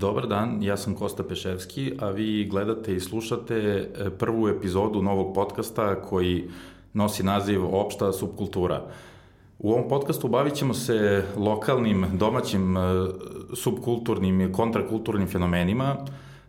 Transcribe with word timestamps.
Dobar 0.00 0.26
dan, 0.26 0.62
ja 0.62 0.76
sam 0.76 0.94
Kosta 0.94 1.22
Peševski, 1.22 1.92
a 1.98 2.10
vi 2.10 2.48
gledate 2.50 2.94
i 2.94 3.00
slušate 3.00 3.56
e, 3.56 4.10
prvu 4.10 4.48
epizodu 4.48 5.02
novog 5.02 5.34
podcasta 5.34 6.02
koji 6.02 6.50
nosi 6.92 7.22
naziv 7.22 7.74
Opšta 7.74 8.12
subkultura. 8.12 8.82
U 9.58 9.72
ovom 9.72 9.88
podcastu 9.88 10.28
bavit 10.28 10.54
ćemo 10.54 10.74
se 10.74 11.24
lokalnim, 11.36 12.06
domaćim, 12.12 12.76
e, 12.76 12.80
subkulturnim 13.54 14.40
i 14.40 14.52
kontrakulturnim 14.52 15.28
fenomenima. 15.28 15.96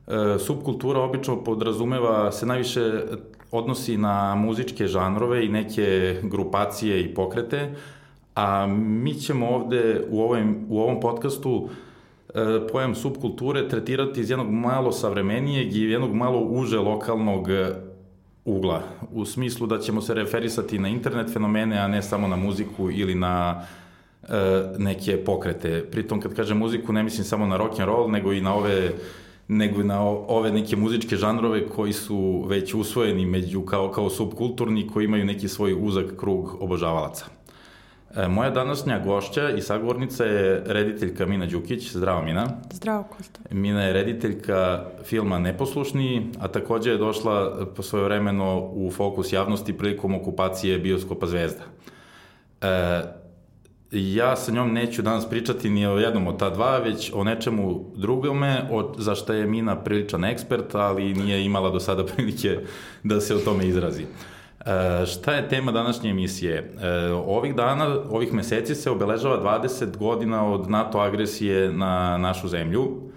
E, 0.07 0.39
subkultura 0.39 0.99
obično 0.99 1.43
podrazumeva, 1.43 2.31
se 2.31 2.45
najviše 2.45 3.03
odnosi 3.51 3.97
na 3.97 4.35
muzičke 4.35 4.87
žanrove 4.87 5.45
i 5.45 5.49
neke 5.49 6.19
grupacije 6.23 7.01
i 7.01 7.13
pokrete, 7.13 7.75
a 8.35 8.67
mi 8.77 9.13
ćemo 9.13 9.49
ovde 9.49 10.01
u 10.09 10.21
ovom, 10.21 10.65
u 10.69 10.79
ovom 10.79 10.99
podcastu 10.99 11.69
E, 12.35 12.67
pojam 12.71 12.95
subkulture 12.95 13.67
tretirati 13.67 14.21
iz 14.21 14.29
jednog 14.29 14.49
malo 14.49 14.91
savremenijeg 14.91 15.75
i 15.75 15.81
jednog 15.81 16.13
malo 16.13 16.39
uže 16.39 16.77
lokalnog 16.77 17.49
e, 17.49 17.73
ugla, 18.45 18.83
u 19.13 19.25
smislu 19.25 19.67
da 19.67 19.79
ćemo 19.79 20.01
se 20.01 20.13
referisati 20.13 20.79
na 20.79 20.87
internet 20.87 21.33
fenomene, 21.33 21.77
a 21.77 21.87
ne 21.87 22.01
samo 22.01 22.27
na 22.27 22.35
muziku 22.35 22.91
ili 22.91 23.15
na 23.15 23.65
e, 24.23 24.27
neke 24.77 25.23
pokrete. 25.23 25.85
Pritom 25.91 26.21
kad 26.21 26.35
kažem 26.35 26.57
muziku 26.57 26.93
ne 26.93 27.03
mislim 27.03 27.25
samo 27.25 27.45
na 27.45 27.57
rock 27.57 27.79
and 27.79 27.89
roll, 27.89 28.11
nego 28.11 28.33
i 28.33 28.41
na 28.41 28.55
ove 28.55 28.91
nego 29.51 29.83
na 29.83 30.01
ove 30.07 30.51
neke 30.51 30.75
muzičke 30.75 31.15
žanrove 31.15 31.67
koji 31.67 31.93
su 31.93 32.45
već 32.47 32.73
usvojeni 32.73 33.25
među 33.25 33.61
kao, 33.61 33.91
kao 33.91 34.09
subkulturni, 34.09 34.87
koji 34.87 35.05
imaju 35.05 35.25
neki 35.25 35.47
svoj 35.47 35.75
uzak 35.79 36.05
krug 36.17 36.57
obožavalaca. 36.59 37.25
E, 38.15 38.27
moja 38.27 38.49
današnja 38.49 38.99
gošća 38.99 39.49
i 39.49 39.61
sagovornica 39.61 40.23
je 40.25 40.63
rediteljka 40.65 41.25
Mina 41.25 41.45
Đukić. 41.45 41.91
Zdravo 41.91 42.23
Mina. 42.23 42.47
Zdravo 42.71 43.03
Kosta. 43.17 43.39
Mina 43.51 43.83
je 43.83 43.93
rediteljka 43.93 44.85
filma 45.03 45.39
Neposlušni, 45.39 46.31
a 46.39 46.47
takođe 46.47 46.91
je 46.91 46.97
došla 46.97 47.67
po 47.75 47.83
svoje 47.83 48.05
vremeno 48.05 48.69
u 48.73 48.91
fokus 48.91 49.33
javnosti 49.33 49.77
prilikom 49.77 50.15
okupacije 50.15 50.79
bioskopa 50.79 51.27
Zvezda. 51.27 51.63
E, 52.61 53.20
ja 53.91 54.35
sa 54.35 54.51
njom 54.51 54.73
neću 54.73 55.01
danas 55.01 55.29
pričati 55.29 55.69
ni 55.69 55.87
o 55.87 55.97
jednom 55.97 56.27
od 56.27 56.39
ta 56.39 56.49
dva, 56.49 56.77
već 56.77 57.11
o 57.13 57.23
nečemu 57.23 57.85
drugome, 57.95 58.67
o, 58.71 58.93
za 58.97 59.15
što 59.15 59.33
je 59.33 59.47
Mina 59.47 59.83
priličan 59.83 60.25
ekspert, 60.25 60.75
ali 60.75 61.13
nije 61.13 61.45
imala 61.45 61.69
do 61.69 61.79
sada 61.79 62.05
prilike 62.15 62.59
da 63.03 63.21
se 63.21 63.35
o 63.35 63.39
tome 63.39 63.67
izrazi. 63.67 64.03
E, 64.65 65.05
šta 65.05 65.33
je 65.33 65.49
tema 65.49 65.71
današnje 65.71 66.09
emisije? 66.09 66.73
E, 66.81 67.11
ovih 67.11 67.55
dana, 67.55 67.99
ovih 68.09 68.33
meseci 68.33 68.75
se 68.75 68.91
obeležava 68.91 69.61
20 69.63 69.97
godina 69.97 70.53
od 70.53 70.69
NATO 70.69 70.99
agresije 70.99 71.73
na 71.73 72.17
našu 72.17 72.47
zemlju 72.47 73.11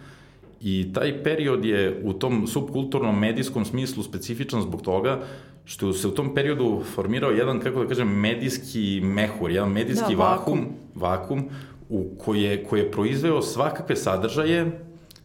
i 0.60 0.92
taj 0.94 1.22
period 1.22 1.64
je 1.64 2.00
u 2.04 2.12
tom 2.12 2.46
subkulturnom 2.46 3.18
medijskom 3.18 3.64
smislu 3.64 4.02
specifičan 4.02 4.62
zbog 4.62 4.82
toga 4.82 5.20
što 5.64 5.92
se 5.92 6.08
u 6.08 6.10
tom 6.10 6.34
periodu 6.34 6.82
formirao 6.94 7.30
jedan, 7.30 7.60
kako 7.60 7.82
da 7.82 7.88
kažem, 7.88 8.08
medijski 8.08 9.00
mehur, 9.02 9.50
jedan 9.50 9.72
medijski 9.72 10.16
da, 10.16 10.22
vakum, 10.22 10.66
vakum 10.94 11.44
u 11.88 12.04
koje, 12.18 12.64
koje 12.64 12.80
je 12.80 12.90
proizveo 12.90 13.42
svakakve 13.42 13.96
sadržaje 13.96 14.80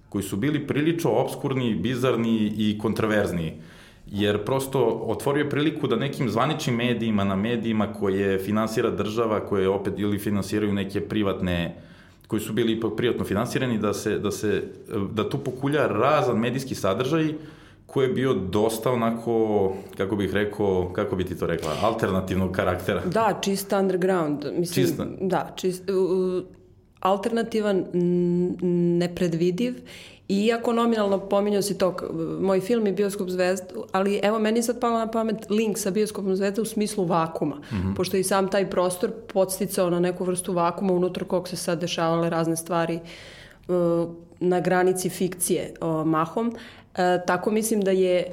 koji 0.09 0.23
su 0.23 0.37
bili 0.37 0.67
prilično 0.67 1.11
obskurni, 1.11 1.75
bizarni 1.75 2.53
i 2.57 2.77
kontraverzni. 2.81 3.47
Uh, 3.47 3.63
jer 4.11 4.45
prosto 4.45 5.03
otvorio 5.07 5.43
je 5.43 5.49
priliku 5.49 5.87
da 5.87 5.95
nekim 5.95 6.29
zvaničnim 6.29 6.75
medijima, 6.75 7.23
na 7.23 7.35
medijima 7.35 7.93
koje 7.93 8.39
finansira 8.39 8.89
država, 8.89 9.39
koje 9.39 9.69
opet 9.69 9.93
ili 9.97 10.19
finansiraju 10.19 10.73
neke 10.73 11.01
privatne 11.01 11.75
koji 12.27 12.39
su 12.39 12.53
bili 12.53 12.73
ipak 12.73 12.91
privatno 12.97 13.25
finansirani, 13.25 13.77
da 13.77 13.93
se, 13.93 14.19
da 14.19 14.31
se, 14.31 14.63
da 15.11 15.29
tu 15.29 15.37
pokulja 15.37 15.87
razan 15.87 16.39
medijski 16.39 16.75
sadržaj 16.75 17.33
koji 17.93 18.07
je 18.07 18.13
bio 18.13 18.33
dosta 18.33 18.91
onako, 18.91 19.73
kako 19.97 20.15
bih 20.15 20.33
rekao, 20.33 20.91
kako 20.95 21.15
bi 21.15 21.23
ti 21.23 21.37
to 21.37 21.47
rekla, 21.47 21.75
alternativnog 21.81 22.51
karaktera. 22.51 23.01
Da, 23.05 23.39
čist 23.41 23.73
underground. 23.73 24.45
Mislim, 24.57 24.85
Čista. 24.85 25.05
Da, 25.21 25.53
čist, 25.55 25.89
uh, 25.89 26.43
alternativan, 26.99 27.85
nepredvidiv 28.99 29.73
Iako 30.29 30.73
nominalno 30.73 31.19
pominjao 31.19 31.61
si 31.61 31.77
to, 31.77 31.95
moj 32.41 32.59
film 32.59 32.87
je 32.87 32.93
Bioskop 32.93 33.29
zvezda, 33.29 33.65
ali 33.91 34.19
evo 34.23 34.39
meni 34.39 34.63
sad 34.63 34.79
palo 34.79 34.99
na 34.99 35.11
pamet 35.11 35.49
link 35.49 35.77
sa 35.77 35.91
Bioskopom 35.91 36.35
zvezda 36.35 36.61
u 36.61 36.65
smislu 36.65 37.05
vakuma, 37.05 37.55
mm 37.55 37.75
-hmm. 37.75 37.95
pošto 37.95 38.17
i 38.17 38.23
sam 38.23 38.47
taj 38.47 38.69
prostor 38.69 39.11
podsticao 39.33 39.89
na 39.89 39.99
neku 39.99 40.23
vrstu 40.23 40.53
vakuma 40.53 40.93
unutar 40.93 41.23
kog 41.23 41.47
se 41.47 41.55
sad 41.55 41.79
dešavale 41.79 42.29
razne 42.29 42.55
stvari 42.55 42.99
uh, 43.67 43.75
na 44.39 44.59
granici 44.59 45.09
fikcije 45.09 45.73
uh, 45.81 46.05
mahom. 46.07 46.55
E, 46.99 47.25
tako 47.25 47.51
mislim 47.51 47.81
da 47.81 47.91
je, 47.91 48.23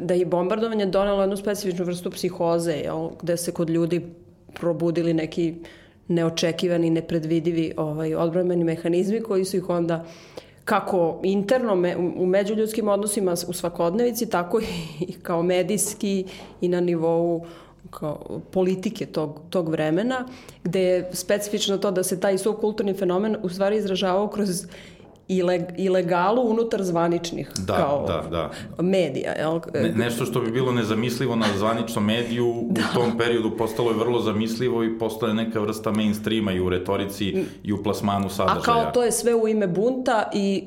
da 0.00 0.14
je 0.14 0.26
bombardovanje 0.26 0.86
donelo 0.86 1.20
jednu 1.20 1.36
specifičnu 1.36 1.84
vrstu 1.84 2.10
psihoze, 2.10 2.72
jel, 2.72 3.08
gde 3.22 3.36
se 3.36 3.52
kod 3.52 3.70
ljudi 3.70 4.00
probudili 4.54 5.14
neki 5.14 5.54
neočekivani, 6.08 6.90
nepredvidivi 6.90 7.72
ovaj, 7.76 8.14
odbrojmeni 8.14 8.64
mehanizmi 8.64 9.20
koji 9.20 9.44
su 9.44 9.56
ih 9.56 9.68
onda 9.68 10.04
kako 10.64 11.20
interno 11.22 11.74
me, 11.74 11.96
u 11.96 12.26
međuljudskim 12.26 12.88
odnosima 12.88 13.34
u 13.48 13.52
svakodnevici, 13.52 14.30
tako 14.30 14.60
i 15.00 15.12
kao 15.22 15.42
medijski 15.42 16.24
i 16.60 16.68
na 16.68 16.80
nivou 16.80 17.46
kao 17.90 18.40
politike 18.50 19.06
tog, 19.06 19.40
tog 19.50 19.68
vremena, 19.68 20.28
gde 20.64 20.82
je 20.82 21.10
specifično 21.12 21.78
to 21.78 21.90
da 21.90 22.02
se 22.02 22.20
taj 22.20 22.38
subkulturni 22.38 22.94
fenomen 22.94 23.36
u 23.42 23.48
stvari 23.48 23.76
izražavao 23.76 24.28
kroz 24.28 24.66
ilegalu 25.76 26.42
unutar 26.42 26.82
zvaničnih 26.82 27.50
da, 27.66 27.76
kao 27.76 28.06
da, 28.06 28.28
da. 28.30 28.82
medija. 28.82 29.32
Jel? 29.32 29.60
Ne, 29.74 29.92
nešto 29.92 30.24
što 30.24 30.40
bi 30.40 30.50
bilo 30.50 30.72
nezamislivo 30.72 31.36
na 31.36 31.46
zvaničnom 31.58 32.04
mediju 32.04 32.64
da. 32.70 32.80
u 32.80 32.94
tom 32.94 33.18
periodu 33.18 33.56
postalo 33.56 33.90
je 33.90 33.96
vrlo 33.96 34.20
zamislivo 34.20 34.84
i 34.84 34.98
postalo 34.98 35.30
je 35.30 35.34
neka 35.34 35.60
vrsta 35.60 35.90
mainstreama 35.90 36.52
i 36.52 36.60
u 36.60 36.68
retorici 36.68 37.44
i 37.64 37.72
u 37.72 37.82
plasmanu 37.82 38.28
sadržaja. 38.28 38.58
A 38.58 38.62
kao 38.62 38.90
to 38.90 39.04
je 39.04 39.12
sve 39.12 39.34
u 39.34 39.48
ime 39.48 39.66
bunta 39.66 40.30
i, 40.34 40.64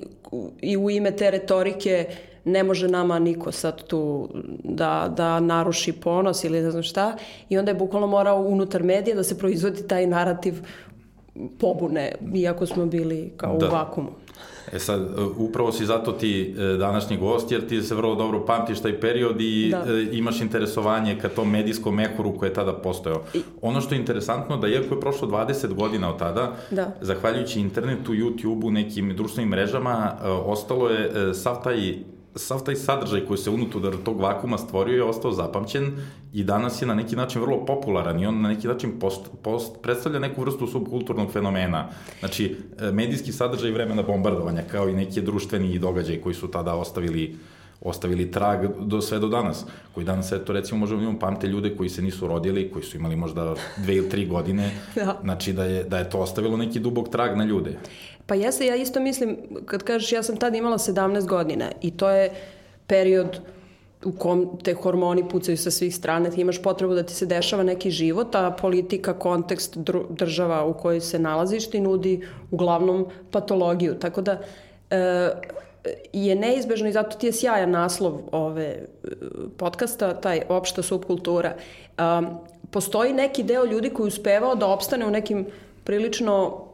i 0.61 0.77
u 0.77 0.89
ime 0.89 1.11
te 1.11 1.31
retorike 1.31 2.07
ne 2.45 2.63
može 2.63 2.87
nama 2.87 3.19
niko 3.19 3.51
sad 3.51 3.83
tu 3.83 4.29
da, 4.63 5.13
da 5.17 5.39
naruši 5.39 5.91
ponos 5.91 6.43
ili 6.43 6.61
ne 6.61 6.71
znam 6.71 6.83
šta 6.83 7.17
i 7.49 7.57
onda 7.57 7.71
je 7.71 7.75
bukvalno 7.75 8.07
morao 8.07 8.41
unutar 8.41 8.83
medija 8.83 9.15
da 9.15 9.23
se 9.23 9.37
proizvodi 9.37 9.87
taj 9.87 10.07
narativ 10.07 10.53
pobune, 11.59 12.12
iako 12.35 12.66
smo 12.66 12.85
bili 12.85 13.31
kao 13.38 13.57
da. 13.57 13.68
u 13.68 13.72
vakumu. 13.72 14.09
E 14.73 14.79
sad, 14.79 15.01
e, 15.01 15.22
upravo 15.38 15.72
si 15.72 15.85
zato 15.85 16.12
ti 16.12 16.56
e, 16.57 16.78
današnji 16.78 17.18
gost, 17.18 17.51
jer 17.51 17.68
ti 17.68 17.81
se 17.81 17.96
vrlo 17.96 18.16
dobro 18.16 18.46
pamtiš 18.46 18.81
taj 18.81 19.00
period 19.00 19.41
i 19.41 19.69
da. 19.72 19.94
E, 19.94 20.07
imaš 20.12 20.41
interesovanje 20.41 21.18
ka 21.22 21.29
tom 21.29 21.51
medijskom 21.51 21.96
mehuru 21.96 22.38
koje 22.38 22.50
je 22.50 22.53
tada 22.53 22.73
postojao. 22.73 23.22
I... 23.34 23.41
Ono 23.62 23.81
što 23.81 23.96
je 23.96 24.00
interesantno 24.00 24.57
da 24.57 24.68
iako 24.68 24.96
je 24.96 25.01
prošlo 25.01 25.28
20 25.28 25.73
godina 25.73 26.09
od 26.09 26.19
tada, 26.19 26.56
da. 26.72 26.96
zahvaljujući 27.01 27.59
internetu, 27.59 28.13
YouTube-u, 28.13 28.72
nekim 28.72 29.16
društvenim 29.16 29.50
mrežama, 29.50 30.12
ostalo 30.46 30.90
je 30.90 31.34
sav 31.34 31.63
taj 31.63 31.94
sav 32.35 32.63
taj 32.63 32.75
sadržaj 32.75 33.25
koji 33.25 33.38
se 33.38 33.50
unutar 33.50 33.96
tog 34.06 34.22
vakuma 34.22 34.57
stvorio 34.57 34.96
je 34.96 35.03
ostao 35.03 35.31
zapamćen 35.31 35.91
i 36.34 36.44
danas 36.44 36.81
je 36.81 36.88
na 36.88 36.94
neki 36.94 37.16
način 37.16 37.41
vrlo 37.41 37.66
popularan 37.66 38.19
i 38.19 38.25
on 38.25 38.41
na 38.41 38.50
neki 38.50 38.68
način 38.68 39.00
post, 39.00 39.22
post, 39.41 39.81
predstavlja 39.81 40.19
neku 40.19 40.41
vrstu 40.41 40.68
subkulturnog 40.68 41.31
fenomena. 41.31 41.90
Znači, 42.19 42.56
e, 42.79 42.91
medijski 42.91 43.31
sadržaj 43.31 43.72
vremena 43.72 44.03
bombardovanja, 44.03 44.62
kao 44.72 44.90
i 44.90 44.94
neki 44.94 45.22
društveni 45.22 45.79
događaj 45.79 46.22
koji 46.22 46.35
su 46.35 46.47
tada 46.47 46.75
ostavili 46.75 47.35
ostavili 47.81 48.31
trag 48.31 48.59
do 48.79 49.02
sve 49.02 49.19
do 49.19 49.28
danas, 49.28 49.66
koji 49.94 50.06
danas, 50.06 50.31
eto, 50.31 50.53
recimo, 50.53 50.79
možemo 50.79 51.02
imamo 51.02 51.19
pamte 51.19 51.47
ljude 51.47 51.76
koji 51.76 51.90
se 51.90 52.02
nisu 52.02 52.28
rodili, 52.28 52.72
koji 52.72 52.84
su 52.84 52.97
imali 52.97 53.16
možda 53.16 53.55
dve 53.78 53.96
ili 53.96 54.09
tri 54.09 54.26
godine, 54.26 54.72
da. 54.96 55.20
znači 55.23 55.53
da 55.53 55.64
je, 55.64 55.84
da 55.84 55.97
je 55.97 56.09
to 56.09 56.20
ostavilo 56.20 56.58
neki 56.58 56.79
dubog 56.79 57.09
trag 57.09 57.38
na 57.38 57.46
ljude. 57.46 57.78
Pa 58.25 58.35
jeste, 58.35 58.66
ja 58.66 58.75
isto 58.75 58.99
mislim, 58.99 59.37
kad 59.66 59.83
kažeš 59.83 60.11
ja 60.11 60.23
sam 60.23 60.37
tad 60.37 60.55
imala 60.55 60.77
17 60.77 61.27
godina 61.27 61.72
i 61.81 61.91
to 61.91 62.09
je 62.09 62.31
period 62.87 63.39
u 64.05 64.11
kom 64.11 64.59
te 64.63 64.73
hormoni 64.73 65.29
pucaju 65.29 65.57
sa 65.57 65.72
svih 65.72 65.95
strane, 65.95 66.29
ti 66.31 66.41
imaš 66.41 66.61
potrebu 66.61 66.93
da 66.93 67.03
ti 67.03 67.13
se 67.13 67.25
dešava 67.25 67.63
neki 67.63 67.91
život, 67.91 68.35
a 68.35 68.51
politika, 68.51 69.13
kontekst, 69.13 69.77
država 70.09 70.66
u 70.66 70.73
kojoj 70.73 71.01
se 71.01 71.19
nalaziš 71.19 71.69
ti 71.69 71.79
nudi 71.79 72.27
uglavnom 72.51 73.07
patologiju. 73.31 73.95
Tako 73.99 74.22
da 74.22 74.39
e, 74.89 75.29
je 76.13 76.35
neizbežno 76.35 76.89
i 76.89 76.91
zato 76.91 77.17
ti 77.17 77.28
je 77.28 77.33
sjajan 77.33 77.71
naslov 77.71 78.19
ove 78.31 78.66
e, 78.66 78.85
podcasta, 79.57 80.13
taj 80.13 80.41
opšta 80.49 80.83
subkultura. 80.83 81.55
Um, 81.97 82.28
postoji 82.71 83.13
neki 83.13 83.43
deo 83.43 83.66
ljudi 83.66 83.89
koji 83.89 84.07
uspevao 84.07 84.55
da 84.55 84.67
opstane 84.67 85.05
u 85.05 85.11
nekim 85.11 85.45
prilično 85.83 86.66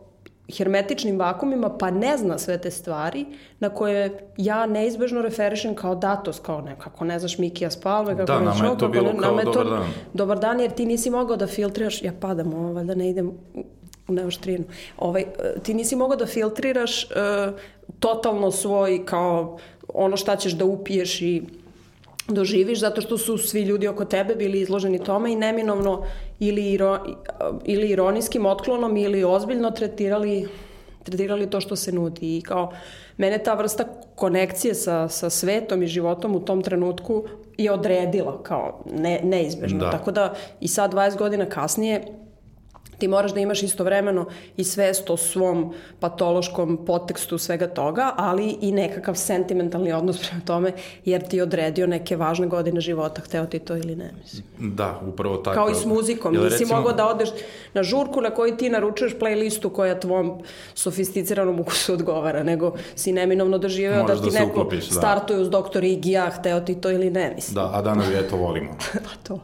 hermetičnim 0.58 1.20
vakumima 1.20 1.78
pa 1.78 1.92
ne 1.92 2.18
zna 2.18 2.38
sve 2.38 2.58
te 2.58 2.72
stvari 2.72 3.26
na 3.60 3.70
koje 3.70 4.32
ja 4.38 4.66
neizbežno 4.66 5.22
referišem 5.22 5.76
kao 5.76 5.96
datos, 5.96 6.40
kao 6.40 6.62
nekako 6.62 7.06
ne 7.06 7.20
znaš 7.20 7.38
Mikija 7.38 7.72
Spalme, 7.72 8.18
kako 8.18 8.26
da, 8.26 8.40
ne 8.40 8.46
nama 8.46 8.66
je 8.66 8.78
to 8.78 8.88
bilo 8.88 9.14
ne, 9.14 9.20
kao 9.20 9.40
je 9.40 9.46
to, 9.46 9.52
dobar 9.52 9.70
dan. 9.70 9.88
Dobar 10.14 10.40
dan 10.40 10.60
jer 10.60 10.72
ti 10.72 10.86
nisi 10.86 11.10
mogao 11.10 11.38
da 11.38 11.48
filtriraš, 11.48 12.02
ja 12.04 12.14
padam 12.20 12.54
ovo, 12.54 12.74
valjda 12.74 12.96
ne 12.96 13.10
idem 13.10 13.32
u 14.08 14.14
neoštrinu. 14.14 14.64
Ovaj, 14.98 15.26
ti 15.64 15.74
nisi 15.74 15.96
mogao 15.96 16.18
da 16.18 16.26
filtriraš 16.26 17.04
uh, 17.04 17.12
totalno 18.00 18.52
svoj 18.52 19.06
kao 19.06 19.58
ono 19.94 20.18
šta 20.18 20.36
ćeš 20.36 20.54
da 20.54 20.66
upiješ 20.66 21.22
i 21.22 21.44
doživiš 22.28 22.80
zato 22.80 23.02
što 23.02 23.18
su 23.18 23.38
svi 23.38 23.62
ljudi 23.62 23.88
oko 23.88 24.06
tebe 24.06 24.36
bili 24.36 24.62
izloženi 24.62 25.04
tome 25.04 25.32
i 25.32 25.36
neminovno 25.36 26.04
ili, 26.40 26.72
iro, 26.72 27.00
ili 27.66 27.90
ironijskim 27.90 28.46
otklonom 28.46 28.98
ili 28.98 29.24
ozbiljno 29.24 29.72
tretirali 29.72 30.48
tretirali 31.04 31.50
to 31.50 31.62
što 31.62 31.76
se 31.76 31.92
nudi 31.92 32.38
i 32.38 32.42
kao 32.42 32.74
mene 33.18 33.38
ta 33.38 33.54
vrsta 33.54 33.84
konekcije 34.16 34.76
sa, 34.76 35.08
sa 35.08 35.30
svetom 35.30 35.84
i 35.84 35.88
životom 35.88 36.36
u 36.36 36.40
tom 36.40 36.62
trenutku 36.62 37.24
je 37.58 37.72
odredila 37.72 38.44
kao 38.44 38.84
ne, 38.94 39.20
neizbežno. 39.24 39.80
Da. 39.80 39.92
Tako 39.92 40.12
da 40.12 40.34
i 40.60 40.68
sad 40.68 40.94
20 40.94 41.18
godina 41.18 41.46
kasnije 41.46 42.04
ti 43.02 43.08
moraš 43.08 43.34
da 43.34 43.40
imaš 43.40 43.64
istovremeno 43.64 44.26
i 44.58 44.64
svest 44.64 45.10
o 45.10 45.18
svom 45.18 45.74
patološkom 46.00 46.86
potekstu 46.86 47.38
svega 47.38 47.68
toga, 47.68 48.14
ali 48.18 48.58
i 48.62 48.72
nekakav 48.72 49.16
sentimentalni 49.16 49.94
odnos 49.94 50.20
prema 50.20 50.42
tome, 50.46 50.72
jer 51.06 51.28
ti 51.28 51.38
je 51.38 51.44
odredio 51.44 51.88
neke 51.88 52.16
važne 52.16 52.48
godine 52.48 52.82
života, 52.82 53.22
hteo 53.22 53.46
ti 53.46 53.60
to 53.60 53.78
ili 53.78 53.96
ne, 53.96 54.12
mislim. 54.22 54.44
Da, 54.76 55.02
upravo 55.08 55.38
tako. 55.38 55.56
Kao 55.56 55.70
i 55.70 55.76
s 55.76 55.86
muzikom, 55.86 56.34
Jel, 56.34 56.44
nisi 56.44 56.58
recimo... 56.58 56.76
mogao 56.76 56.94
da 56.94 57.08
odeš 57.08 57.30
na 57.74 57.84
žurku 57.84 58.22
na 58.22 58.30
kojoj 58.30 58.58
ti 58.58 58.70
naručuješ 58.70 59.14
playlistu 59.20 59.74
koja 59.74 60.00
tvom 60.00 60.44
sofisticiranom 60.74 61.60
ukusu 61.60 61.94
odgovara, 61.94 62.44
nego 62.44 62.74
si 62.96 63.12
neminovno 63.12 63.58
doživeo 63.58 64.04
da 64.04 64.16
ti 64.16 64.30
da 64.30 64.40
neko 64.40 64.52
uklopiš, 64.52 64.90
da. 64.90 64.96
startuje 64.96 65.40
uz 65.40 65.50
doktor 65.50 65.84
Igija, 65.84 66.30
hteo 66.30 66.60
ti 66.60 66.76
to 66.76 66.92
ili 66.92 67.10
ne, 67.10 67.32
mislim. 67.36 67.56
Da, 67.56 67.72
a 67.74 67.82
danas 67.82 68.12
je 68.12 68.28
to 68.30 68.38
volimo. 68.38 68.78
pa 69.08 69.14
to. 69.24 69.40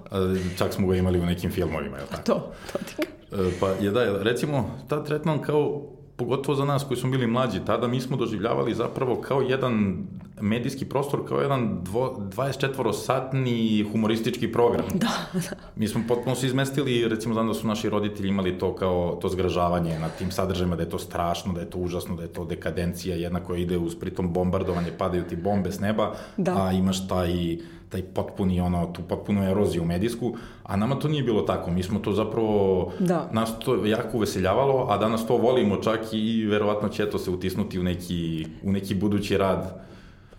Čak 0.57 0.73
smo 0.73 0.87
ga 0.87 0.95
imali 0.95 1.19
u 1.19 1.25
nekim 1.25 1.51
filmovima, 1.51 1.97
je 1.97 2.05
tako? 2.05 2.23
To, 2.23 2.51
to 2.71 2.77
ti 2.77 3.07
E, 3.26 3.26
pa 3.59 3.69
je 3.69 3.91
da, 3.91 4.23
recimo, 4.23 4.69
ta 4.87 5.03
tretman 5.03 5.39
kao 5.39 5.81
pogotovo 6.15 6.55
za 6.55 6.65
nas 6.65 6.83
koji 6.83 6.97
smo 6.97 7.11
bili 7.11 7.27
mlađi, 7.27 7.59
tada 7.65 7.87
mi 7.87 8.01
smo 8.01 8.17
doživljavali 8.17 8.73
zapravo 8.73 9.21
kao 9.21 9.41
jedan 9.41 10.05
medijski 10.41 10.85
prostor, 10.85 11.27
kao 11.27 11.41
jedan 11.41 11.79
dvo, 11.83 12.17
24-satni 12.35 13.85
humoristički 13.91 14.51
program. 14.51 14.85
Da, 14.93 15.09
da. 15.33 15.55
Mi 15.75 15.87
smo 15.87 16.01
potpuno 16.07 16.35
se 16.35 16.47
izmestili, 16.47 17.07
recimo 17.07 17.33
znam 17.33 17.47
da 17.47 17.53
su 17.53 17.67
naši 17.67 17.89
roditelji 17.89 18.29
imali 18.29 18.57
to 18.57 18.75
kao 18.75 19.17
to 19.21 19.29
zgražavanje 19.29 19.99
na 19.99 20.09
tim 20.09 20.31
sadržajima, 20.31 20.75
da 20.75 20.83
je 20.83 20.89
to 20.89 20.99
strašno, 20.99 21.53
da 21.53 21.59
je 21.59 21.69
to 21.69 21.77
užasno, 21.77 22.15
da 22.15 22.21
je 22.23 22.33
to 22.33 22.45
dekadencija 22.45 23.15
jedna 23.15 23.39
koja 23.39 23.59
ide 23.59 23.77
uz 23.77 23.95
pritom 23.95 24.33
bombardovanje, 24.33 24.91
padaju 24.97 25.23
ti 25.23 25.35
bombe 25.35 25.71
s 25.71 25.79
neba, 25.79 26.13
da. 26.37 26.65
a 26.65 26.71
imaš 26.71 27.07
taj 27.07 27.57
taj 27.89 28.01
potpuni, 28.01 28.59
ono, 28.59 28.85
tu 28.85 29.01
potpunu 29.01 29.43
eroziju 29.43 29.85
medijsku, 29.85 30.35
a 30.63 30.75
nama 30.75 30.95
to 30.95 31.07
nije 31.07 31.23
bilo 31.23 31.41
tako. 31.41 31.71
Mi 31.71 31.83
smo 31.83 31.99
to 31.99 32.11
zapravo, 32.11 32.91
da. 32.99 33.29
nas 33.31 33.59
to 33.59 33.85
jako 33.85 34.17
uveseljavalo, 34.17 34.87
a 34.89 34.97
danas 34.97 35.27
to 35.27 35.37
volimo 35.37 35.75
čak 35.75 35.99
i 36.11 36.45
verovatno 36.45 36.89
će 36.89 37.09
to 37.09 37.19
se 37.19 37.31
utisnuti 37.31 37.79
u 37.79 37.83
neki, 37.83 38.45
u 38.63 38.71
neki 38.71 38.95
budući 38.95 39.37
rad. 39.37 39.87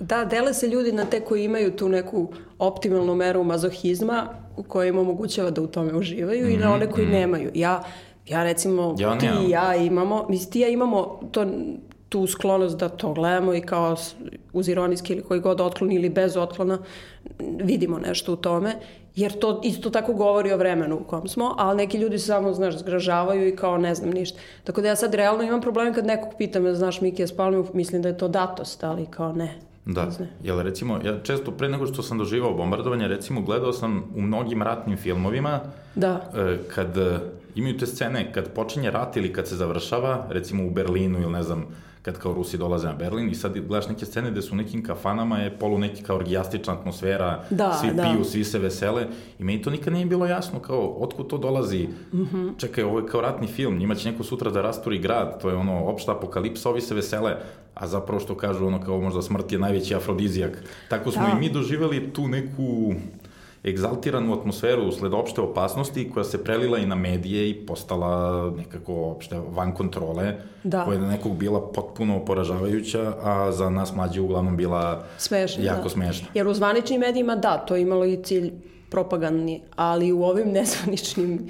Da, 0.01 0.25
dele 0.25 0.55
se 0.55 0.67
ljudi 0.67 0.93
na 0.93 1.05
te 1.05 1.21
koji 1.21 1.45
imaju 1.45 1.77
tu 1.77 1.89
neku 1.89 2.29
optimalnu 2.59 3.15
meru 3.15 3.45
mazohizma 3.45 4.29
koja 4.69 4.89
im 4.89 4.99
omogućava 4.99 5.51
da 5.51 5.63
u 5.63 5.67
tome 5.67 5.95
uživaju 5.95 6.47
mm 6.47 6.51
-hmm, 6.51 6.55
i 6.55 6.57
na 6.57 6.67
mhm, 6.67 6.75
one 6.75 6.91
koji 6.91 7.07
mm. 7.07 7.11
nemaju. 7.11 7.51
Ja, 7.55 7.85
ja 8.27 8.45
recimo, 8.45 8.95
ja 8.99 9.19
ti 9.19 9.27
i 9.47 9.51
ja 9.51 9.75
imamo, 9.75 10.27
mislim, 10.29 10.51
ti 10.51 10.61
ja 10.61 10.69
imamo 10.69 11.21
to 11.31 11.47
tu 12.09 12.27
sklonost 12.27 12.79
da 12.79 12.89
to 12.89 13.13
gledamo 13.13 13.55
i 13.55 13.61
kao 13.61 13.97
uz 14.53 14.69
ironijski 14.69 15.13
ili 15.13 15.23
koji 15.23 15.41
god 15.41 15.61
otklon 15.61 15.93
ili 15.93 16.09
bez 16.09 16.37
otklona 16.37 16.79
vidimo 17.39 17.99
nešto 17.99 18.33
u 18.33 18.37
tome, 18.37 18.75
jer 19.17 19.39
to 19.39 19.61
isto 19.65 19.91
tako 19.91 20.13
govori 20.13 20.53
o 20.53 20.57
vremenu 20.57 20.97
u 20.97 21.05
kom 21.05 21.29
smo, 21.29 21.55
ali 21.59 21.77
neki 21.77 21.99
ljudi 21.99 22.19
se 22.19 22.27
samo, 22.27 22.53
znaš, 22.53 22.79
zgražavaju 22.79 23.49
i 23.49 23.57
kao 23.57 23.79
ne 23.79 23.95
znam 23.95 24.11
ništa. 24.11 24.39
Tako 24.65 24.81
da 24.81 24.89
ja 24.89 24.97
sad 24.97 25.15
realno 25.15 25.43
imam 25.43 25.61
problem 25.61 25.95
kad 25.95 26.07
nekog 26.07 26.33
pitam, 26.39 26.67
ja, 26.67 26.75
znaš, 26.75 27.01
Mikija 27.01 27.27
Spalmi, 27.27 27.65
mislim 27.73 28.03
da 28.03 28.09
je 28.09 28.19
to 28.19 28.29
datost, 28.29 28.85
ali 28.85 29.07
kao 29.07 29.33
ne. 29.33 29.55
Da, 29.91 30.09
jel 30.43 30.61
recimo, 30.61 31.01
ja 31.05 31.19
često 31.23 31.51
pre 31.51 31.69
nego 31.69 31.87
što 31.87 32.03
sam 32.03 32.19
doživao 32.19 32.55
bombardovanje, 32.55 33.09
recimo 33.09 33.41
gledao 33.41 33.73
sam 33.73 34.03
u 34.17 34.23
mnogim 34.23 34.63
ratnim 34.63 34.97
filmovima, 34.97 35.61
da. 35.95 36.31
E, 36.37 36.59
kad 36.75 36.97
imaju 37.55 37.79
te 37.79 37.87
scene, 37.87 38.33
kad 38.33 38.53
počinje 38.53 38.91
rat 38.91 39.17
ili 39.17 39.33
kad 39.33 39.49
se 39.49 39.57
završava, 39.57 40.27
recimo 40.31 40.67
u 40.67 40.71
Berlinu 40.71 41.21
ili 41.23 41.33
ne 41.33 41.43
znam, 41.43 41.67
kad 42.03 42.19
kao 42.19 42.35
Rusi 42.35 42.59
dolaze 42.59 42.87
na 42.87 42.95
Berlin 42.95 43.31
i 43.31 43.35
sad 43.35 43.53
gledaš 43.53 43.89
neke 43.89 44.07
scene 44.07 44.31
gde 44.31 44.43
su 44.43 44.55
u 44.55 44.57
nekim 44.57 44.83
kafanama 44.85 45.39
je 45.39 45.59
polu 45.59 45.79
neki 45.79 46.03
kao 46.03 46.17
orgijastična 46.17 46.73
atmosfera, 46.73 47.45
da, 47.51 47.73
svi 47.73 47.91
da. 47.95 48.03
piju, 48.03 48.25
svi 48.25 48.45
se 48.45 48.59
vesele 48.59 49.07
i 49.39 49.45
meni 49.45 49.63
to 49.63 49.71
nikad 49.71 49.93
nije 49.93 50.07
bilo 50.07 50.27
jasno 50.27 50.61
kao 50.61 50.97
otkud 50.99 51.27
to 51.27 51.39
dolazi. 51.39 51.89
Mm 52.13 52.23
-hmm. 52.23 52.59
Čekaj, 52.59 52.85
ovo 52.85 52.99
je 52.99 53.07
kao 53.07 53.21
ratni 53.21 53.47
film, 53.47 53.79
njima 53.79 53.95
će 53.95 54.11
neko 54.11 54.23
sutra 54.25 54.51
da 54.51 54.63
rasturi 54.63 54.99
grad, 54.99 55.43
to 55.43 55.49
je 55.49 55.57
ono 55.57 55.85
opšta 55.85 56.13
apokalipsa, 56.13 56.71
ovi 56.71 56.81
se 56.81 56.95
vesele, 56.95 57.37
a 57.75 57.87
zapravo 57.87 58.21
što 58.21 58.35
kažu 58.35 58.67
ono 58.67 58.81
kao 58.81 59.01
možda 59.01 59.23
smrt 59.23 59.53
je 59.53 59.59
najveći 59.59 59.95
afrodizijak. 59.95 60.65
Tako 60.89 61.11
smo 61.11 61.23
da. 61.23 61.33
i 61.33 61.41
mi 61.41 61.51
doživeli 61.51 62.13
tu 62.13 62.29
neku 62.29 62.95
egzaltiranu 63.65 64.35
atmosferu 64.41 64.83
usled 64.89 65.15
opšte 65.15 65.41
opasnosti 65.41 66.11
koja 66.15 66.25
se 66.25 66.45
prelila 66.45 66.79
i 66.79 66.87
na 66.87 66.95
medije 66.95 67.51
i 67.51 67.67
postala 67.67 68.51
nekako 68.51 68.95
opšte 68.95 69.41
van 69.51 69.75
kontrole, 69.75 70.35
da. 70.65 70.85
koja 70.85 70.95
je 70.95 71.01
na 71.01 71.09
nekog 71.09 71.37
bila 71.37 71.73
potpuno 71.73 72.25
poražavajuća, 72.25 73.15
a 73.23 73.53
za 73.53 73.71
nas 73.71 73.95
mlađe 73.95 74.21
uglavnom 74.21 74.57
bila 74.57 75.05
smešna, 75.19 75.65
jako 75.65 75.83
da. 75.83 75.89
smešna. 75.89 76.29
Jer 76.35 76.49
u 76.49 76.55
zvaničnim 76.55 77.01
medijima 77.01 77.37
da, 77.37 77.59
to 77.59 77.77
je 77.77 77.83
imalo 77.83 78.05
i 78.05 78.23
cilj 78.23 78.53
propagandni, 78.91 79.63
ali 79.77 80.13
u 80.13 80.23
ovim 80.23 80.49
nezvaničnim 80.59 81.49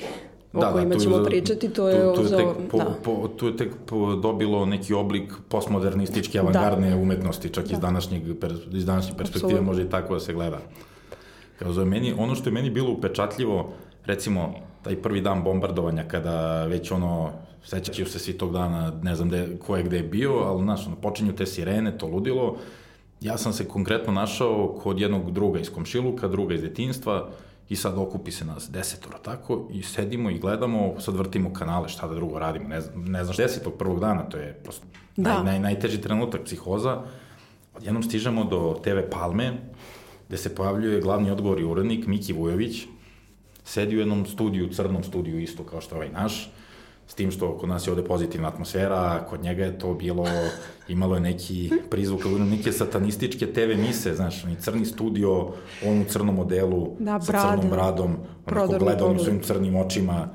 o 0.53 0.61
da, 0.61 0.67
da 0.67 0.73
kojima 0.73 0.95
da, 0.95 1.01
ćemo 1.01 1.25
pričati, 1.25 1.69
to 1.69 1.89
je... 1.89 2.15
Tu, 2.15 2.23
tu, 2.23 2.23
je 2.23 2.29
tek, 2.29 2.71
po, 2.71 2.79
da. 2.79 2.95
po, 3.05 3.29
tu 3.37 3.47
je 3.47 3.57
tek 3.57 3.73
po, 3.87 4.15
dobilo 4.15 4.67
neki 4.67 4.95
oblik 4.95 5.33
postmodernističke 5.49 6.39
avangardne 6.39 6.91
da. 6.91 6.97
umetnosti, 6.97 7.49
čak 7.49 7.65
da. 7.65 7.73
iz, 7.73 7.79
današnjeg, 7.79 8.23
iz 8.73 8.87
današnje 8.87 9.15
perspektive 9.19 9.53
Absolutno. 9.53 9.73
može 9.73 9.83
i 9.83 9.91
tako 9.91 10.15
da 10.15 10.21
se 10.21 10.33
gleda. 10.33 10.59
Kao 11.59 11.73
zove, 11.73 11.87
meni, 11.87 12.15
ono 12.19 12.35
što 12.35 12.49
je 12.49 12.53
meni 12.53 12.71
bilo 12.71 12.91
upečatljivo, 12.91 13.73
recimo, 14.05 14.55
taj 14.83 15.03
prvi 15.03 15.21
dan 15.21 15.45
bombardovanja, 15.45 16.05
kada 16.09 16.65
već 16.65 16.91
ono, 16.91 17.31
sećaju 17.65 18.07
se 18.07 18.19
svi 18.19 18.33
tog 18.33 18.53
dana, 18.53 18.93
ne 19.03 19.15
znam 19.15 19.29
de, 19.29 19.59
ko 19.67 19.77
je 19.77 19.83
gde 19.83 19.97
je 19.97 20.03
bio, 20.03 20.33
ali, 20.33 20.63
znaš, 20.63 20.87
ono, 20.87 20.97
počinju 20.97 21.33
te 21.33 21.47
sirene, 21.47 21.99
to 21.99 22.07
ludilo, 22.07 22.57
ja 23.21 23.39
sam 23.39 23.53
se 23.53 23.69
konkretno 23.69 24.13
našao 24.13 24.79
kod 24.83 25.01
jednog 25.01 25.31
druga 25.31 25.61
iz 25.61 25.71
komšiluka, 25.71 26.29
druga 26.29 26.55
iz 26.55 26.63
detinstva, 26.63 27.29
i 27.69 27.77
sad 27.77 27.99
okupi 27.99 28.33
se 28.33 28.45
nas 28.45 28.71
desetora, 28.71 29.19
tako, 29.19 29.69
i 29.71 29.83
sedimo 29.83 30.31
i 30.31 30.38
gledamo, 30.38 30.95
sad 31.00 31.17
vrtimo 31.17 31.53
kanale, 31.53 31.88
šta 31.88 32.09
da 32.09 32.15
drugo 32.15 32.38
radimo, 32.38 32.69
ne 32.69 32.81
znam, 32.81 33.05
ne 33.05 33.25
znam, 33.25 33.37
desetog 33.37 33.75
prvog 33.79 34.00
dana, 34.00 34.23
to 34.23 34.37
je 34.37 34.53
prosto 34.65 34.87
da. 35.17 35.35
naj, 35.35 35.45
naj, 35.45 35.61
najteži 35.61 36.00
trenutak 36.00 36.45
psihoza, 36.45 37.03
odjednom 37.77 38.03
stižemo 38.03 38.45
do 38.45 38.81
TV 38.85 39.11
Palme, 39.11 39.53
gde 40.28 40.37
se 40.37 40.54
pojavljuje 40.54 41.00
glavni 41.00 41.30
odgovor 41.30 41.61
i 41.61 41.64
urednik 41.64 42.06
Miki 42.06 42.32
Vujović, 42.32 42.87
sedi 43.64 43.97
u 43.97 43.99
jednom 43.99 44.26
studiju, 44.26 44.68
crnom 44.68 45.04
studiju 45.04 45.40
isto 45.40 45.62
kao 45.62 45.80
što 45.80 45.94
je 45.94 45.97
ovaj 45.97 46.12
naš, 46.12 46.52
s 47.06 47.14
tim 47.14 47.30
što 47.30 47.58
kod 47.58 47.68
nas 47.68 47.87
je 47.87 47.90
ovde 47.90 48.04
pozitivna 48.04 48.49
atmosfera, 48.49 48.97
a 48.97 49.25
kod 49.30 49.42
njega 49.42 49.64
je 49.64 49.78
to 49.78 49.94
bilo, 49.94 50.26
imalo 50.88 51.14
je 51.14 51.20
neki 51.20 51.70
prizvuk, 51.90 52.20
neke 52.50 52.73
satanističke 52.73 53.47
TV 53.47 53.80
mise, 53.80 54.14
znaš, 54.14 54.44
ni 54.44 54.56
crni 54.56 54.87
studio, 54.87 55.52
on 55.87 56.00
u 56.00 56.04
crnom 56.04 56.35
modelu, 56.35 56.97
da, 56.99 57.20
sa 57.20 57.32
crnom 57.32 57.70
bradom, 57.70 58.16
onako 58.47 58.78
gleda 58.78 59.06
onim 59.06 59.18
svojim 59.18 59.42
crnim 59.42 59.76
očima, 59.76 60.28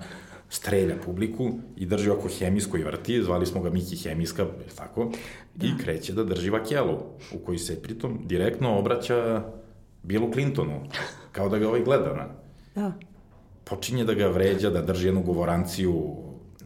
strelja 0.49 0.95
publiku 1.05 1.51
i 1.77 1.85
drži 1.85 2.09
oko 2.09 2.27
hemijsko 2.39 2.77
i 2.77 2.83
vrti, 2.83 3.23
zvali 3.23 3.45
smo 3.45 3.61
ga 3.61 3.69
Miki 3.69 3.95
Hemijska, 3.95 4.45
tako, 4.75 5.11
da. 5.55 5.67
i 5.67 5.69
kreće 5.83 6.13
da 6.13 6.23
drži 6.23 6.49
vakelu, 6.49 6.97
u 7.33 7.37
koji 7.45 7.57
se 7.57 7.81
pritom 7.81 8.19
direktno 8.25 8.79
obraća 8.79 9.43
Billu 10.03 10.31
Clintonu, 10.33 10.81
kao 11.31 11.49
da 11.49 11.59
ga 11.59 11.67
ovaj 11.67 11.83
gleda, 11.83 12.13
na. 12.13 12.27
Da. 12.75 12.91
Počinje 13.63 14.03
da 14.03 14.13
ga 14.13 14.27
vređa, 14.27 14.69
da 14.69 14.81
drži 14.81 15.07
jednu 15.07 15.23
govoranciju, 15.23 16.15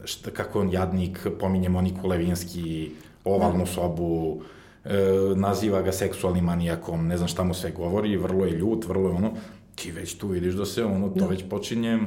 šta, 0.04 0.32
kako 0.32 0.62
on 0.62 0.72
jadnik, 0.72 1.28
pominje 1.40 1.70
Moniku 1.70 2.08
Levinski, 2.08 2.92
ovalnu 3.24 3.66
da. 3.66 3.72
sobu, 3.72 4.42
e, 4.86 4.96
naziva 5.36 5.82
ga 5.82 5.92
seksualnim 5.92 6.44
manijakom, 6.44 7.08
ne 7.08 7.18
znam 7.18 7.28
šta 7.28 7.44
mu 7.44 7.54
sve 7.54 7.72
govori, 7.72 8.18
vrlo 8.18 8.46
je 8.46 8.52
ljut, 8.52 8.86
vrlo 8.88 9.10
je 9.10 9.16
ono, 9.16 9.32
ti 9.76 9.92
već 9.92 10.18
tu 10.18 10.28
vidiš 10.28 10.54
da 10.54 10.66
se 10.66 10.86
ono, 10.86 11.10
to 11.10 11.20
da. 11.20 11.28
već 11.28 11.44
počinje, 11.50 12.00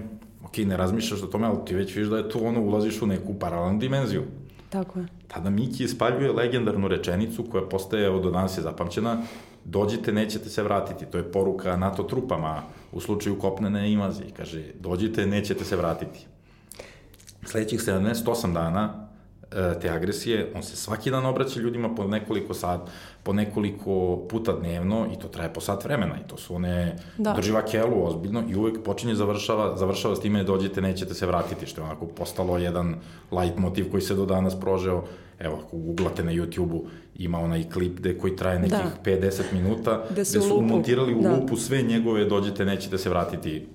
ok, 0.45 0.57
ne 0.59 0.77
razmišljaš 0.77 1.23
o 1.23 1.27
tome, 1.27 1.47
ali 1.47 1.65
ti 1.67 1.75
već 1.75 1.95
vidiš 1.97 2.11
da 2.11 2.19
je 2.19 2.29
tu 2.29 2.47
ono, 2.47 2.61
ulaziš 2.61 3.03
u 3.03 3.07
neku 3.07 3.35
paralelnu 3.35 3.79
dimenziju. 3.79 4.25
Tako 4.71 4.99
je. 4.99 5.07
Tada 5.29 5.51
Miki 5.51 5.85
ispaljuje 5.85 6.33
legendarnu 6.33 6.89
rečenicu 6.89 7.45
koja 7.51 7.69
postaje 7.69 8.11
od 8.11 8.33
danas 8.33 8.59
je 8.59 8.63
zapamćena, 8.63 9.23
dođite, 9.65 10.13
nećete 10.13 10.49
se 10.49 10.63
vratiti. 10.63 11.07
To 11.07 11.19
je 11.19 11.33
poruka 11.33 11.77
NATO 11.77 12.03
trupama 12.03 12.63
u 12.93 13.01
slučaju 13.01 13.39
kopnene 13.39 13.93
invazije. 13.93 14.31
Kaže, 14.37 14.65
dođite, 14.81 15.27
nećete 15.27 15.65
se 15.65 15.77
vratiti. 15.77 16.27
Sledećih 17.45 17.81
78 17.81 18.53
dana 18.53 19.10
te 19.81 19.91
agresije, 19.91 20.53
on 20.55 20.63
se 20.63 20.77
svaki 20.77 21.11
dan 21.11 21.27
obraća 21.27 21.61
ljudima 21.61 21.95
po 21.95 22.07
nekoliko 22.07 22.55
sat, 22.55 22.81
po 23.23 23.33
nekoliko 23.33 24.23
puta 24.29 24.53
dnevno 24.53 25.07
i 25.15 25.19
to 25.19 25.29
traje 25.29 25.53
po 25.53 25.61
sat 25.61 25.85
vremena 25.85 26.15
i 26.25 26.29
to 26.29 26.37
su 26.37 26.55
one 26.55 26.97
da. 27.19 27.33
drživa 27.33 27.63
kelu 27.63 28.07
ozbiljno 28.07 28.43
i 28.49 28.55
uvek 28.55 28.83
počinje 28.85 29.15
završava, 29.15 29.77
završava 29.77 30.17
s 30.17 30.21
time 30.21 30.45
dođete, 30.45 30.81
nećete 30.81 31.15
se 31.15 31.27
vratiti, 31.27 31.67
što 31.67 31.81
je 31.81 31.85
onako 31.85 32.07
postalo 32.07 32.59
jedan 32.59 32.95
light 33.33 33.59
motiv 33.59 33.91
koji 33.91 34.03
se 34.03 34.15
do 34.15 34.27
danas 34.27 34.61
prožeo. 34.61 35.05
Evo, 35.39 35.61
ako 35.67 35.77
googlate 35.77 36.25
na 36.25 36.33
YouTube-u, 36.33 36.87
ima 37.15 37.39
onaj 37.39 37.65
klip 37.71 37.97
gde, 37.99 38.19
koji 38.19 38.37
traje 38.37 38.59
nekih 38.59 38.79
da. 39.05 39.11
5-10 39.11 39.43
minuta, 39.53 40.05
gde 40.11 40.25
su, 40.25 40.39
gde 40.39 40.49
su 40.49 40.61
montirali 40.61 41.15
u 41.15 41.23
da. 41.23 41.37
lupu 41.37 41.57
sve 41.57 41.83
njegove 41.83 42.25
dođete, 42.25 42.65
nećete 42.65 42.99
se 42.99 43.11
vratiti 43.11 43.67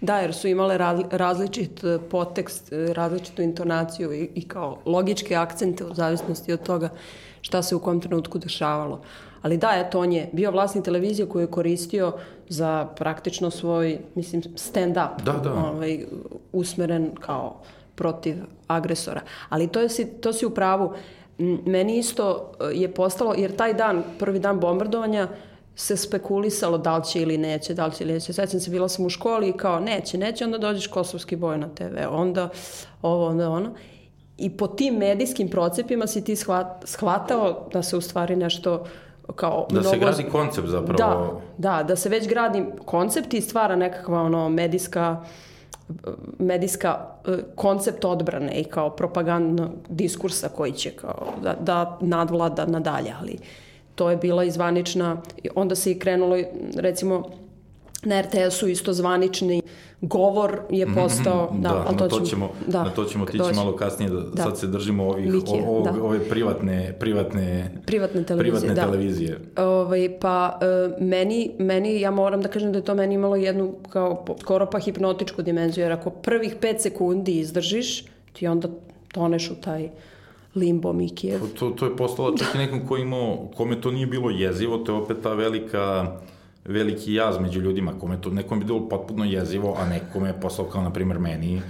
Da, 0.00 0.18
jer 0.18 0.34
su 0.34 0.48
imale 0.48 0.78
različit 1.10 1.84
e, 1.84 1.98
potekst, 2.10 2.72
e, 2.72 2.92
različitu 2.92 3.42
intonaciju 3.42 4.12
i, 4.12 4.30
i 4.34 4.48
kao 4.48 4.78
logičke 4.86 5.36
akcente 5.36 5.84
u 5.84 5.94
zavisnosti 5.94 6.52
od 6.52 6.62
toga 6.62 6.88
šta 7.40 7.62
se 7.62 7.76
u 7.76 7.78
kom 7.78 8.00
trenutku 8.00 8.38
dešavalo. 8.38 9.00
Ali 9.42 9.56
da, 9.56 9.70
eto, 9.74 10.00
on 10.00 10.12
je 10.12 10.28
bio 10.32 10.50
vlasnik 10.50 10.84
televizije 10.84 11.28
koju 11.28 11.42
je 11.42 11.50
koristio 11.50 12.12
za 12.48 12.88
praktično 12.96 13.50
svoj, 13.50 13.98
mislim, 14.14 14.42
stand-up. 14.42 15.22
Da, 15.24 15.32
da. 15.32 15.54
Ovaj, 15.54 16.04
usmeren 16.52 17.10
kao 17.20 17.60
protiv 17.94 18.36
agresora. 18.66 19.20
Ali 19.48 19.68
to, 19.68 19.80
je, 19.80 19.88
to 20.20 20.32
si 20.32 20.46
u 20.46 20.50
pravu. 20.50 20.92
Meni 21.66 21.98
isto 21.98 22.52
e, 22.60 22.64
je 22.74 22.94
postalo, 22.94 23.34
jer 23.34 23.56
taj 23.56 23.74
dan, 23.74 24.02
prvi 24.18 24.38
dan 24.38 24.60
bombardovanja, 24.60 25.28
se 25.80 25.96
spekulisalo 25.96 26.78
da 26.78 26.96
li 26.96 27.04
će 27.04 27.22
ili 27.22 27.38
neće, 27.38 27.74
da 27.74 27.86
li 27.86 27.92
će 27.92 28.04
ili 28.04 28.12
neće. 28.12 28.32
Sećam 28.32 28.60
se, 28.60 28.70
bila 28.70 28.88
sam 28.88 29.06
u 29.06 29.08
školi 29.08 29.48
i 29.48 29.52
kao 29.52 29.80
neće, 29.80 30.18
neće, 30.18 30.44
onda 30.44 30.58
dođeš 30.58 30.86
Kosovski 30.86 31.36
boj 31.36 31.58
na 31.58 31.68
TV, 31.68 31.96
onda 32.10 32.48
ovo, 33.02 33.26
onda 33.26 33.50
ono. 33.50 33.70
I 34.38 34.56
po 34.56 34.66
tim 34.66 34.94
medijskim 34.94 35.48
procepima 35.48 36.06
si 36.06 36.24
ti 36.24 36.36
shvat, 36.36 36.66
shvatao 36.84 37.68
da 37.72 37.82
se 37.82 37.96
u 37.96 38.00
stvari 38.00 38.36
nešto 38.36 38.84
kao 39.36 39.66
da 39.70 39.80
mnogo... 39.80 39.94
se 39.94 39.98
gradi 39.98 40.24
koncept 40.32 40.68
zapravo. 40.68 41.40
Da, 41.58 41.78
da, 41.78 41.82
da 41.82 41.96
se 41.96 42.08
već 42.08 42.28
gradi 42.28 42.64
koncept 42.84 43.34
i 43.34 43.40
stvara 43.40 43.76
nekakva 43.76 44.22
ono 44.22 44.48
medijska 44.48 45.24
medijska 46.38 47.06
e, 47.26 47.38
koncept 47.54 48.04
odbrane 48.04 48.60
i 48.60 48.64
kao 48.64 48.90
propagandnog 48.90 49.70
diskursa 49.88 50.48
koji 50.48 50.72
će 50.72 50.90
kao 50.90 51.26
da, 51.42 51.54
da 51.60 51.98
nadvlada 52.00 52.66
nadalje, 52.66 53.14
ali 53.20 53.38
to 54.00 54.10
je 54.10 54.16
bila 54.16 54.44
i 54.44 54.50
zvanična, 54.50 55.22
onda 55.54 55.74
se 55.74 55.90
i 55.92 55.98
krenulo, 55.98 56.36
recimo, 56.76 57.30
na 58.02 58.22
RTS-u 58.22 58.68
isto 58.68 58.92
zvanični 58.92 59.62
govor 60.00 60.60
je 60.70 60.86
mhm, 60.86 60.94
postao... 60.94 61.50
Mm 61.52 61.56
-hmm, 61.56 61.62
da, 61.62 61.68
da 61.68 61.84
ali 61.86 61.96
to, 61.96 62.08
to 62.08 62.20
ćemo, 62.20 62.50
da, 62.66 62.84
na 62.84 62.90
to 62.90 63.04
ćemo 63.04 63.26
tići 63.26 63.38
doći. 63.38 63.54
malo 63.54 63.76
kasnije, 63.76 64.10
da, 64.10 64.20
da, 64.20 64.42
sad 64.42 64.58
se 64.58 64.66
držimo 64.66 65.08
ovih, 65.08 65.32
Mikije, 65.32 65.64
o, 65.66 65.78
o, 65.78 65.82
da. 65.82 66.02
ove 66.02 66.28
privatne, 66.28 66.96
privatne, 67.00 67.70
privatne 67.86 68.24
televizije. 68.24 68.60
Privatne 68.60 68.74
da. 68.74 68.90
televizije. 68.90 69.38
Ovaj, 69.56 70.18
pa 70.20 70.58
uh, 70.58 71.02
meni, 71.06 71.50
meni, 71.58 72.00
ja 72.00 72.10
moram 72.10 72.42
da 72.42 72.48
kažem 72.48 72.72
da 72.72 72.78
je 72.78 72.84
to 72.84 72.94
meni 72.94 73.14
imalo 73.14 73.36
jednu 73.36 73.74
kao 73.88 74.24
skoro 74.40 74.66
pa 74.66 74.78
hipnotičku 74.78 75.42
dimenziju, 75.42 75.84
jer 75.84 75.92
ako 75.92 76.10
prvih 76.10 76.56
pet 76.60 76.80
sekundi 76.80 77.38
izdržiš, 77.38 78.04
ti 78.32 78.46
onda 78.46 78.68
toneš 79.12 79.50
u 79.50 79.54
taj 79.54 79.88
limbo 80.54 80.92
Mikijev. 80.92 81.40
To, 81.58 81.70
to 81.70 81.86
je 81.86 81.96
postalo 81.96 82.36
čak 82.36 82.54
i 82.54 82.58
nekom 82.58 82.86
ko 82.86 82.96
imao, 82.96 83.48
kome 83.56 83.80
to 83.80 83.90
nije 83.90 84.06
bilo 84.06 84.30
jezivo, 84.30 84.78
to 84.78 84.92
je 84.92 84.98
opet 84.98 85.16
ta 85.22 85.34
velika 85.34 86.16
veliki 86.64 87.14
jaz 87.14 87.38
među 87.40 87.60
ljudima, 87.60 87.98
kome 87.98 88.20
to, 88.20 88.30
nekom 88.30 88.58
bi 88.58 88.64
bilo 88.64 88.88
potpuno 88.88 89.24
jezivo, 89.24 89.76
a 89.78 89.88
nekome 89.88 90.28
je 90.28 90.40
postalo 90.40 90.68
kao, 90.68 90.82
na 90.82 90.92
primer, 90.92 91.18
meni, 91.18 91.62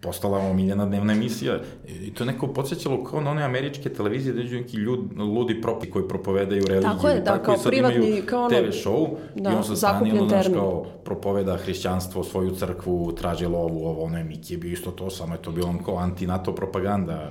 postala 0.00 0.38
omiljena 0.38 0.86
dnevna 0.86 1.12
emisija 1.12 1.60
i 1.88 2.14
to 2.14 2.24
neko 2.24 2.46
podsjećalo 2.46 3.04
kao 3.04 3.20
na 3.20 3.30
one 3.30 3.42
američke 3.42 3.88
televizije 3.88 4.34
da 4.34 4.42
iđu 4.42 4.56
neki 4.56 4.76
ljud, 4.76 5.00
ludi 5.18 5.60
propi 5.60 5.90
koji 5.90 6.08
propovedaju 6.08 6.64
religiju. 6.66 6.92
Tako 6.92 7.08
je, 7.08 7.18
da, 7.18 7.24
tako 7.24 7.44
kao 7.44 7.56
privatni, 7.64 8.22
kao 8.26 8.40
ono... 8.40 8.48
TV 8.48 8.68
show 8.70 9.16
da, 9.34 9.50
i 9.50 9.54
on 9.54 9.64
se 9.64 9.76
stani 9.76 10.12
ono, 10.12 10.26
naš, 10.26 10.46
kao 10.54 10.86
propoveda 11.04 11.56
hrišćanstvo, 11.56 12.24
svoju 12.24 12.50
crkvu, 12.50 13.12
traži 13.12 13.46
lovu, 13.46 13.86
ovo, 13.86 14.04
ono 14.04 14.18
je 14.18 14.24
Miki 14.24 14.54
je 14.54 14.58
bio 14.58 14.72
isto 14.72 14.90
to, 14.90 15.10
samo 15.10 15.34
je 15.34 15.42
to 15.42 15.50
bilo 15.50 15.68
on 15.68 15.78
kao 15.78 15.96
anti-NATO 15.96 16.54
propaganda 16.54 17.30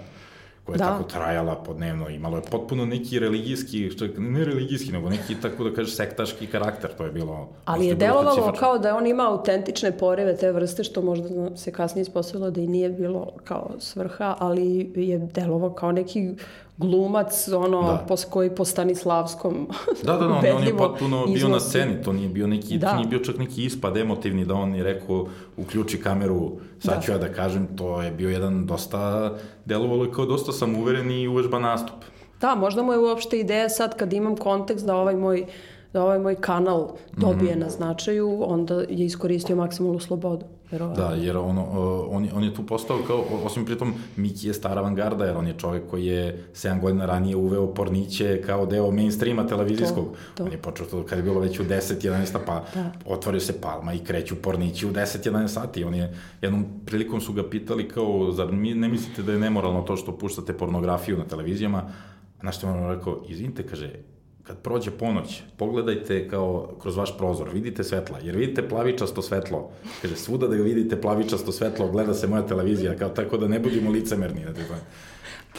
koja 0.66 0.74
je 0.74 0.78
da. 0.78 0.86
tako 0.86 1.04
trajala 1.04 1.56
podnevno, 1.56 2.10
imalo 2.10 2.38
je 2.38 2.44
potpuno 2.52 2.86
neki 2.86 3.20
religijski, 3.20 3.90
što 3.90 4.06
je, 4.06 4.14
ne 4.18 4.46
religijski, 4.46 4.92
nego 4.92 5.10
neki, 5.10 5.36
tako 5.42 5.64
da 5.64 5.76
kažeš, 5.76 5.96
sektaški 5.96 6.48
karakter, 6.48 6.90
to 6.98 7.06
je 7.06 7.12
bilo... 7.12 7.50
Ali 7.66 7.88
je 7.88 7.96
delovalo 7.96 8.54
kao 8.60 8.78
da 8.78 8.98
on 8.98 9.08
ima 9.08 9.30
autentične 9.30 9.98
poreve 9.98 10.38
te 10.38 10.52
vrste, 10.52 10.84
što 10.84 11.02
možda 11.02 11.58
se 11.58 11.72
kasnije 11.72 12.02
ispostavilo 12.02 12.52
da 12.52 12.62
i 12.62 12.68
nije 12.68 12.90
bilo 12.90 13.32
kao 13.44 13.72
svrha, 13.80 14.36
ali 14.40 14.92
je 14.96 15.18
delovao 15.18 15.74
kao 15.74 15.92
neki 15.92 16.36
glumac, 16.78 17.48
ono, 17.48 17.82
da. 17.82 18.06
pos, 18.08 18.26
koji 18.26 18.56
po 18.56 18.66
Stanislavskom 18.66 19.68
Da, 20.04 20.14
da, 20.14 20.28
da, 20.28 20.34
on, 20.34 20.58
on 20.58 20.64
je 20.64 20.78
potpuno 20.84 21.18
iznosi. 21.18 21.40
bio 21.40 21.48
na 21.48 21.60
sceni, 21.60 22.04
to 22.04 22.14
nije 22.14 22.30
bio 22.30 22.48
neki, 22.48 22.78
da. 22.78 22.96
nije 22.96 23.08
bio 23.08 23.20
čak 23.20 23.38
neki 23.38 23.66
ispad 23.66 23.98
emotivni, 23.98 24.46
da 24.46 24.54
on 24.54 24.76
je 24.76 24.84
rekao, 24.84 25.28
uključi 25.58 26.02
kameru, 26.02 26.52
sad 26.80 26.96
da. 26.96 27.02
ću 27.02 27.12
ja 27.12 27.18
da 27.18 27.34
kažem, 27.34 27.68
to 27.78 28.02
je 28.02 28.12
bio 28.12 28.30
jedan 28.30 28.66
dosta, 28.66 29.34
delovalo 29.66 30.04
je 30.04 30.12
kao 30.12 30.26
dosta 30.26 30.52
samuveren 30.52 31.12
i 31.12 31.28
uvežba 31.28 31.60
nastup. 31.60 31.96
Da, 32.42 32.56
možda 32.56 32.84
mu 32.84 32.94
je 32.94 33.00
uopšte 33.00 33.40
ideja 33.40 33.70
sad 33.70 33.98
kad 33.98 34.14
imam 34.14 34.36
kontekst 34.36 34.86
da 34.86 34.96
ovaj 34.96 35.16
moj 35.16 35.46
da 35.94 36.04
ovaj 36.04 36.20
moj 36.20 36.36
kanal 36.36 36.90
dobije 37.18 37.56
mm. 37.56 37.60
na 37.60 37.70
značaju, 37.70 38.44
onda 38.44 38.76
je 38.76 39.06
iskoristio 39.06 39.56
maksimalnu 39.56 40.00
slobodu. 40.00 40.46
Verovatno. 40.72 41.04
Da, 41.04 41.14
jer 41.14 41.38
ono, 41.38 41.64
on, 42.10 42.30
on 42.34 42.44
je 42.44 42.54
tu 42.54 42.66
postao 42.66 42.98
kao, 43.08 43.24
osim 43.44 43.66
pritom 43.66 43.94
Miki 44.16 44.48
je 44.48 44.54
stara 44.54 44.82
avangarda, 44.82 45.26
jer 45.26 45.38
on 45.38 45.48
je 45.48 45.54
čovek 45.58 45.84
koji 45.90 46.06
je 46.06 46.46
7 46.54 46.82
godina 46.82 47.06
ranije 47.06 47.36
uveo 47.36 47.74
porniće 47.74 48.42
kao 48.46 48.66
deo 48.66 48.92
mainstreama 48.92 49.48
televizijskog. 49.48 50.06
To, 50.06 50.14
to. 50.36 50.44
On 50.44 50.52
je 50.52 50.58
počeo 50.58 50.86
to 50.86 51.04
kad 51.06 51.18
je 51.18 51.24
bilo 51.24 51.40
već 51.40 51.60
u 51.60 51.64
10-11, 51.64 52.38
pa 52.46 52.64
da. 52.74 52.92
otvorio 53.06 53.40
se 53.40 53.62
Palma 53.62 53.94
i 53.94 54.00
kreću 54.00 54.36
pornići 54.36 54.88
u 54.88 54.92
10-11 54.92 55.48
sati. 55.48 55.84
On 55.84 55.96
je, 55.96 56.14
jednom 56.42 56.66
prilikom 56.86 57.22
su 57.22 57.34
ga 57.34 57.50
pitali 57.50 57.88
kao, 57.90 58.32
zar 58.32 58.52
mi 58.52 58.74
ne 58.74 58.88
mislite 58.88 59.24
da 59.24 59.32
je 59.32 59.40
nemoralno 59.40 59.82
to 59.82 59.98
što 59.98 60.18
puštate 60.18 60.54
pornografiju 60.54 61.18
na 61.18 61.24
televizijama? 61.24 61.84
Na 62.42 62.52
što 62.52 62.68
on 62.68 62.96
rekao, 62.96 63.24
izvinite, 63.28 63.68
kaže, 63.68 63.94
kad 64.48 64.58
prođe 64.58 64.92
ponoć, 64.92 65.42
pogledajte 65.58 66.30
kao 66.30 66.70
kroz 66.82 66.98
vaš 66.98 67.18
prozor, 67.18 67.50
vidite 67.50 67.84
svetla, 67.84 68.20
jer 68.24 68.36
vidite 68.36 68.70
plavičasto 68.70 69.22
svetlo. 69.22 69.70
Kaže, 70.02 70.16
svuda 70.16 70.48
da 70.48 70.56
vidite 70.56 71.02
plavičasto 71.02 71.52
svetlo, 71.52 71.88
gleda 71.88 72.14
se 72.14 72.28
moja 72.28 72.48
televizija, 72.48 72.96
kao 72.98 73.10
tako 73.10 73.38
da 73.38 73.48
ne 73.48 73.60
budimo 73.60 73.92
licemerni. 73.92 74.46
Da 74.46 74.52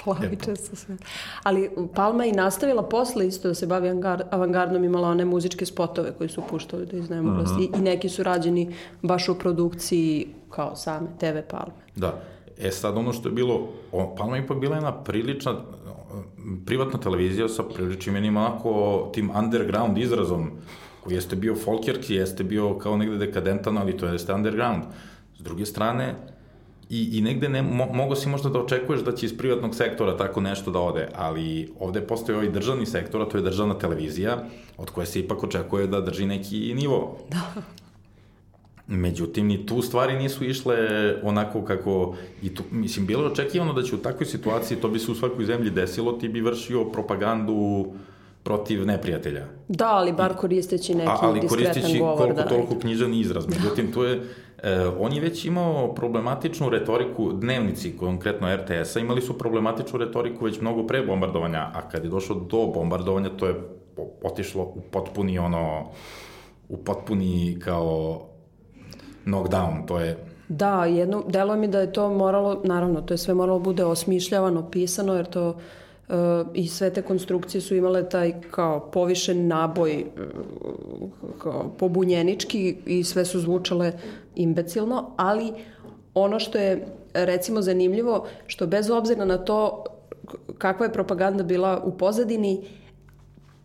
plavičasto 0.05 0.77
svetlo. 0.77 1.07
Ali 1.43 1.71
Palma 1.95 2.25
je 2.25 2.31
i 2.31 2.33
nastavila 2.33 2.83
posle 2.83 3.27
isto 3.27 3.49
da 3.49 3.55
se 3.55 3.67
bavi 3.67 3.89
avangardnom, 4.31 4.85
imala 4.85 5.09
one 5.09 5.25
muzičke 5.25 5.67
spotove 5.67 6.13
koji 6.19 6.29
su 6.29 6.43
puštali 6.51 6.87
do 6.87 6.97
iznemoglosti 6.97 7.65
uh 7.65 7.71
-huh. 7.71 7.79
i 7.79 7.83
neki 7.83 8.09
su 8.09 8.23
rađeni 8.23 8.75
baš 9.03 9.29
u 9.29 9.39
produkciji 9.39 10.29
kao 10.51 10.77
same 10.77 11.07
TV 11.19 11.39
Palme. 11.51 11.75
Da. 11.97 12.23
E 12.59 12.71
sad 12.71 12.97
ono 12.97 13.13
što 13.13 13.29
je 13.29 13.33
bilo, 13.33 13.69
Palma 14.19 14.37
je 14.37 14.45
ipak 14.45 14.61
bila 14.61 14.77
jedna 14.77 15.03
prilična 15.05 15.55
privatna 16.67 17.01
televizija 17.01 17.49
sa 17.49 17.63
priličnim 17.63 18.15
jednim 18.15 18.37
onako 18.37 19.11
tim 19.15 19.31
underground 19.31 19.99
izrazom, 19.99 20.51
koji 21.05 21.15
jeste 21.15 21.37
bio 21.37 21.55
folkjerki, 21.55 22.15
jeste 22.15 22.45
bio 22.45 22.79
kao 22.79 22.97
negde 22.97 23.17
dekadentan, 23.17 23.79
ali 23.79 23.97
to 23.97 24.07
jeste 24.07 24.35
underground. 24.35 24.83
S 25.39 25.43
druge 25.43 25.67
strane, 25.67 26.15
i, 26.91 27.19
i 27.19 27.21
negde 27.21 27.49
ne, 27.49 27.63
mo, 27.63 27.87
mogo 27.93 28.15
si 28.15 28.29
možda 28.29 28.49
da 28.49 28.61
očekuješ 28.61 29.01
da 29.01 29.13
će 29.13 29.27
iz 29.27 29.39
privatnog 29.39 29.75
sektora 29.75 30.17
tako 30.17 30.41
nešto 30.41 30.71
da 30.71 30.81
ode, 30.81 31.09
ali 31.15 31.73
ovde 31.81 32.01
postoji 32.01 32.37
ovaj 32.37 32.51
državni 32.51 32.87
sektor, 32.87 33.23
a 33.23 33.29
to 33.29 33.39
je 33.39 33.43
državna 33.43 33.79
televizija, 33.79 34.45
od 34.77 34.91
koje 34.91 35.07
se 35.07 35.21
ipak 35.21 35.45
očekuje 35.45 35.87
da 35.87 36.01
drži 36.01 36.27
neki 36.27 36.75
nivo. 36.75 37.19
Da. 37.31 37.63
Međutim, 38.89 39.47
ni 39.47 39.67
tu 39.67 39.83
stvari 39.83 40.19
nisu 40.19 40.45
išle 40.45 40.77
onako 41.23 41.65
kako, 41.65 42.17
i 42.43 42.55
tu, 42.55 42.63
mislim, 42.71 43.07
bilo 43.07 43.23
je 43.23 43.31
očekivano 43.31 43.73
da 43.73 43.83
će 43.83 43.95
u 43.95 43.99
takvoj 43.99 44.27
situaciji, 44.27 44.79
to 44.79 44.89
bi 44.89 44.99
se 44.99 45.11
u 45.11 45.15
svakoj 45.15 45.45
zemlji 45.45 45.71
desilo, 45.71 46.13
ti 46.13 46.29
bi 46.29 46.41
vršio 46.41 46.85
propagandu 46.85 47.87
protiv 48.43 48.87
neprijatelja. 48.87 49.47
Da, 49.69 49.89
ali 49.89 50.13
bar 50.13 50.35
koristeći 50.37 50.95
neki 50.95 51.11
A, 51.11 51.19
ali 51.23 51.49
koristeći 51.49 51.99
govor. 51.99 52.17
koliko 52.17 52.43
da, 52.43 52.49
toliko 52.49 52.79
knjižan 52.79 53.15
izraz. 53.15 53.47
Međutim, 53.49 53.93
tu 53.93 54.03
je, 54.03 54.23
e, 54.63 54.87
on 54.99 55.13
je 55.13 55.21
već 55.21 55.45
imao 55.45 55.95
problematičnu 55.95 56.71
retoriku, 56.71 57.33
dnevnici, 57.33 57.97
konkretno 57.97 58.57
RTS-a, 58.57 59.01
imali 59.01 59.23
su 59.23 59.39
problematičnu 59.39 59.99
retoriku 59.99 60.45
već 60.45 60.61
mnogo 60.61 60.87
pre 60.87 61.03
bombardovanja, 61.03 61.71
a 61.75 61.89
kad 61.89 62.05
je 62.05 62.11
došlo 62.11 62.35
do 62.35 62.67
bombardovanja, 62.67 63.31
to 63.37 63.47
je 63.47 63.55
otišlo 64.23 64.63
u 64.63 64.81
potpuni 64.91 65.39
ono, 65.39 65.91
u 66.69 66.77
potpuni 66.77 67.59
kao 67.65 68.23
knockdown, 69.27 69.87
to 69.87 69.99
je... 69.99 70.17
Da, 70.49 70.85
jedno, 70.85 71.25
delo 71.29 71.57
mi 71.57 71.69
da 71.69 71.81
je 71.81 71.93
to 71.93 72.11
moralo, 72.11 72.61
naravno, 72.65 73.01
to 73.01 73.15
je 73.15 73.19
sve 73.19 73.35
moralo 73.35 73.59
bude 73.59 73.85
osmišljavano, 73.85 74.71
pisano, 74.71 75.15
jer 75.15 75.27
to 75.27 75.49
uh, 75.49 76.15
i 76.55 76.69
sve 76.69 76.91
te 76.91 77.03
konstrukcije 77.03 77.61
su 77.61 77.75
imale 77.75 78.09
taj 78.09 78.41
kao 78.51 78.91
povišen 78.91 79.47
naboj 79.47 80.05
uh, 80.05 81.09
kao 81.39 81.75
pobunjenički 81.79 82.77
i 82.87 83.05
sve 83.05 83.25
su 83.25 83.41
zvučale 83.41 83.93
imbecilno, 84.35 85.11
ali 85.17 85.53
ono 86.15 86.41
što 86.41 86.59
je 86.59 86.87
recimo 87.15 87.63
zanimljivo, 87.63 88.27
što 88.47 88.67
bez 88.67 88.91
obzira 88.91 89.25
na 89.25 89.39
to 89.39 89.85
kakva 90.59 90.87
je 90.87 90.93
propaganda 90.93 91.43
bila 91.43 91.83
u 91.85 91.99
pozadini, 91.99 92.65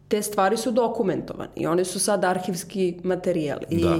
te 0.07 0.21
stvari 0.21 0.57
su 0.57 0.71
dokumentovane 0.71 1.49
i 1.55 1.67
one 1.67 1.85
su 1.85 1.99
sad 1.99 2.25
arhivski 2.25 2.99
materijal. 3.03 3.59
I 3.69 3.83
da. 3.83 3.99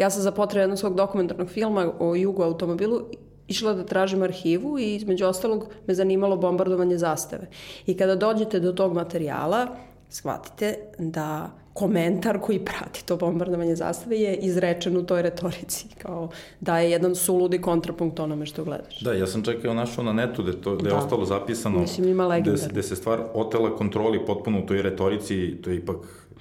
Ja 0.00 0.10
sam 0.10 0.22
za 0.22 0.30
potrebe 0.30 0.62
jednog 0.62 0.78
svog 0.78 0.94
dokumentarnog 0.94 1.48
filma 1.48 1.92
o 1.98 2.14
jugu 2.14 2.42
automobilu 2.42 3.02
išla 3.48 3.74
da 3.74 3.84
tražim 3.84 4.22
arhivu 4.22 4.78
i 4.78 4.94
između 4.94 5.26
ostalog 5.26 5.68
me 5.86 5.94
zanimalo 5.94 6.36
bombardovanje 6.36 6.98
zastave. 6.98 7.46
I 7.86 7.96
kada 7.96 8.16
dođete 8.16 8.60
do 8.60 8.72
tog 8.72 8.92
materijala, 8.94 9.66
shvatite 10.08 10.74
da 10.98 11.50
komentar 11.72 12.40
koji 12.40 12.58
prati 12.58 13.04
to 13.06 13.16
bombardovanje 13.16 13.76
zastave 13.76 14.16
je 14.20 14.36
izrečen 14.36 14.96
u 14.96 15.02
toj 15.06 15.22
retorici, 15.22 15.86
kao 15.98 16.28
da 16.60 16.78
je 16.78 16.90
jedan 16.90 17.14
suludi 17.14 17.60
kontrapunkt 17.60 18.20
onome 18.20 18.46
što 18.46 18.64
gledaš. 18.64 19.00
Da, 19.00 19.12
ja 19.12 19.26
sam 19.26 19.44
čak 19.44 19.64
evo 19.64 19.74
našao 19.74 20.04
na 20.04 20.12
netu 20.12 20.42
gde, 20.42 20.60
to, 20.60 20.76
gde 20.76 20.88
da. 20.88 20.94
je 20.94 20.94
ostalo 20.94 21.24
zapisano, 21.24 21.78
Mislim, 21.78 22.08
ima 22.08 22.40
gde, 22.40 22.54
gde 22.70 22.82
se 22.82 22.96
stvar 22.96 23.22
otela 23.34 23.76
kontroli 23.76 24.26
potpuno 24.26 24.58
u 24.58 24.66
toj 24.66 24.82
retorici, 24.82 25.56
to 25.62 25.70
je 25.70 25.76
ipak 25.76 25.96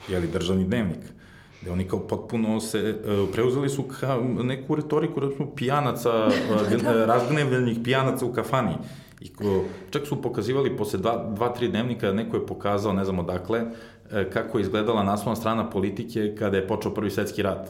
jeli, 0.10 0.28
državni 0.28 0.64
dnevnik 0.64 1.19
gde 1.62 1.72
oni 1.72 1.88
kao 1.88 2.00
potpuno 2.00 2.60
se, 2.60 2.96
uh, 3.06 3.30
preuzeli 3.34 3.70
su 3.70 3.84
ka 3.84 4.18
neku 4.44 4.76
retoriku, 4.76 5.20
recimo, 5.20 5.56
pijanaca, 5.56 6.10
da. 6.84 7.06
razgnevljenih 7.06 7.78
pijanaca 7.84 8.26
u 8.26 8.34
kafani. 8.34 8.74
I 9.22 9.30
ko, 9.34 9.64
čak 9.90 10.08
su 10.08 10.22
pokazivali 10.22 10.78
posle 10.78 11.00
dva, 11.00 11.32
dva, 11.36 11.54
tri 11.54 11.68
dnevnika, 11.68 12.12
neko 12.12 12.38
je 12.38 12.46
pokazao, 12.46 12.94
ne 12.94 13.06
znam 13.06 13.20
odakle, 13.20 13.66
e, 14.12 14.30
kako 14.30 14.58
je 14.58 14.62
izgledala 14.62 15.04
naslovna 15.04 15.36
strana 15.36 15.70
politike 15.70 16.36
kada 16.40 16.58
je 16.58 16.68
počeo 16.68 16.94
prvi 16.94 17.12
svetski 17.12 17.42
rat. 17.42 17.70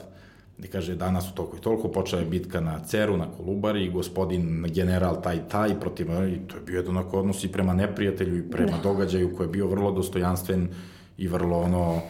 Gde 0.58 0.68
kaže, 0.68 0.96
danas 0.96 1.30
u 1.30 1.36
toliko 1.36 1.58
i 1.58 1.62
toliko 1.62 1.88
počela 1.88 2.22
je 2.22 2.28
bitka 2.28 2.60
na 2.62 2.80
Ceru, 2.80 3.18
na 3.18 3.28
Kolubari, 3.38 3.90
gospodin 3.90 4.66
general 4.68 5.22
taj 5.22 5.48
taj 5.48 5.80
protiv, 5.80 6.08
i 6.08 6.48
to 6.48 6.56
je 6.56 6.62
bio 6.66 6.78
jedan 6.78 6.98
odnos 6.98 7.44
i 7.44 7.52
prema 7.52 7.74
neprijatelju 7.74 8.38
i 8.38 8.50
prema 8.52 8.78
da. 8.78 8.84
događaju 8.84 9.36
koji 9.36 9.48
je 9.48 9.52
bio 9.52 9.68
vrlo 9.68 9.92
dostojanstven 9.92 10.68
i 11.18 11.28
vrlo 11.28 11.58
ono, 11.58 12.02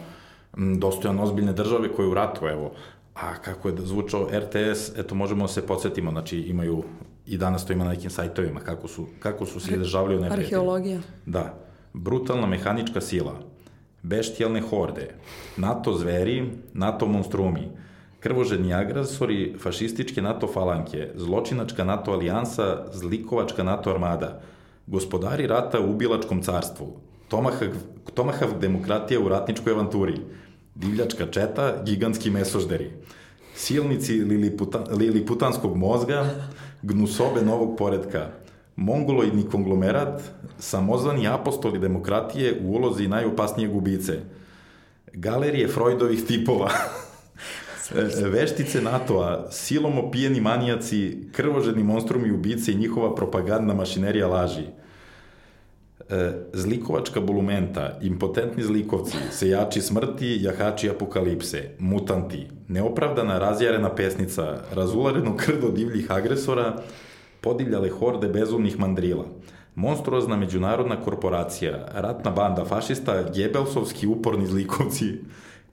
dostojan 0.56 1.20
ozbiljne 1.20 1.52
države 1.52 1.92
koje 1.92 2.08
u 2.08 2.14
ratu, 2.14 2.46
evo, 2.46 2.72
a 3.14 3.34
kako 3.34 3.68
je 3.68 3.74
zvučao 3.78 4.28
RTS, 4.32 4.98
eto 4.98 5.14
možemo 5.14 5.44
da 5.44 5.48
se 5.48 5.66
podsjetimo, 5.66 6.10
znači 6.10 6.38
imaju 6.38 6.82
i 7.26 7.36
danas 7.36 7.66
to 7.66 7.72
ima 7.72 7.84
na 7.84 7.90
nekim 7.90 8.10
sajtovima, 8.10 8.60
kako 8.60 8.88
su, 8.88 9.06
kako 9.18 9.46
su 9.46 9.60
se 9.60 9.74
izražavali 9.74 10.16
u 10.16 10.20
neprijatelju. 10.20 10.46
Arheologija. 10.46 11.00
Da. 11.26 11.54
Brutalna 11.92 12.46
mehanička 12.46 13.00
sila, 13.00 13.34
beštijalne 14.02 14.60
horde, 14.60 15.14
NATO 15.56 15.92
zveri, 15.92 16.50
NATO 16.72 17.06
monstrumi, 17.06 17.68
krvožedni 18.20 18.74
agresori, 18.74 19.54
fašističke 19.58 20.22
NATO 20.22 20.46
falanke, 20.46 21.08
zločinačka 21.14 21.84
NATO 21.84 22.12
alijansa, 22.12 22.86
zlikovačka 22.92 23.62
NATO 23.62 23.90
armada, 23.90 24.40
gospodari 24.86 25.46
rata 25.46 25.80
u 25.80 25.90
ubilačkom 25.90 26.42
carstvu, 26.42 26.96
Tomahawk, 27.30 27.74
Tomahawk 28.14 28.58
demokratija 28.60 29.20
u 29.20 29.28
ratničkoj 29.28 29.72
avanturi, 29.72 30.14
divljačka 30.74 31.26
četa, 31.26 31.82
gigantski 31.84 32.30
mesožderi, 32.30 32.90
silnici 33.54 34.12
liliputa, 34.12 34.84
liliputanskog 34.90 35.76
mozga, 35.76 36.24
gnusobe 36.82 37.42
novog 37.42 37.76
poredka, 37.78 38.26
mongoloidni 38.76 39.44
konglomerat, 39.50 40.22
samozvani 40.58 41.28
apostoli 41.28 41.78
demokratije 41.78 42.58
u 42.64 42.72
ulozi 42.72 43.08
najopasnije 43.08 43.68
gubice, 43.68 44.18
galerije 45.12 45.68
Freudovih 45.68 46.26
tipova, 46.26 46.70
veštice 48.34 48.82
NATO-a, 48.82 49.50
silom 49.50 49.98
opijeni 49.98 50.40
manijaci, 50.40 51.28
krvoženi 51.32 51.84
monstrumi 51.84 52.30
ubice 52.30 52.72
i 52.72 52.78
njihova 52.78 53.14
propagandna 53.14 53.74
mašinerija 53.74 54.26
laži– 54.26 54.66
zlikovačka 56.52 57.20
bolumenta, 57.20 57.98
impotentni 58.02 58.62
zlikovci, 58.62 59.16
sejači 59.30 59.80
smrti, 59.80 60.38
jahači 60.40 60.90
apokalipse, 60.90 61.70
mutanti, 61.78 62.46
neopravdana 62.68 63.38
razjarena 63.38 63.94
pesnica, 63.94 64.62
razulareno 64.74 65.36
krdo 65.36 65.70
divljih 65.70 66.10
agresora, 66.10 66.82
podivljale 67.40 67.90
horde 67.90 68.28
bezumnih 68.28 68.78
mandrila, 68.78 69.24
monstruozna 69.74 70.36
međunarodna 70.36 71.00
korporacija, 71.02 71.86
ratna 71.94 72.30
banda 72.30 72.64
fašista, 72.64 73.22
gebelsovski 73.34 74.06
uporni 74.06 74.46
zlikovci, 74.46 75.14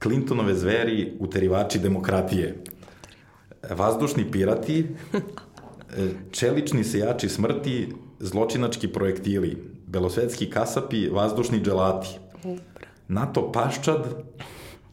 Clintonove 0.02 0.54
zveri, 0.54 1.12
uterivači 1.18 1.78
demokratije, 1.78 2.62
vazdušni 3.70 4.30
pirati, 4.30 4.86
e, 5.12 6.08
čelični 6.30 6.84
sejači 6.84 7.28
smrti, 7.28 7.88
zločinački 8.20 8.88
projektili, 8.88 9.77
belosvetski 9.88 10.50
kasapi, 10.50 11.08
vazdušni 11.08 11.60
dželati, 11.60 12.18
NATO 13.08 13.52
paščad, 13.52 14.04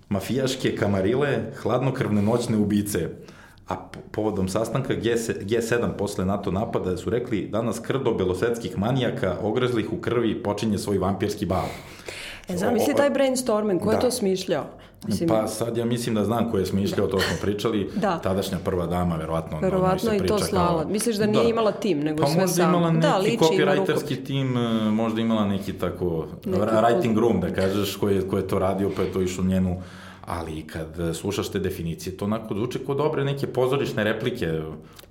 mafijaške 0.10 0.75
kamarile, 0.75 1.51
hladnokrvne 1.62 2.21
noćne 2.21 2.58
ubice, 2.58 3.10
a 3.67 3.75
povodom 4.12 4.47
sastanka 4.49 4.93
G7 4.93 5.97
posle 5.97 6.25
NATO 6.25 6.51
napada 6.51 6.97
su 6.97 7.10
rekli 7.10 7.47
danas 7.51 7.79
krdo 7.79 8.13
belosvetskih 8.13 8.77
manijaka 8.77 9.38
ogrezlih 9.41 9.93
u 9.93 9.97
krvi 9.97 10.43
počinje 10.43 10.77
svoj 10.77 10.97
vampirski 10.97 11.45
bal. 11.45 11.67
E, 12.49 12.58
zamisli 12.58 12.93
taj 12.95 13.10
brainstorming, 13.10 13.81
ko 13.81 13.91
je 13.91 13.95
da. 13.95 14.01
to 14.01 14.12
smišljao? 14.12 14.65
Mislim... 15.08 15.29
Pa 15.29 15.47
sad 15.47 15.77
ja 15.77 15.86
mislim 15.86 16.15
da 16.15 16.23
znam 16.23 16.51
ko 16.51 16.58
je 16.58 16.65
smišljao, 16.65 17.08
to 17.08 17.19
smo 17.19 17.38
pričali. 17.41 17.89
da. 18.01 18.17
Tadašnja 18.17 18.58
prva 18.65 18.86
dama, 18.86 19.15
verovatno. 19.15 19.60
Verovatno 19.60 20.13
i 20.13 20.27
to 20.27 20.39
slala. 20.39 20.81
Kao... 20.81 20.91
Misliš 20.91 21.15
da 21.15 21.25
nije 21.25 21.43
da. 21.43 21.49
imala 21.49 21.71
tim, 21.71 21.99
nego 21.99 22.23
pa 22.23 22.29
sve 22.29 22.47
sam. 22.47 22.73
Pa 22.73 22.79
možda 22.79 22.97
imala 22.97 23.21
neki 23.21 23.38
da, 23.38 23.45
copywriterski 23.45 24.25
tim, 24.25 24.58
e, 24.58 24.91
možda 24.91 25.21
imala 25.21 25.45
neki 25.45 25.73
tako 25.73 26.27
neki 26.45 26.60
writing 26.60 27.19
room, 27.19 27.41
da 27.41 27.53
kažeš, 27.53 27.95
ko 27.95 28.10
je, 28.10 28.27
ko 28.27 28.38
je 28.38 28.47
to 28.47 28.60
radio, 28.60 28.91
pa 28.95 29.01
je 29.01 29.12
to 29.12 29.21
išlo 29.21 29.43
njenu 29.43 29.81
ali 30.25 30.67
kad 30.67 31.15
slušaš 31.15 31.49
te 31.49 31.60
definicije, 31.60 32.17
to 32.17 32.25
onako 32.25 32.53
zvuče 32.53 32.79
kod 32.79 32.97
dobre 32.97 33.23
neke 33.23 33.47
pozorišne 33.47 34.03
replike. 34.03 34.62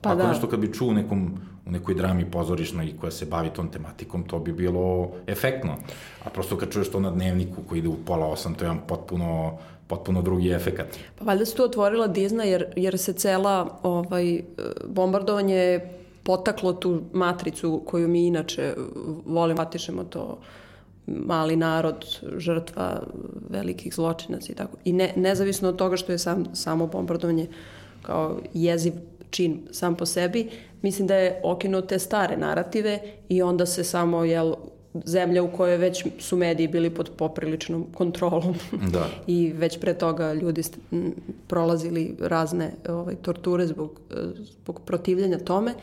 Pa 0.00 0.10
Ako 0.10 0.18
da. 0.18 0.28
nešto 0.28 0.46
kad 0.46 0.60
bi 0.60 0.72
čuo 0.72 0.88
u, 0.88 0.92
nekom, 0.92 1.40
u 1.66 1.70
nekoj 1.70 1.94
drami 1.94 2.30
pozorišnoj 2.30 2.94
koja 3.00 3.10
se 3.10 3.26
bavi 3.26 3.50
tom 3.50 3.68
tematikom, 3.68 4.24
to 4.24 4.38
bi 4.38 4.52
bilo 4.52 5.10
efektno. 5.26 5.76
A 6.24 6.30
prosto 6.30 6.56
kad 6.56 6.72
čuješ 6.72 6.90
to 6.90 7.00
na 7.00 7.10
dnevniku 7.10 7.62
koji 7.68 7.78
ide 7.78 7.88
u 7.88 7.96
pola 8.06 8.26
osam, 8.26 8.54
to 8.54 8.64
je 8.64 8.68
jedan 8.68 8.86
potpuno 8.88 9.58
potpuno 9.86 10.22
drugi 10.22 10.50
efekat. 10.50 10.86
Pa 11.18 11.24
valjda 11.24 11.44
se 11.44 11.56
tu 11.56 11.64
otvorila 11.64 12.08
Disney 12.08 12.44
jer, 12.44 12.64
jer 12.76 12.98
se 12.98 13.12
cela 13.12 13.78
ovaj, 13.82 14.42
bombardovanje 14.88 15.80
potaklo 16.22 16.72
tu 16.72 17.02
matricu 17.12 17.82
koju 17.86 18.08
mi 18.08 18.26
inače 18.26 18.74
volimo, 19.26 19.56
patišemo 19.56 20.04
to 20.04 20.38
mali 21.06 21.56
narod, 21.56 22.04
žrtva 22.36 23.02
velikih 23.50 23.94
zločinaca 23.94 24.52
i 24.52 24.54
tako. 24.54 24.76
I 24.84 24.92
ne, 24.92 25.12
nezavisno 25.16 25.68
od 25.68 25.76
toga 25.76 25.96
što 25.96 26.12
je 26.12 26.18
sam, 26.18 26.44
samo 26.54 26.86
bombardovanje 26.86 27.46
kao 28.02 28.40
jeziv 28.54 28.92
čin 29.34 29.68
sam 29.70 29.94
po 29.94 30.06
sebi, 30.06 30.48
mislim 30.82 31.08
da 31.08 31.14
je 31.14 31.40
okinuo 31.44 31.80
te 31.80 31.98
stare 31.98 32.36
narative 32.36 32.98
i 33.28 33.42
onda 33.42 33.66
se 33.66 33.84
samo 33.84 34.24
jel, 34.24 34.54
zemlja 35.04 35.42
u 35.42 35.50
kojoj 35.52 35.76
već 35.76 36.06
su 36.18 36.36
mediji 36.36 36.68
bili 36.68 36.90
pod 36.90 37.10
popriličnom 37.16 37.86
kontrolom 37.94 38.54
da. 38.92 39.06
i 39.26 39.52
već 39.52 39.80
pre 39.80 39.94
toga 39.94 40.32
ljudi 40.32 40.62
prolazili 41.46 42.16
razne 42.20 42.72
ovaj, 42.88 43.14
torture 43.14 43.66
zbog, 43.66 44.00
zbog 44.36 44.80
protivljenja 44.86 45.38
tome, 45.38 45.74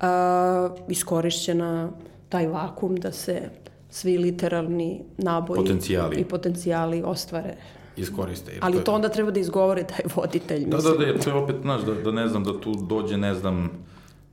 a, 0.00 0.68
iskorišćena 0.88 1.90
taj 2.28 2.46
vakum 2.46 2.96
da 2.96 3.12
se 3.12 3.42
svi 3.90 4.18
literalni 4.18 5.02
naboji 5.18 5.56
potencijali. 5.56 6.16
i 6.16 6.24
potencijali 6.24 7.02
ostvare 7.02 7.54
iskoriste. 7.96 8.52
Jer 8.52 8.60
Ali 8.62 8.72
to, 8.72 8.78
je... 8.78 8.84
to 8.84 8.94
onda 8.94 9.08
treba 9.08 9.30
da 9.30 9.40
izgovore 9.40 9.84
taj 9.84 10.04
voditelj. 10.16 10.64
Da, 10.64 10.76
mislim. 10.76 10.92
da, 10.92 10.98
da, 10.98 11.06
jer 11.06 11.24
to 11.24 11.30
je 11.30 11.36
opet, 11.36 11.56
znaš, 11.62 11.82
da, 11.82 11.94
da 11.94 12.10
ne 12.10 12.28
znam, 12.28 12.44
da 12.44 12.60
tu 12.60 12.74
dođe, 12.74 13.16
ne 13.16 13.34
znam, 13.34 13.70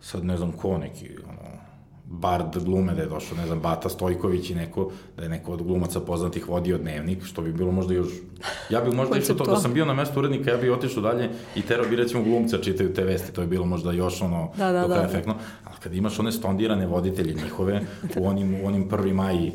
sad 0.01 0.25
ne 0.25 0.37
znam 0.37 0.51
ko 0.51 0.77
neki, 0.77 1.09
ono, 1.29 1.43
bard 2.05 2.63
glume 2.65 2.93
da 2.93 3.01
je 3.01 3.07
došao, 3.07 3.37
ne 3.37 3.45
znam, 3.47 3.59
Bata 3.59 3.89
Stojković 3.89 4.49
i 4.49 4.55
neko, 4.55 4.91
da 5.17 5.23
je 5.23 5.29
neko 5.29 5.53
od 5.53 5.63
glumaca 5.63 5.99
poznatih 5.99 6.49
vodio 6.49 6.77
dnevnik, 6.77 7.23
što 7.23 7.41
bi 7.41 7.53
bilo 7.53 7.71
možda 7.71 7.93
još... 7.93 8.07
Ja 8.69 8.81
bih 8.81 8.93
možda 8.93 9.17
išao 9.17 9.35
to, 9.35 9.45
da 9.45 9.55
sam 9.55 9.73
bio 9.73 9.85
na 9.85 9.93
mestu 9.93 10.19
urednika, 10.19 10.51
ja 10.51 10.57
bih 10.57 10.71
otišao 10.71 11.03
dalje 11.03 11.29
i 11.55 11.61
terao 11.61 11.85
bi 11.89 11.95
recimo 11.95 12.23
glumca 12.23 12.57
čitaju 12.57 12.93
te 12.93 13.03
vesti, 13.03 13.33
to 13.33 13.41
je 13.41 13.47
bilo 13.47 13.65
možda 13.65 13.91
još 13.91 14.21
ono 14.21 14.51
da, 14.57 14.71
da, 14.71 14.81
do 14.81 14.87
kraja 14.87 15.01
da, 15.01 15.07
efektno. 15.07 15.35
Ali 15.65 15.75
kad 15.83 15.93
imaš 15.93 16.19
one 16.19 16.31
stondirane 16.31 16.87
voditelje 16.87 17.33
njihove 17.33 17.81
u 18.17 18.27
onim, 18.27 18.61
u 18.63 18.67
onim 18.67 18.89
prvi 18.89 19.13
maj, 19.13 19.51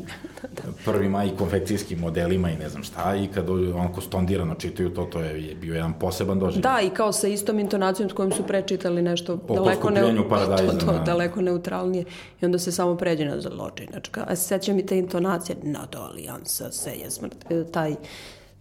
prvi 0.84 1.08
maj 1.08 1.30
konfekcijskim 1.38 1.98
modelima 1.98 2.50
i 2.50 2.56
ne 2.56 2.68
znam 2.68 2.82
šta, 2.82 3.16
i 3.16 3.26
kad 3.26 3.50
onako 3.50 4.00
stondirano 4.00 4.54
čitaju 4.54 4.90
to, 4.90 5.04
to 5.04 5.20
je, 5.20 5.48
je 5.48 5.54
bio 5.54 5.74
jedan 5.74 5.92
poseban 5.92 6.38
doživljaj. 6.38 6.74
Da, 6.74 6.80
i 6.86 6.90
kao 6.90 7.12
sa 7.12 7.28
istom 7.28 7.58
intonacijom 7.58 8.10
s 8.10 8.12
kojim 8.12 8.32
su 8.32 8.42
prečitali 8.42 9.02
nešto 9.02 9.38
o 9.48 9.54
daleko, 9.54 9.90
ne, 9.90 10.00
to, 10.56 10.86
to, 10.86 10.92
da. 10.92 10.98
daleko 10.98 11.40
neutralnije. 11.40 12.04
I 12.40 12.44
onda 12.44 12.58
se 12.58 12.72
samo 12.72 12.96
pređe 12.96 13.24
na 13.24 13.40
zločinačka. 13.40 14.24
A 14.28 14.36
sećam 14.36 14.76
mi 14.76 14.86
te 14.86 14.98
intonacije, 14.98 15.56
NATO 15.62 15.98
alijansa, 15.98 16.72
se 16.72 16.90
je 16.90 17.10
smrt, 17.10 17.36
e, 17.50 17.64
taj 17.72 17.94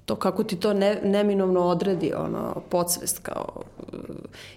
to 0.08 0.16
kako 0.16 0.44
ti 0.44 0.56
to 0.56 0.74
ne, 0.74 1.00
neminovno 1.04 1.62
odredi, 1.62 2.14
ono, 2.14 2.62
podsvest 2.70 3.20
kao... 3.20 3.64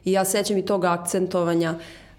I 0.04 0.12
ja 0.12 0.24
sećam 0.24 0.56
i 0.56 0.64
tog 0.66 0.84
akcentovanja 0.84 1.74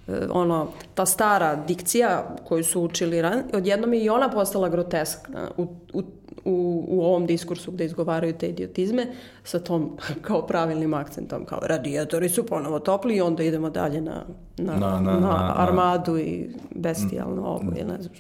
e, 0.07 0.11
ono, 0.31 0.67
ta 0.93 1.05
stara 1.05 1.55
dikcija 1.55 2.35
koju 2.47 2.63
su 2.63 2.81
učili 2.81 3.21
ran, 3.21 3.43
odjednom 3.53 3.93
je 3.93 4.03
i 4.03 4.09
ona 4.09 4.29
postala 4.29 4.69
groteskna 4.69 5.51
u, 5.57 5.67
u, 5.93 6.03
u, 6.45 6.85
u 6.87 7.05
ovom 7.05 7.25
diskursu 7.25 7.71
gde 7.71 7.85
izgovaraju 7.85 8.33
te 8.33 8.49
idiotizme 8.49 9.07
sa 9.43 9.59
tom 9.59 9.97
kao 10.27 10.47
pravilnim 10.47 10.93
akcentom, 10.93 11.45
kao 11.45 11.59
radijatori 11.61 12.29
su 12.29 12.45
ponovo 12.45 12.79
topli 12.79 13.15
i 13.15 13.21
onda 13.21 13.43
idemo 13.43 13.69
dalje 13.69 14.01
na, 14.01 14.25
na, 14.57 14.75
na, 14.75 14.99
na, 14.99 15.19
na 15.19 15.53
armadu 15.57 16.17
i 16.17 16.49
bestijalno 16.75 17.41
ovo, 17.41 17.63
mm. 17.63 17.87
ne 17.87 18.01
znam. 18.01 18.15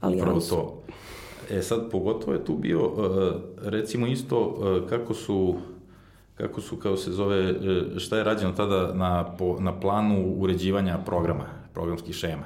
Ali 0.00 0.16
Upravo 0.16 0.40
to. 0.40 0.84
E 1.50 1.62
sad, 1.62 1.90
pogotovo 1.90 2.32
je 2.32 2.44
tu 2.44 2.54
bio, 2.54 2.80
e, 2.80 3.70
recimo 3.70 4.06
isto, 4.06 4.56
e, 4.84 4.88
kako 4.88 5.14
su 5.14 5.54
kako 6.36 6.60
su, 6.60 6.76
kao 6.76 6.96
se 6.96 7.12
zove, 7.12 7.50
e, 7.50 7.98
šta 7.98 8.16
je 8.16 8.24
rađeno 8.24 8.52
tada 8.52 8.94
na, 8.94 9.36
po, 9.38 9.56
na 9.60 9.80
planu 9.80 10.34
uređivanja 10.36 10.98
programa, 11.06 11.44
programskih 11.74 12.14
šema. 12.14 12.44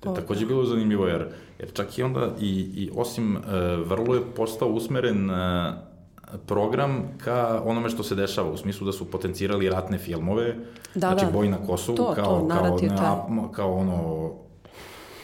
To 0.00 0.10
je 0.10 0.14
takođe 0.14 0.46
bilo 0.46 0.64
zanimljivo, 0.64 1.06
jer, 1.06 1.26
jer 1.58 1.72
čak 1.72 1.98
i 1.98 2.02
onda, 2.02 2.30
i, 2.40 2.50
i 2.76 2.90
osim, 2.94 3.38
vrlo 3.86 4.14
je 4.14 4.20
postao 4.36 4.68
usmeren 4.68 5.30
program 6.46 7.02
ka 7.24 7.62
onome 7.64 7.88
što 7.88 8.02
se 8.02 8.14
dešava, 8.14 8.50
u 8.50 8.56
smislu 8.56 8.86
da 8.86 8.92
su 8.92 9.10
potencirali 9.10 9.68
ratne 9.68 9.98
filmove, 9.98 10.54
da, 10.94 11.00
znači 11.00 11.24
da. 11.24 11.30
Boj 11.30 11.48
na 11.48 11.56
Kosovu, 11.66 11.96
to, 11.96 12.14
kao, 12.14 12.40
to, 12.40 12.48
kao, 12.48 13.28
ne, 13.30 13.42
kao 13.52 13.72
ono, 13.74 14.30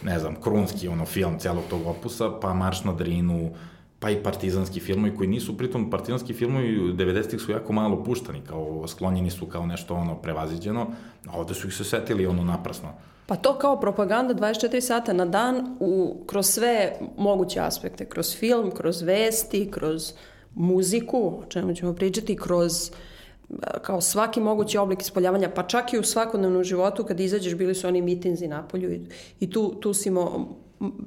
ne 0.02 0.18
znam, 0.18 0.34
krunski 0.42 0.88
ono 0.88 1.06
film 1.06 1.38
celog 1.38 1.64
tog 1.70 1.86
opusa, 1.86 2.30
pa 2.40 2.54
Marš 2.54 2.84
na 2.84 2.92
Drinu, 2.92 3.50
pa 3.98 4.10
i 4.10 4.22
partizanski 4.22 4.80
filmovi 4.80 5.16
koji 5.16 5.28
nisu, 5.28 5.58
pritom 5.58 5.90
partizanski 5.90 6.34
filmovi 6.34 6.78
90-ih 6.78 7.40
su 7.40 7.52
jako 7.52 7.72
malo 7.72 8.04
puštani, 8.04 8.40
kao 8.48 8.86
sklonjeni 8.88 9.30
su 9.30 9.46
kao 9.46 9.66
nešto 9.66 9.94
ono 9.94 10.14
prevaziđeno, 10.14 10.86
a 11.26 11.38
ovde 11.38 11.54
su 11.54 11.68
ih 11.68 11.74
se 11.74 11.84
setili 11.84 12.26
ono 12.26 12.44
naprasno. 12.44 12.88
Pa 13.26 13.36
to 13.36 13.58
kao 13.58 13.80
propaganda 13.80 14.34
24 14.34 14.80
sata 14.80 15.12
na 15.12 15.24
dan 15.24 15.76
u, 15.80 16.22
kroz 16.26 16.46
sve 16.46 16.96
moguće 17.16 17.60
aspekte, 17.60 18.04
kroz 18.04 18.36
film, 18.36 18.70
kroz 18.70 19.02
vesti, 19.02 19.70
kroz 19.70 20.12
muziku, 20.54 21.18
o 21.18 21.44
čemu 21.48 21.74
ćemo 21.74 21.94
pričati, 21.94 22.36
kroz 22.36 22.90
kao 23.82 24.00
svaki 24.00 24.40
mogući 24.40 24.78
oblik 24.78 25.02
ispoljavanja, 25.02 25.50
pa 25.54 25.62
čak 25.62 25.92
i 25.92 25.98
u 25.98 26.02
svakodnevnom 26.02 26.64
životu 26.64 27.04
kad 27.04 27.20
izađeš 27.20 27.54
bili 27.54 27.74
su 27.74 27.88
oni 27.88 28.02
mitinzi 28.02 28.48
napolju 28.48 28.92
i, 28.92 29.00
i 29.40 29.50
tu, 29.50 29.74
tu 29.80 29.94
si 29.94 30.10
mo, 30.10 30.48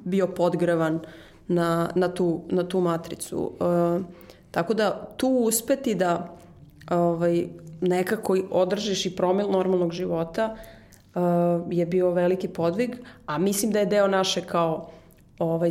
bio 0.04 0.26
podgrevan 0.26 1.00
na, 1.48 1.90
na, 1.94 2.08
tu, 2.08 2.40
na 2.48 2.68
tu 2.68 2.80
matricu. 2.80 3.52
E, 3.60 4.00
tako 4.50 4.74
da 4.74 5.08
tu 5.16 5.28
uspeti 5.28 5.94
da 5.94 6.36
ovaj, 6.90 7.46
nekako 7.80 8.38
održiš 8.50 9.06
i 9.06 9.16
promil 9.16 9.50
normalnog 9.50 9.92
života 9.92 10.56
uh, 11.14 11.22
je 11.70 11.86
bio 11.86 12.10
veliki 12.10 12.48
podvig, 12.48 12.96
a 13.26 13.38
mislim 13.38 13.72
da 13.72 13.78
je 13.78 13.86
deo 13.86 14.08
naše 14.08 14.40
kao 14.40 14.90
ovaj, 15.38 15.70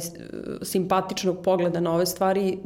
simpatičnog 0.62 1.38
pogleda 1.44 1.80
na 1.80 1.94
ove 1.94 2.06
stvari 2.06 2.58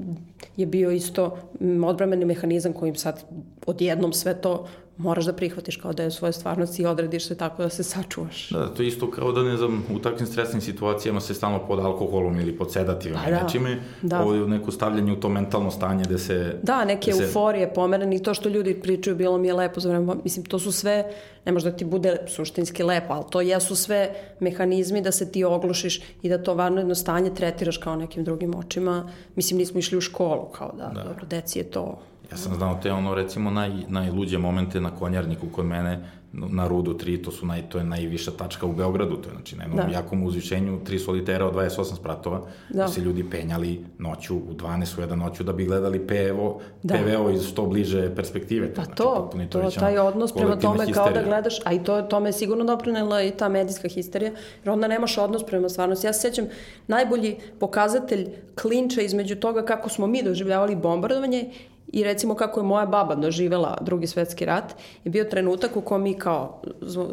je 0.58 0.66
bio 0.66 0.92
isto 0.92 1.38
odbrameni 1.86 2.26
mehanizam 2.26 2.74
kojim 2.74 2.96
sad 2.96 3.24
odjednom 3.66 4.14
sve 4.14 4.42
to 4.42 4.68
moraš 4.98 5.26
da 5.26 5.34
prihvatiš 5.34 5.76
kao 5.76 5.94
da 5.94 6.04
je 6.04 6.12
svoje 6.12 6.34
stvarnosti 6.34 6.82
i 6.82 6.86
odrediš 6.86 7.28
se 7.28 7.36
tako 7.36 7.64
da 7.64 7.70
se 7.70 7.84
sačuvaš. 7.84 8.50
Da, 8.50 8.74
to 8.74 8.84
je 8.84 8.88
isto 8.88 9.12
kao 9.12 9.32
da, 9.32 9.44
ne 9.44 9.58
znam, 9.58 9.86
u 9.96 10.00
takvim 10.00 10.28
stresnim 10.28 10.62
situacijama 10.62 11.22
se 11.22 11.34
stalno 11.34 11.68
pod 11.68 11.80
alkoholom 11.80 12.40
ili 12.40 12.58
pod 12.58 12.72
sedativima 12.72 13.22
pa, 13.26 13.32
da, 13.32 13.44
nečime, 13.44 13.80
da. 14.02 14.22
ovo 14.22 14.34
je 14.34 14.48
neko 14.48 14.72
stavljanje 14.72 15.14
u 15.14 15.20
to 15.20 15.30
mentalno 15.30 15.72
stanje 15.72 16.04
gde 16.04 16.18
se... 16.18 16.60
Da, 16.64 16.86
neke 16.86 17.14
se... 17.14 17.24
euforije 17.24 17.74
pomerene 17.74 18.16
i 18.16 18.24
to 18.24 18.34
što 18.34 18.50
ljudi 18.50 18.82
pričaju 18.82 19.16
bilo 19.16 19.38
mi 19.38 19.48
je 19.48 19.54
lepo 19.54 19.80
za 19.80 19.90
vreme, 19.90 20.16
mislim, 20.24 20.46
to 20.46 20.60
su 20.60 20.72
sve, 20.72 21.12
ne 21.46 21.52
možda 21.52 21.72
ti 21.72 21.86
bude 21.86 22.18
suštinski 22.28 22.84
lepo, 22.84 23.14
ali 23.14 23.26
to 23.30 23.42
jesu 23.42 23.76
sve 23.76 24.10
mehanizmi 24.40 25.02
da 25.02 25.12
se 25.12 25.32
ti 25.32 25.44
oglušiš 25.44 26.02
i 26.22 26.30
da 26.30 26.44
to 26.44 26.54
varno 26.54 26.78
jedno 26.78 26.96
stanje 26.96 27.34
tretiraš 27.34 27.78
kao 27.78 27.96
nekim 27.96 28.24
drugim 28.24 28.56
očima. 28.56 29.12
Mislim, 29.36 29.58
nismo 29.58 29.80
išli 29.80 29.98
u 29.98 30.02
školu, 30.02 30.46
kao 30.46 30.74
da, 30.78 30.92
da. 30.96 31.04
dobro, 31.04 31.26
deci 31.26 31.60
je 31.60 31.64
to 31.64 32.00
Ja 32.32 32.38
sam 32.38 32.56
znao 32.56 32.80
te 32.84 32.92
ono 32.92 33.16
recimo 33.16 33.52
naj, 33.52 33.72
najluđe 33.88 34.38
momente 34.38 34.82
na 34.82 34.96
konjarniku 34.96 35.48
kod 35.52 35.66
mene 35.66 36.04
na 36.34 36.68
Rudu 36.68 36.94
3, 36.94 37.24
to 37.24 37.32
su 37.32 37.46
naj, 37.46 37.70
to 37.70 37.78
je 37.78 37.84
najviša 37.84 38.32
tačka 38.32 38.66
u 38.66 38.74
Beogradu, 38.74 39.16
to 39.16 39.30
je 39.30 39.36
znači 39.36 39.56
na 39.56 39.64
jednom 39.64 39.88
da. 39.88 39.94
jakom 39.94 40.24
uzvišenju, 40.24 40.80
tri 40.84 41.00
solitera 41.00 41.46
od 41.46 41.56
28 41.56 41.96
spratova, 41.96 42.42
da. 42.70 42.82
da 42.82 42.88
se 42.88 43.02
ljudi 43.02 43.30
penjali 43.30 43.86
noću 43.98 44.36
u 44.36 44.54
12 44.54 44.98
u 44.98 45.02
jedan 45.02 45.20
noću 45.20 45.44
da 45.44 45.54
bi 45.54 45.66
gledali 45.66 46.08
PVO, 46.08 46.60
da. 46.84 46.96
PVO 46.96 47.30
iz 47.30 47.48
što 47.48 47.66
bliže 47.66 48.16
perspektive. 48.16 48.74
Pa 48.74 48.84
znači, 48.84 48.98
to, 48.98 49.32
to, 49.50 49.62
to 49.62 49.72
taj 49.80 49.98
odnos 49.98 50.34
prema 50.34 50.56
tome 50.56 50.86
histerija. 50.86 51.14
kao 51.14 51.14
da 51.14 51.30
gledaš, 51.30 51.60
a 51.66 51.74
i 51.74 51.84
to, 51.84 52.02
tome 52.02 52.30
je 52.30 52.34
sigurno 52.34 52.64
doprinela 52.64 53.24
i 53.24 53.32
ta 53.32 53.50
medijska 53.50 53.88
histerija, 53.88 54.32
jer 54.64 54.70
onda 54.70 54.88
nemaš 54.88 55.18
odnos 55.18 55.46
prema 55.46 55.70
stvarnosti. 55.70 56.08
Ja 56.08 56.14
se 56.14 56.20
sećam, 56.20 56.46
najbolji 56.88 57.38
pokazatelj 57.60 58.28
klinča 58.62 59.02
između 59.02 59.36
toga 59.36 59.66
kako 59.66 59.90
smo 59.90 60.08
mi 60.08 60.24
doživljavali 60.24 60.76
bombardovanje 60.76 61.52
i 61.88 62.04
recimo 62.04 62.36
kako 62.36 62.60
je 62.60 62.64
moja 62.64 62.86
baba 62.86 63.16
doživela 63.16 63.78
drugi 63.82 64.08
svetski 64.08 64.46
rat 64.46 64.76
je 65.04 65.12
bio 65.12 65.24
trenutak 65.24 65.78
u 65.78 65.82
kom 65.82 66.02
mi 66.02 66.14
kao 66.14 66.62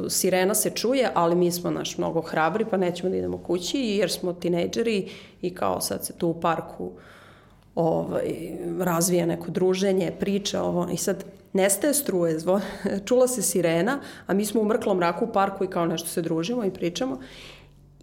sirena 0.08 0.54
se 0.54 0.70
čuje, 0.70 1.10
ali 1.14 1.36
mi 1.36 1.52
smo 1.52 1.70
naš 1.70 1.98
mnogo 1.98 2.20
hrabri 2.20 2.64
pa 2.70 2.76
nećemo 2.76 3.10
da 3.10 3.16
idemo 3.16 3.38
kući 3.38 3.78
jer 3.78 4.10
smo 4.10 4.32
tinejdžeri 4.32 5.08
i 5.42 5.54
kao 5.54 5.80
sad 5.80 6.06
se 6.06 6.12
tu 6.18 6.28
u 6.28 6.40
parku 6.40 6.92
ovaj, 7.74 8.56
razvija 8.80 9.26
neko 9.26 9.50
druženje, 9.50 10.12
priča 10.20 10.62
ovo 10.62 10.88
i 10.92 10.96
sad 10.96 11.24
nestaje 11.52 11.94
struje, 11.94 12.38
zvo, 12.38 12.60
čula 13.06 13.28
se 13.28 13.42
sirena, 13.42 14.00
a 14.26 14.34
mi 14.34 14.44
smo 14.44 14.60
u 14.60 14.64
mrklom 14.64 14.96
mraku 14.96 15.24
u 15.24 15.32
parku 15.32 15.64
i 15.64 15.68
kao 15.68 15.86
nešto 15.86 16.08
se 16.08 16.22
družimo 16.22 16.64
i 16.64 16.70
pričamo. 16.70 17.20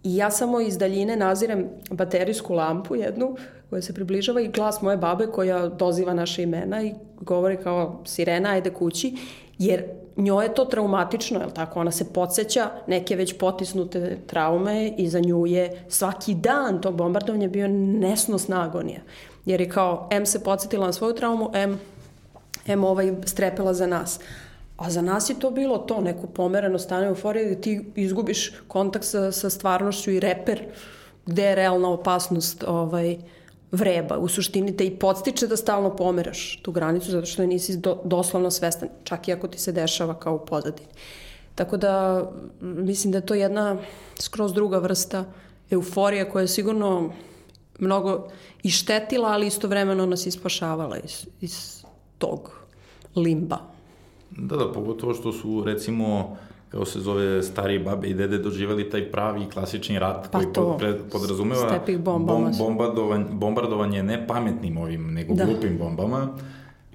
I 0.04 0.16
ja 0.16 0.30
samo 0.30 0.60
iz 0.60 0.78
daljine 0.78 1.16
nazirem 1.16 1.68
baterijsku 1.90 2.54
lampu 2.54 2.96
jednu 2.96 3.36
koja 3.72 3.82
se 3.82 3.92
približava 3.94 4.40
i 4.40 4.48
glas 4.48 4.82
moje 4.82 4.96
babe 4.96 5.26
koja 5.26 5.68
doziva 5.68 6.14
naše 6.14 6.42
imena 6.42 6.82
i 6.82 6.94
govori 7.20 7.56
kao 7.56 8.00
sirena, 8.04 8.50
ajde 8.50 8.70
kući, 8.70 9.16
jer 9.58 9.84
njoj 10.16 10.44
je 10.44 10.54
to 10.54 10.64
traumatično, 10.64 11.40
je 11.40 11.54
tako? 11.54 11.80
Ona 11.80 11.90
se 11.90 12.12
podsjeća 12.12 12.70
neke 12.86 13.16
već 13.16 13.38
potisnute 13.38 14.18
traume 14.26 14.88
i 14.96 15.08
za 15.08 15.20
nju 15.20 15.46
je 15.46 15.84
svaki 15.88 16.34
dan 16.34 16.80
to 16.80 16.92
bombardovanje 16.92 17.48
bio 17.48 17.68
nesnosna 17.68 18.64
agonija. 18.64 19.00
Jer 19.44 19.60
je 19.60 19.68
kao, 19.68 20.08
M 20.10 20.26
se 20.26 20.44
podsjetila 20.44 20.86
na 20.86 20.92
svoju 20.92 21.14
traumu, 21.14 21.50
M, 21.54 21.80
M 22.66 22.84
ovaj 22.84 23.12
strepela 23.24 23.74
za 23.74 23.86
nas. 23.86 24.20
A 24.76 24.90
za 24.90 25.02
nas 25.02 25.30
je 25.30 25.40
to 25.40 25.50
bilo 25.50 25.78
to, 25.78 26.00
neko 26.00 26.26
pomereno 26.26 26.78
stane 26.78 27.06
euforije 27.06 27.46
gde 27.46 27.60
ti 27.60 27.84
izgubiš 27.96 28.52
kontakt 28.68 29.04
sa, 29.04 29.32
sa 29.32 29.50
stvarnošću 29.50 30.10
i 30.10 30.20
reper 30.20 30.62
gde 31.26 31.42
je 31.42 31.54
realna 31.54 31.88
opasnost 31.88 32.64
ovaj, 32.66 33.16
vreba. 33.72 34.18
U 34.18 34.28
suštini 34.28 34.76
te 34.76 34.86
i 34.86 34.98
podstiče 34.98 35.46
da 35.46 35.56
stalno 35.56 35.96
pomeraš 35.96 36.60
tu 36.62 36.72
granicu 36.72 37.10
zato 37.10 37.26
što 37.26 37.46
nisi 37.46 37.76
do, 37.76 37.98
doslovno 38.04 38.50
svestan, 38.50 38.88
čak 39.04 39.28
i 39.28 39.32
ako 39.32 39.48
ti 39.48 39.58
se 39.58 39.72
dešava 39.72 40.18
kao 40.18 40.34
u 40.34 40.46
pozadini. 40.46 40.88
Tako 41.54 41.76
da 41.76 42.24
mislim 42.60 43.12
da 43.12 43.18
je 43.18 43.26
to 43.26 43.34
jedna 43.34 43.76
skroz 44.18 44.52
druga 44.52 44.78
vrsta 44.78 45.24
euforija 45.70 46.30
koja 46.30 46.42
je 46.42 46.48
sigurno 46.48 47.12
mnogo 47.78 48.28
i 48.62 48.70
štetila, 48.70 49.28
ali 49.28 49.46
istovremeno 49.46 50.06
nas 50.06 50.26
ispašavala 50.26 50.98
iz, 50.98 51.26
iz 51.40 51.84
tog 52.18 52.50
limba. 53.16 53.58
Da, 54.30 54.56
da, 54.56 54.72
pogotovo 54.72 55.14
što 55.14 55.32
su, 55.32 55.62
recimo, 55.66 56.36
kao 56.72 56.84
se 56.84 57.00
zove, 57.00 57.42
starije 57.42 57.80
babe 57.80 58.08
i 58.08 58.14
dede 58.14 58.38
doživali 58.38 58.90
taj 58.90 59.10
pravi 59.10 59.46
klasični 59.52 59.98
rat 59.98 60.28
pa 60.30 60.38
koji 60.38 60.52
to, 60.52 60.78
pod, 60.78 60.96
podrazumeva 61.12 61.80
bom, 61.98 62.52
bombardovanje, 62.58 63.24
bombardovanje 63.30 64.02
ne 64.02 64.26
pametnim 64.26 64.76
ovim, 64.76 65.14
nego 65.14 65.34
da. 65.34 65.44
glupim 65.44 65.78
bombama 65.78 66.28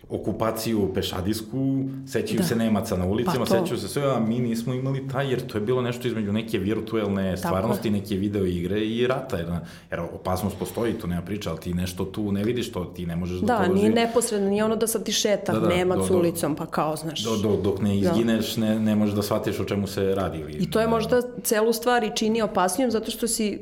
okupaciju 0.09 0.91
pešadijsku, 0.93 1.83
sećaju 2.07 2.37
da. 2.37 2.43
se 2.43 2.55
Nemaca 2.55 2.97
na 2.97 3.05
ulicama, 3.05 3.45
pa 3.45 3.59
sećaju 3.59 3.79
se 3.79 3.87
sve, 3.87 4.03
a 4.03 4.19
mi 4.19 4.39
nismo 4.39 4.73
imali 4.73 5.07
taj, 5.07 5.29
jer 5.29 5.47
to 5.47 5.57
je 5.57 5.61
bilo 5.61 5.81
nešto 5.81 6.07
između 6.07 6.31
neke 6.31 6.57
virtuelne 6.57 7.37
stvarnosti, 7.37 7.89
neke 7.89 8.15
video 8.15 8.45
igre 8.45 8.79
i 8.79 9.07
rata, 9.07 9.37
jer, 9.37 9.47
jer 9.91 9.99
opasnost 9.99 10.57
postoji, 10.59 10.93
to 10.93 11.07
nema 11.07 11.21
priča, 11.21 11.49
ali 11.49 11.59
ti 11.59 11.73
nešto 11.73 12.05
tu 12.05 12.31
ne 12.31 12.43
vidiš 12.43 12.71
to, 12.71 12.85
ti 12.85 13.05
ne 13.05 13.15
možeš 13.15 13.39
da, 13.39 13.45
da 13.45 13.53
položi. 13.53 13.69
Da, 13.69 13.75
nije 13.75 13.89
neposredno, 13.89 14.49
nije 14.49 14.63
ono 14.63 14.75
da 14.75 14.87
sad 14.87 15.03
ti 15.03 15.11
šeta 15.11 15.53
da, 15.53 15.59
da, 15.59 15.67
Nemac 15.67 15.99
do, 15.99 16.07
do, 16.07 16.17
ulicom, 16.17 16.55
pa 16.55 16.65
kao, 16.65 16.95
znaš. 16.95 17.23
Do, 17.23 17.37
do, 17.37 17.57
dok 17.63 17.81
ne 17.81 17.89
da. 17.89 17.95
izgineš, 17.95 18.55
da. 18.55 18.65
ne, 18.65 18.79
ne 18.79 18.95
možeš 18.95 19.15
da 19.15 19.21
shvatiš 19.21 19.59
o 19.59 19.65
čemu 19.65 19.87
se 19.87 20.15
radi. 20.15 20.37
Ili, 20.37 20.53
I 20.53 20.71
to 20.71 20.79
je 20.79 20.87
možda 20.87 21.21
celu 21.43 21.73
stvar 21.73 22.03
i 22.03 22.11
čini 22.15 22.41
opasnijom, 22.41 22.91
zato 22.91 23.11
što 23.11 23.27
si 23.27 23.59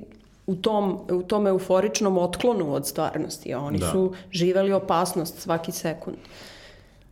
u 0.48 0.56
tom, 0.56 1.00
u 1.12 1.24
tom 1.24 1.48
euforičnom 1.48 2.18
otklonu 2.18 2.74
od 2.74 2.88
stvarnosti. 2.88 3.54
Oni 3.54 3.80
da. 3.80 3.92
su 3.92 4.14
živeli 4.32 4.74
opasnost 4.74 5.40
svaki 5.40 5.72
sekund. 5.72 6.18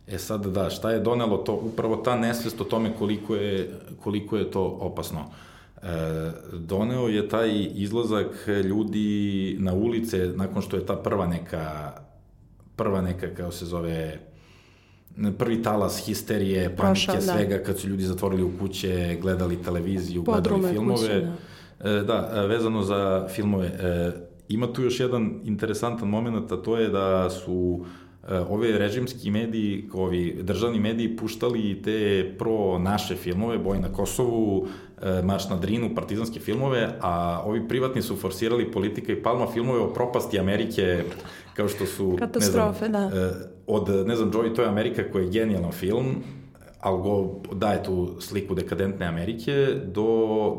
E 0.06 0.18
sad 0.18 0.46
da, 0.46 0.70
šta 0.70 0.90
je 0.90 1.00
donelo 1.00 1.36
to? 1.36 1.54
Upravo 1.54 1.96
ta 1.96 2.16
nesvest 2.16 2.60
o 2.60 2.64
tome 2.64 2.92
koliko 2.98 3.34
je, 3.36 3.80
koliko 4.02 4.36
je 4.36 4.50
to 4.50 4.78
opasno. 4.80 5.20
E, 5.82 5.86
doneo 6.52 7.08
je 7.08 7.28
taj 7.28 7.68
izlazak 7.74 8.48
ljudi 8.64 9.56
na 9.58 9.74
ulice 9.74 10.18
nakon 10.18 10.62
što 10.62 10.76
je 10.76 10.86
ta 10.86 10.96
prva 10.96 11.26
neka 11.26 11.92
prva 12.76 13.00
neka, 13.00 13.34
kao 13.34 13.52
se 13.52 13.66
zove, 13.66 14.18
prvi 15.38 15.62
talas 15.62 16.06
histerije, 16.06 16.62
panike, 16.62 16.76
Prošao, 16.76 17.14
da. 17.14 17.20
svega, 17.20 17.58
kad 17.58 17.78
su 17.78 17.88
ljudi 17.88 18.02
zatvorili 18.02 18.42
u 18.42 18.50
kuće, 18.60 19.18
gledali 19.22 19.62
televiziju, 19.62 20.24
Podrume 20.24 20.60
gledali 20.60 20.74
filmove. 20.74 20.96
Kuće, 20.96 21.20
da. 21.20 21.32
E, 21.80 21.90
da, 21.90 22.32
e, 22.34 22.46
vezano 22.46 22.82
za 22.82 23.28
filmove, 23.28 23.66
e, 23.66 24.12
ima 24.48 24.72
tu 24.72 24.82
još 24.82 25.00
jedan 25.00 25.40
interesantan 25.44 26.08
moment, 26.08 26.52
a 26.52 26.56
to 26.56 26.76
je 26.78 26.88
da 26.88 27.30
su 27.30 27.84
ove 28.48 28.78
režimski 28.78 29.30
mediji, 29.30 29.88
ovi 29.92 30.38
državni 30.42 30.80
mediji 30.80 31.16
puštali 31.16 31.82
te 31.82 32.30
pro 32.38 32.78
naše 32.78 33.16
filmove, 33.16 33.58
Boj 33.58 33.78
na 33.78 33.92
Kosovu, 33.92 34.66
Marš 35.22 35.48
na 35.48 35.56
Drinu, 35.56 35.94
partizanske 35.94 36.40
filmove, 36.40 36.98
a 37.00 37.42
ovi 37.46 37.68
privatni 37.68 38.02
su 38.02 38.16
forsirali 38.16 38.72
politika 38.72 39.12
i 39.12 39.22
Palma 39.22 39.46
filmove 39.52 39.78
o 39.78 39.92
propasti 39.94 40.38
Amerike, 40.38 41.04
kao 41.54 41.68
što 41.68 41.86
su... 41.86 42.16
Katastrofe, 42.18 42.88
ne 42.88 42.98
znam, 42.98 43.10
da. 43.10 43.30
Od, 43.66 44.06
ne 44.06 44.16
znam, 44.16 44.32
Joey, 44.32 44.54
to 44.54 44.62
je 44.62 44.68
Amerika 44.68 45.02
koji 45.12 45.24
je 45.24 45.30
genijalan 45.30 45.72
film, 45.72 46.14
ali 46.84 47.02
go 47.02 47.28
daje 47.52 47.82
tu 47.82 48.20
sliku 48.20 48.54
dekadentne 48.54 49.06
Amerike 49.06 49.66
do, 49.84 50.06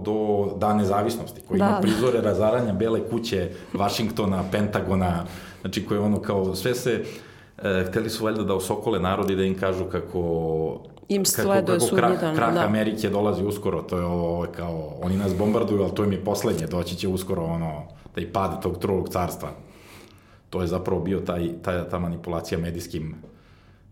do 0.06 0.48
da 0.58 0.74
nezavisnosti, 0.74 1.42
koji 1.48 1.60
da, 1.60 1.66
ima 1.66 1.76
da. 1.76 1.82
prizore 1.82 2.22
razaranja 2.22 2.74
Bele 2.74 3.10
kuće, 3.10 3.50
Vašingtona, 3.74 4.44
Pentagona, 4.52 5.26
znači 5.62 5.86
koje 5.86 6.00
ono 6.00 6.20
kao 6.22 6.56
sve 6.56 6.76
se, 6.76 7.04
e, 7.58 7.86
hteli 7.88 8.10
su 8.10 8.26
valjda 8.26 8.44
da 8.44 8.56
osokole 8.56 9.00
narodi 9.00 9.36
da 9.36 9.44
im 9.44 9.60
kažu 9.60 9.86
kako 9.86 10.22
im 11.08 11.26
sleduje 11.26 11.80
kako, 11.80 11.96
kako 11.96 12.18
krah, 12.18 12.36
krah 12.36 12.54
da. 12.54 12.66
Amerike 12.66 13.10
dolazi 13.10 13.44
uskoro, 13.44 13.82
to 13.82 13.98
je 13.98 14.06
ovo 14.06 14.46
kao, 14.56 14.94
oni 15.02 15.18
nas 15.18 15.36
bombarduju, 15.38 15.84
ali 15.84 15.96
to 15.96 16.04
im 16.04 16.12
je 16.12 16.24
poslednje, 16.24 16.68
doći 16.68 16.96
će 16.96 17.08
uskoro 17.08 17.44
ono, 17.44 17.84
taj 18.16 18.32
pad 18.34 18.62
tog 18.62 18.80
drugog 18.80 19.10
carstva. 19.10 19.50
To 20.50 20.62
je 20.62 20.68
zapravo 20.68 21.02
bio 21.02 21.20
taj, 21.20 21.50
ta, 21.62 21.90
ta 21.90 22.00
manipulacija 22.00 22.58
medijskim 22.58 23.16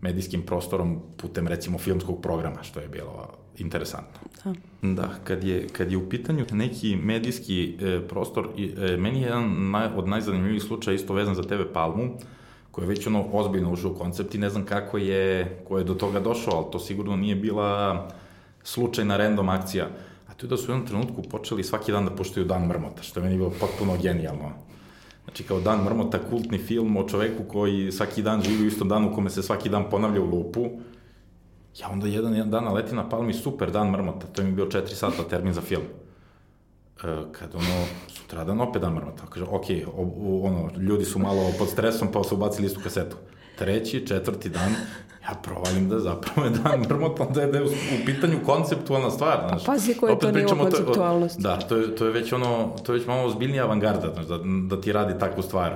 medijskim 0.00 0.42
prostorom 0.42 1.00
putem 1.16 1.48
recimo 1.48 1.78
filmskog 1.78 2.22
programa, 2.22 2.62
što 2.62 2.80
je 2.80 2.88
bilo 2.88 3.28
interesantno. 3.58 4.20
Da. 4.44 4.54
Da, 4.82 5.14
kad 5.24 5.44
je, 5.44 5.68
kad 5.68 5.90
je 5.90 5.96
u 5.96 6.08
pitanju 6.08 6.46
neki 6.52 6.96
medijski 6.96 7.78
e, 7.80 8.00
prostor, 8.08 8.48
e, 8.58 8.96
meni 8.96 9.20
je 9.20 9.24
jedan 9.24 9.70
naj, 9.70 9.88
od 9.96 10.08
najzanimljivijih 10.08 10.62
slučaja 10.62 10.94
isto 10.94 11.14
vezan 11.14 11.34
za 11.34 11.42
TV 11.42 11.62
Palmu, 11.72 12.14
koji 12.70 12.84
je 12.84 12.88
već 12.88 13.06
ono 13.06 13.24
ozbiljno 13.32 13.72
ušao 13.72 13.90
u 13.90 13.94
koncept 13.94 14.34
i 14.34 14.38
ne 14.38 14.50
znam 14.50 14.64
kako 14.64 14.98
je, 14.98 15.62
ko 15.68 15.78
je 15.78 15.84
do 15.84 15.94
toga 15.94 16.20
došao, 16.20 16.56
ali 16.56 16.66
to 16.72 16.78
sigurno 16.78 17.16
nije 17.16 17.36
bila 17.36 18.08
slučajna 18.62 19.16
random 19.16 19.48
akcija. 19.48 19.88
A 20.28 20.34
to 20.34 20.46
je 20.46 20.50
da 20.50 20.56
su 20.56 20.64
u 20.64 20.74
jednom 20.74 20.86
trenutku 20.86 21.22
počeli 21.22 21.64
svaki 21.64 21.92
dan 21.92 22.04
da 22.04 22.10
puštaju 22.10 22.46
Dan 22.46 22.66
mrmota, 22.66 23.02
što 23.02 23.20
je 23.20 23.24
meni 23.24 23.36
bilo 23.36 23.52
potpuno 23.60 23.96
genijalno. 24.02 24.52
Znači 25.24 25.44
kao 25.44 25.60
Dan 25.60 25.84
mrmota, 25.84 26.18
kultni 26.30 26.58
film 26.58 26.96
o 26.96 27.08
čoveku 27.08 27.44
koji 27.44 27.92
svaki 27.92 28.22
dan 28.22 28.42
živi 28.42 28.64
u 28.64 28.66
istom 28.66 28.88
danu 28.88 29.10
u 29.10 29.14
kome 29.14 29.30
se 29.30 29.42
svaki 29.42 29.68
dan 29.68 29.90
ponavlja 29.90 30.20
u 30.20 30.30
lupu. 30.30 30.70
Ja 31.80 31.88
onda 31.90 32.06
jedan, 32.06 32.32
jedan 32.32 32.50
dan 32.50 32.74
leti 32.74 32.94
na 32.94 33.08
Palmi, 33.08 33.32
super 33.32 33.70
Dan 33.70 33.90
mrmota, 33.90 34.26
to 34.26 34.42
mi 34.42 34.48
je 34.48 34.52
bio 34.52 34.66
4 34.66 34.86
sata 34.86 35.28
termin 35.28 35.52
za 35.52 35.60
film. 35.60 35.82
E, 37.04 37.32
kad 37.32 37.54
ono, 37.54 37.84
sutradan 38.08 38.60
opet 38.60 38.82
Dan 38.82 38.94
mrmota. 38.94 39.26
Kaže, 39.30 39.44
ok, 39.44 39.64
o, 39.86 40.02
o, 40.02 40.40
ono, 40.46 40.70
ljudi 40.78 41.04
su 41.04 41.18
malo 41.18 41.50
pod 41.58 41.68
stresom 41.68 42.12
pa 42.12 42.24
su 42.24 42.34
ubacili 42.34 42.66
istu 42.66 42.80
kasetu. 42.82 43.16
Treći, 43.56 44.06
četvrti 44.06 44.48
dan, 44.48 44.70
ja 45.22 45.34
provalim 45.42 45.88
da 45.88 45.98
zapravo 45.98 46.44
je 46.44 46.50
dan 46.50 46.80
mrmota, 46.80 47.24
da 47.24 47.40
je, 47.40 47.46
da 47.46 47.58
je 47.58 47.64
u 47.64 48.06
pitanju 48.06 48.38
konceptualna 48.46 49.10
stvar. 49.10 49.44
Znaš. 49.48 49.64
pazi 49.64 49.94
koji 49.94 50.12
je 50.12 50.18
to 50.18 50.32
nivo 50.32 50.56
konceptualnosti. 50.56 51.42
Da, 51.42 51.58
to 51.58 51.76
je, 51.76 51.96
to 51.96 52.04
je 52.04 52.12
već 52.12 52.32
ono, 52.32 52.76
to 52.82 52.92
je 52.92 52.98
već 52.98 53.08
malo 53.08 53.26
ozbiljnija 53.26 53.64
avangarda, 53.64 54.12
znaš, 54.14 54.26
da, 54.26 54.38
da 54.76 54.80
ti 54.80 54.92
radi 54.92 55.18
takvu 55.18 55.42
stvar. 55.42 55.74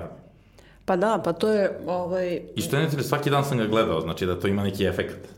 Pa 0.85 0.97
da, 0.97 1.21
pa 1.25 1.33
to 1.33 1.53
je... 1.53 1.81
Ovaj... 1.87 2.41
I 2.57 2.61
što 2.61 2.77
je 2.77 2.83
ne 2.83 3.03
svaki 3.03 3.31
dan 3.31 3.45
sam 3.45 3.59
ga 3.59 3.67
gledao, 3.67 4.01
znači 4.01 4.27
da 4.27 4.41
to 4.41 4.49
ima 4.49 4.63
neki 4.63 4.85
efekt. 4.85 5.29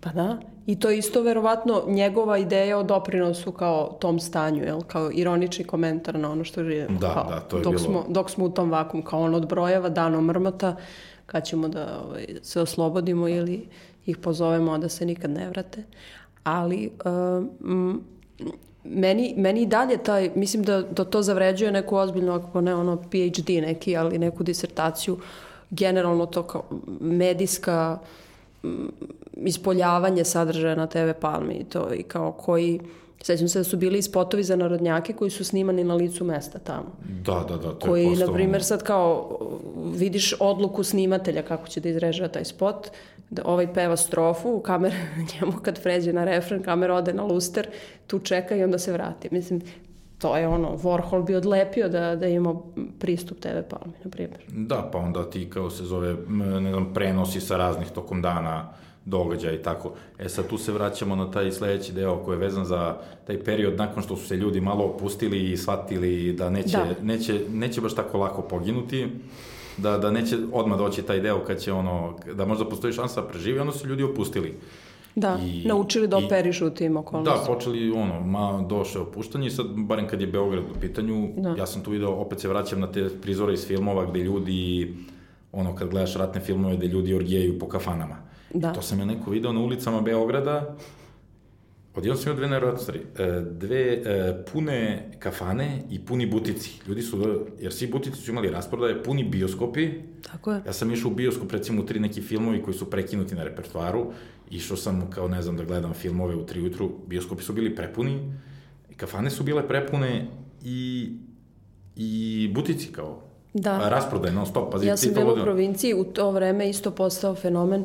Pa 0.00 0.10
da, 0.10 0.38
i 0.66 0.80
to 0.80 0.90
je 0.90 0.98
isto 0.98 1.22
verovatno 1.22 1.82
njegova 1.86 2.38
ideja 2.38 2.78
o 2.78 2.82
doprinosu 2.82 3.52
kao 3.52 3.96
tom 4.00 4.20
stanju, 4.20 4.64
jel? 4.64 4.80
kao 4.82 5.10
ironični 5.12 5.64
komentar 5.64 6.18
na 6.18 6.30
ono 6.32 6.44
što 6.44 6.64
živimo. 6.64 6.98
Da, 6.98 7.14
kao, 7.14 7.30
da, 7.30 7.40
to 7.40 7.56
je 7.56 7.62
dok 7.62 7.72
bilo... 7.72 7.84
Smo, 7.84 8.04
dok 8.08 8.30
smo 8.30 8.44
u 8.44 8.50
tom 8.50 8.70
vakum, 8.70 9.02
kao 9.02 9.20
on 9.20 9.34
odbrojava 9.34 9.88
danom 9.88 10.24
mrmota, 10.24 10.76
kad 11.26 11.46
ćemo 11.46 11.68
da 11.68 12.02
ovaj, 12.06 12.26
se 12.42 12.60
oslobodimo 12.60 13.28
ili 13.28 13.68
ih 14.06 14.16
pozovemo 14.16 14.78
da 14.78 14.88
se 14.88 15.06
nikad 15.06 15.30
ne 15.30 15.48
vrate. 15.48 15.82
Ali 16.44 16.90
um, 17.04 18.02
meni, 18.84 19.34
meni 19.36 19.62
i 19.62 19.66
dalje 19.66 19.96
taj, 19.96 20.30
mislim 20.34 20.62
da, 20.62 20.82
da 20.82 21.04
to 21.04 21.22
zavređuje 21.22 21.72
neku 21.72 21.96
ozbiljnu, 21.96 22.32
ako 22.32 22.60
ne 22.60 22.74
ono 22.74 22.96
PhD 22.96 23.48
neki, 23.48 23.96
ali 23.96 24.18
neku 24.18 24.42
disertaciju, 24.42 25.18
generalno 25.70 26.26
to 26.26 26.42
kao 26.42 26.64
medijska 27.00 27.98
ispoljavanje 29.36 30.24
sadržaja 30.24 30.74
na 30.74 30.86
TV 30.86 31.10
Palmi 31.20 31.54
i 31.54 31.64
to 31.64 31.94
i 31.94 32.02
kao 32.02 32.32
koji 32.32 32.80
Sećam 33.24 33.48
se 33.48 33.58
da 33.58 33.64
su 33.64 33.76
bili 33.76 34.02
spotovi 34.02 34.42
za 34.42 34.56
narodnjake 34.56 35.12
koji 35.12 35.30
su 35.30 35.44
snimani 35.44 35.84
na 35.84 35.94
licu 35.94 36.24
mesta 36.24 36.58
tamo. 36.58 36.96
Da, 37.24 37.44
da, 37.48 37.56
da. 37.56 37.74
To 37.74 37.86
koji, 37.86 38.04
je 38.04 38.26
na 38.26 38.32
primjer, 38.32 38.64
sad 38.64 38.82
kao 38.82 39.38
vidiš 39.96 40.34
odluku 40.40 40.84
snimatelja 40.84 41.42
kako 41.42 41.68
će 41.68 41.80
da 41.80 41.88
izrežava 41.88 42.28
taj 42.28 42.44
spot, 42.44 42.88
da 43.30 43.42
ovaj 43.44 43.74
peva 43.74 43.96
strofu, 43.96 44.60
kamera 44.60 44.96
njemu 45.32 45.52
kad 45.62 45.82
pređe 45.82 46.12
na 46.12 46.24
refren, 46.24 46.62
kamera 46.62 46.94
ode 46.94 47.12
na 47.12 47.22
luster, 47.22 47.68
tu 48.06 48.18
čeka 48.18 48.56
i 48.56 48.64
onda 48.64 48.78
se 48.78 48.92
vrati. 48.92 49.28
Mislim, 49.30 49.60
to 50.18 50.36
je 50.36 50.48
ono, 50.48 50.76
Warhol 50.76 51.24
bi 51.24 51.34
odlepio 51.34 51.88
da, 51.88 52.16
da 52.16 52.26
ima 52.26 52.54
pristup 52.98 53.40
TV 53.40 53.58
Palmi, 53.70 53.94
na 54.04 54.10
primjer. 54.10 54.40
Da, 54.48 54.88
pa 54.92 54.98
onda 54.98 55.30
ti 55.30 55.50
kao 55.50 55.70
se 55.70 55.84
zove, 55.84 56.16
ne 56.60 56.70
znam, 56.70 56.94
prenosi 56.94 57.40
sa 57.40 57.56
raznih 57.56 57.90
tokom 57.90 58.22
dana 58.22 58.72
događaja 59.04 59.54
i 59.54 59.62
tako. 59.62 59.92
E 60.18 60.28
sad 60.28 60.48
tu 60.48 60.58
se 60.58 60.72
vraćamo 60.72 61.16
na 61.16 61.30
taj 61.30 61.52
sledeći 61.52 61.92
deo 61.92 62.16
koji 62.16 62.34
je 62.34 62.38
vezan 62.38 62.64
za 62.64 62.96
taj 63.26 63.44
period 63.44 63.76
nakon 63.76 64.02
što 64.02 64.16
su 64.16 64.26
se 64.26 64.36
ljudi 64.36 64.60
malo 64.60 64.84
opustili 64.84 65.52
i 65.52 65.56
shvatili 65.56 66.32
da 66.32 66.50
neće, 66.50 66.76
da. 66.76 66.94
neće, 67.02 67.40
neće 67.52 67.80
baš 67.80 67.94
tako 67.94 68.18
lako 68.18 68.42
poginuti, 68.42 69.08
da, 69.76 69.98
da 69.98 70.10
neće 70.10 70.36
odmah 70.52 70.78
doći 70.78 71.02
taj 71.02 71.20
deo 71.20 71.44
kad 71.44 71.58
će 71.58 71.72
ono, 71.72 72.18
da 72.34 72.44
možda 72.44 72.64
postoji 72.64 72.92
šansa 72.92 73.20
da 73.20 73.28
preživi, 73.28 73.58
onda 73.58 73.72
su 73.72 73.88
ljudi 73.88 74.02
opustili. 74.02 74.54
Da, 75.16 75.38
I, 75.42 75.68
naučili 75.68 76.08
da 76.08 76.16
operišu 76.16 76.66
u 76.66 76.70
tim 76.70 76.96
okolnostima. 76.96 77.36
Da, 77.36 77.54
počeli 77.54 77.90
ono, 77.90 78.20
ma 78.20 78.64
došle 78.68 79.00
opuštanje 79.00 79.46
i 79.46 79.50
sad, 79.50 79.66
barem 79.76 80.08
kad 80.08 80.20
je 80.20 80.26
Beograd 80.26 80.64
u 80.76 80.80
pitanju, 80.80 81.28
da. 81.36 81.54
ja 81.58 81.66
sam 81.66 81.82
tu 81.82 81.90
video, 81.90 82.10
opet 82.10 82.40
se 82.40 82.48
vraćam 82.48 82.80
na 82.80 82.92
te 82.92 83.08
prizore 83.22 83.54
iz 83.54 83.66
filmova 83.66 84.06
gde 84.06 84.20
ljudi, 84.20 84.94
ono, 85.52 85.74
kad 85.74 85.88
gledaš 85.88 86.14
ratne 86.14 86.40
filmove 86.40 86.76
gde 86.76 86.86
ljudi 86.86 87.14
orgijaju 87.14 87.58
po 87.58 87.68
kafanama 87.68 88.23
Da. 88.54 88.72
To 88.72 88.82
sam 88.82 88.98
ja 88.98 89.04
neko 89.04 89.30
video 89.30 89.52
na 89.52 89.60
ulicama 89.60 90.00
Beograda, 90.00 90.76
Odjedno 91.96 92.16
sam 92.16 92.24
imao 92.24 92.36
dve 92.36 92.48
nevjerojatne 92.48 92.82
stvari. 92.82 93.00
E, 93.18 93.42
dve 93.50 93.92
e, 93.92 94.44
pune 94.52 95.10
kafane 95.18 95.82
i 95.90 96.04
puni 96.04 96.26
butici. 96.26 96.70
Ljudi 96.88 97.02
su, 97.02 97.46
jer 97.60 97.72
svi 97.72 97.86
butici 97.86 98.16
su 98.16 98.30
imali 98.30 98.50
rasprodaje, 98.50 99.02
puni 99.02 99.24
bioskopi. 99.24 99.90
Tako 100.32 100.52
je. 100.52 100.62
Ja 100.66 100.72
sam 100.72 100.92
išao 100.92 101.10
u 101.10 101.14
bioskop, 101.14 101.52
recimo, 101.52 101.82
u 101.82 101.86
tri 101.86 102.00
neki 102.00 102.22
filmovi 102.22 102.62
koji 102.62 102.74
su 102.74 102.90
prekinuti 102.90 103.34
na 103.34 103.44
repertoaru. 103.44 104.12
Išao 104.50 104.76
sam, 104.76 105.10
kao 105.10 105.28
ne 105.28 105.42
znam, 105.42 105.56
da 105.56 105.64
gledam 105.64 105.92
filmove 105.94 106.36
u 106.36 106.46
tri 106.46 106.60
jutru. 106.60 106.90
Bioskopi 107.06 107.42
su 107.42 107.52
bili 107.52 107.76
prepuni, 107.76 108.32
kafane 108.96 109.30
su 109.30 109.44
bile 109.44 109.68
prepune 109.68 110.26
i, 110.64 111.12
i 111.96 112.50
butici 112.54 112.92
kao 112.92 113.20
Da. 113.54 113.88
Rasprodaje 113.88 114.34
non 114.34 114.46
stop. 114.46 114.72
Pazi, 114.72 114.86
ja 114.86 114.96
sam 114.96 115.14
bila 115.14 115.32
u 115.32 115.36
provinciji, 115.42 115.94
u 115.94 116.04
to 116.04 116.30
vreme 116.30 116.68
isto 116.68 116.90
postao 116.90 117.34
fenomen 117.34 117.84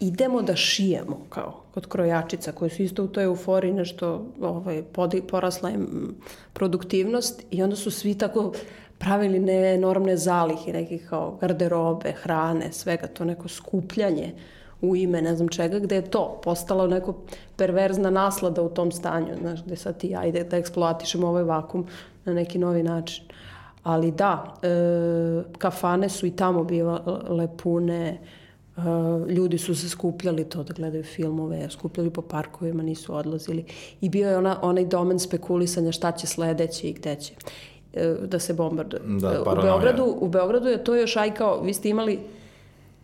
idemo 0.00 0.42
da 0.42 0.56
šijemo, 0.56 1.18
kao 1.28 1.60
kod 1.74 1.86
krojačica, 1.86 2.52
koje 2.52 2.70
su 2.70 2.82
isto 2.82 3.04
u 3.04 3.08
toj 3.08 3.24
euforiji 3.24 3.72
nešto 3.72 4.26
ovaj, 4.40 4.82
podi, 4.82 5.22
porasla 5.22 5.70
im 5.70 6.14
produktivnost 6.52 7.42
i 7.50 7.62
onda 7.62 7.76
su 7.76 7.90
svi 7.90 8.14
tako 8.14 8.52
pravili 8.98 9.38
ne 9.38 9.74
enormne 9.74 10.16
zalihe, 10.16 10.72
nekih 10.72 11.06
kao 11.08 11.38
garderobe, 11.40 12.12
hrane, 12.12 12.72
svega 12.72 13.06
to 13.06 13.24
neko 13.24 13.48
skupljanje 13.48 14.32
u 14.80 14.96
ime 14.96 15.22
ne 15.22 15.36
znam 15.36 15.48
čega, 15.48 15.78
gde 15.78 15.94
je 15.94 16.10
to 16.10 16.40
postalo 16.44 16.86
neko 16.86 17.14
perverzna 17.56 18.10
naslada 18.10 18.62
u 18.62 18.68
tom 18.68 18.92
stanju, 18.92 19.36
znaš, 19.40 19.64
gde 19.64 19.76
sad 19.76 19.98
ti 19.98 20.16
ajde 20.16 20.44
da 20.44 20.56
eksploatišemo 20.56 21.28
ovaj 21.28 21.42
vakum 21.42 21.86
na 22.24 22.32
neki 22.32 22.58
novi 22.58 22.82
način. 22.82 23.24
Ali 23.82 24.10
da, 24.10 24.54
e, 24.62 24.68
kafane 25.58 26.08
su 26.08 26.26
i 26.26 26.36
tamo 26.36 26.64
bile 26.64 27.48
pune, 27.62 28.18
Uh, 28.20 28.45
ljudi 29.28 29.58
su 29.58 29.74
se 29.74 29.88
skupljali 29.88 30.44
to 30.44 30.62
da 30.62 30.72
gledaju 30.72 31.04
filmove, 31.04 31.70
skupljali 31.70 32.10
po 32.10 32.22
parkovima, 32.22 32.82
nisu 32.82 33.14
odlazili. 33.14 33.64
I 34.00 34.08
bio 34.08 34.30
je 34.30 34.38
ona, 34.38 34.58
onaj 34.62 34.84
domen 34.84 35.18
spekulisanja 35.18 35.92
šta 35.92 36.12
će 36.12 36.26
sledeće 36.26 36.88
i 36.88 36.92
gde 36.92 37.16
će 37.16 37.34
uh, 37.34 38.28
da 38.28 38.38
se 38.38 38.54
bombarduje. 38.54 39.02
Da, 39.06 39.42
u, 39.42 39.62
Beogradu, 39.62 40.16
u 40.20 40.28
Beogradu 40.28 40.68
je 40.68 40.84
to 40.84 40.94
još 40.94 41.16
aj 41.16 41.34
kao, 41.34 41.60
vi 41.60 41.74
ste 41.74 41.88
imali 41.88 42.18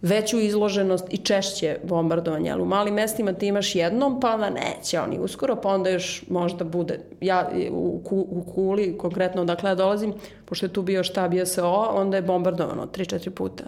veću 0.03 0.41
izloženost 0.41 1.05
i 1.11 1.17
češće 1.17 1.77
bombardovanje, 1.85 2.51
ali 2.51 2.63
u 2.63 2.67
malim 2.67 2.95
mestima 2.95 3.33
ti 3.33 3.47
imaš 3.47 3.75
jednom, 3.75 4.21
pa 4.21 4.35
onda 4.35 4.51
neće 4.51 5.01
oni 5.01 5.19
uskoro, 5.19 5.57
pa 5.57 5.69
onda 5.69 5.91
još 5.91 6.25
možda 6.29 6.65
bude. 6.65 7.01
Ja 7.21 7.51
u, 7.71 8.01
u 8.11 8.45
Kuli, 8.55 8.99
konkretno 8.99 9.45
dakle 9.45 9.71
ja 9.71 9.75
dolazim, 9.75 10.15
pošto 10.45 10.67
je 10.67 10.73
tu 10.73 10.83
bio 10.83 11.05
štab 11.05 11.35
JSO, 11.35 11.91
onda 11.95 12.17
je 12.17 12.23
bombardovano 12.23 12.87
3-4 12.87 13.31
puta 13.31 13.65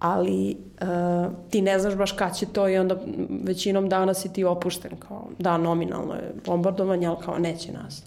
ali 0.00 0.56
uh, 0.80 1.32
ti 1.50 1.62
ne 1.62 1.78
znaš 1.78 1.94
baš 1.94 2.12
kad 2.12 2.36
će 2.36 2.46
to 2.46 2.68
i 2.68 2.78
onda 2.78 2.96
većinom 3.44 3.88
dana 3.88 4.14
si 4.14 4.32
ti 4.32 4.44
opušten, 4.44 4.90
kao 5.08 5.28
da 5.38 5.58
nominalno 5.58 6.14
je 6.14 6.34
bombardovanje, 6.46 7.06
ali 7.06 7.16
kao 7.24 7.38
neće 7.38 7.72
nas. 7.72 8.02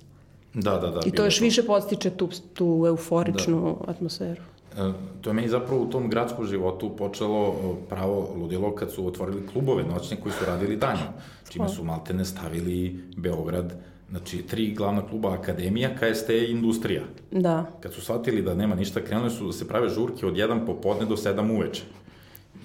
Da, 0.54 0.78
da, 0.78 0.88
da. 0.88 1.00
I 1.06 1.12
to 1.12 1.26
još 1.26 1.38
to. 1.38 1.44
više 1.44 1.64
postiče 1.66 2.10
tu, 2.10 2.30
tu 2.54 2.84
euforičnu 2.88 3.78
da. 3.86 3.92
atmosferu. 3.92 4.42
E, 4.78 4.92
to 5.22 5.30
je 5.30 5.34
meni 5.34 5.50
zapravo 5.50 5.82
u 5.82 5.90
tom 5.90 6.10
gradskom 6.10 6.46
životu 6.46 6.96
počelo 6.98 7.56
pravo 7.90 8.34
ludilo 8.36 8.76
kad 8.76 8.92
su 8.92 9.08
otvorili 9.08 9.48
klubove 9.48 9.84
noćne 9.84 10.18
koji 10.22 10.34
su 10.34 10.46
radili 10.46 10.78
danjem, 10.78 11.08
čime 11.50 11.70
su 11.70 11.84
maltene 11.84 12.26
stavili 12.26 13.04
Beograd 13.18 13.74
Znači, 14.14 14.42
tri 14.42 14.74
glavna 14.74 15.08
kluba 15.08 15.34
Akademija, 15.34 15.90
KST 15.96 16.30
i 16.30 16.52
Industrija. 16.52 17.02
Da. 17.32 17.66
Kad 17.80 17.94
su 17.94 18.02
shvatili 18.02 18.42
da 18.42 18.56
nema 18.56 18.76
ništa, 18.76 19.02
krenuli 19.02 19.30
su 19.30 19.46
da 19.46 19.54
se 19.54 19.68
prave 19.68 19.90
žurke 19.90 20.26
od 20.26 20.34
1 20.34 20.66
popodne 20.66 21.06
do 21.06 21.16
7 21.16 21.56
uveče. 21.56 21.82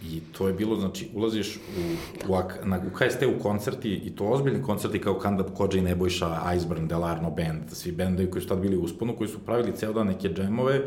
I 0.05 0.21
to 0.21 0.49
je 0.49 0.55
bilo, 0.55 0.77
znači, 0.77 1.09
ulaziš 1.15 1.57
u, 1.57 2.31
u, 2.33 2.37
na, 2.65 2.79
u 2.79 2.97
KST 2.97 3.23
u 3.23 3.43
koncerti, 3.43 3.95
i 3.95 4.11
to 4.11 4.25
ozbiljni 4.25 4.63
koncerti 4.63 4.99
kao 4.99 5.19
Kanda 5.19 5.43
Kođa 5.43 5.79
i 5.79 5.83
Nebojša, 5.83 6.41
Iceburn, 6.57 6.89
Delarno 6.89 7.31
Band, 7.31 7.63
svi 7.73 7.93
bendovi 7.93 8.31
koji 8.31 8.43
su 8.43 8.49
tad 8.49 8.59
bili 8.59 8.77
u 8.77 8.83
usponu, 8.83 9.17
koji 9.17 9.29
su 9.29 9.39
pravili 9.39 9.77
ceo 9.77 9.93
dan 9.93 10.07
neke 10.07 10.29
džemove, 10.29 10.83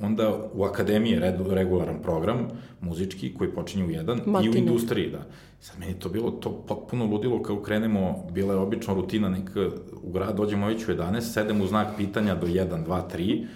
onda 0.00 0.50
u 0.54 0.64
akademiji 0.64 1.12
je 1.12 1.38
regularan 1.48 2.02
program 2.02 2.48
muzički 2.80 3.34
koji 3.34 3.50
počinje 3.50 3.84
u 3.84 3.90
jedan 3.90 4.20
Matine. 4.26 4.52
i 4.52 4.54
u 4.54 4.58
industriji, 4.58 5.10
da. 5.10 5.26
Sad 5.60 5.78
meni 5.78 5.98
to 5.98 6.08
bilo 6.08 6.30
to 6.30 6.64
potpuno 6.68 7.04
ludilo 7.04 7.42
kao 7.42 7.62
krenemo, 7.62 8.26
bila 8.30 8.54
je 8.54 8.60
obično 8.60 8.94
rutina 8.94 9.28
neka 9.28 9.70
u 10.02 10.12
grad, 10.12 10.36
dođemo 10.36 10.66
već 10.66 10.88
u 10.88 10.92
11, 10.92 11.20
sedem 11.20 11.60
u 11.60 11.66
znak 11.66 11.96
pitanja 11.96 12.34
do 12.34 12.46
1, 12.46 12.86
2, 12.86 13.02
3 13.14 13.46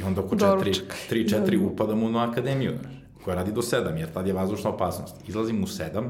i 0.00 0.02
onda 0.02 0.20
oko 0.20 0.36
4, 0.36 0.80
3, 1.10 1.44
4 1.46 1.72
upadamo 1.72 2.10
na 2.10 2.30
akademiju, 2.30 2.72
znaš 2.80 3.01
koja 3.24 3.36
radi 3.36 3.52
do 3.52 3.62
7, 3.62 3.96
jer 3.96 4.12
tad 4.12 4.26
je 4.26 4.32
vazdušna 4.32 4.70
opasnost. 4.70 5.14
Izlazim 5.28 5.62
u 5.64 5.66
7, 5.66 6.08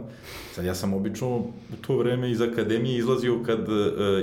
sad 0.54 0.64
ja 0.64 0.74
sam 0.74 0.94
obično 0.94 1.28
u 1.36 1.52
to 1.86 1.96
vreme 1.96 2.30
iz 2.30 2.40
akademije 2.40 2.98
izlazio 2.98 3.42
kad, 3.46 3.60
uh, 3.60 3.76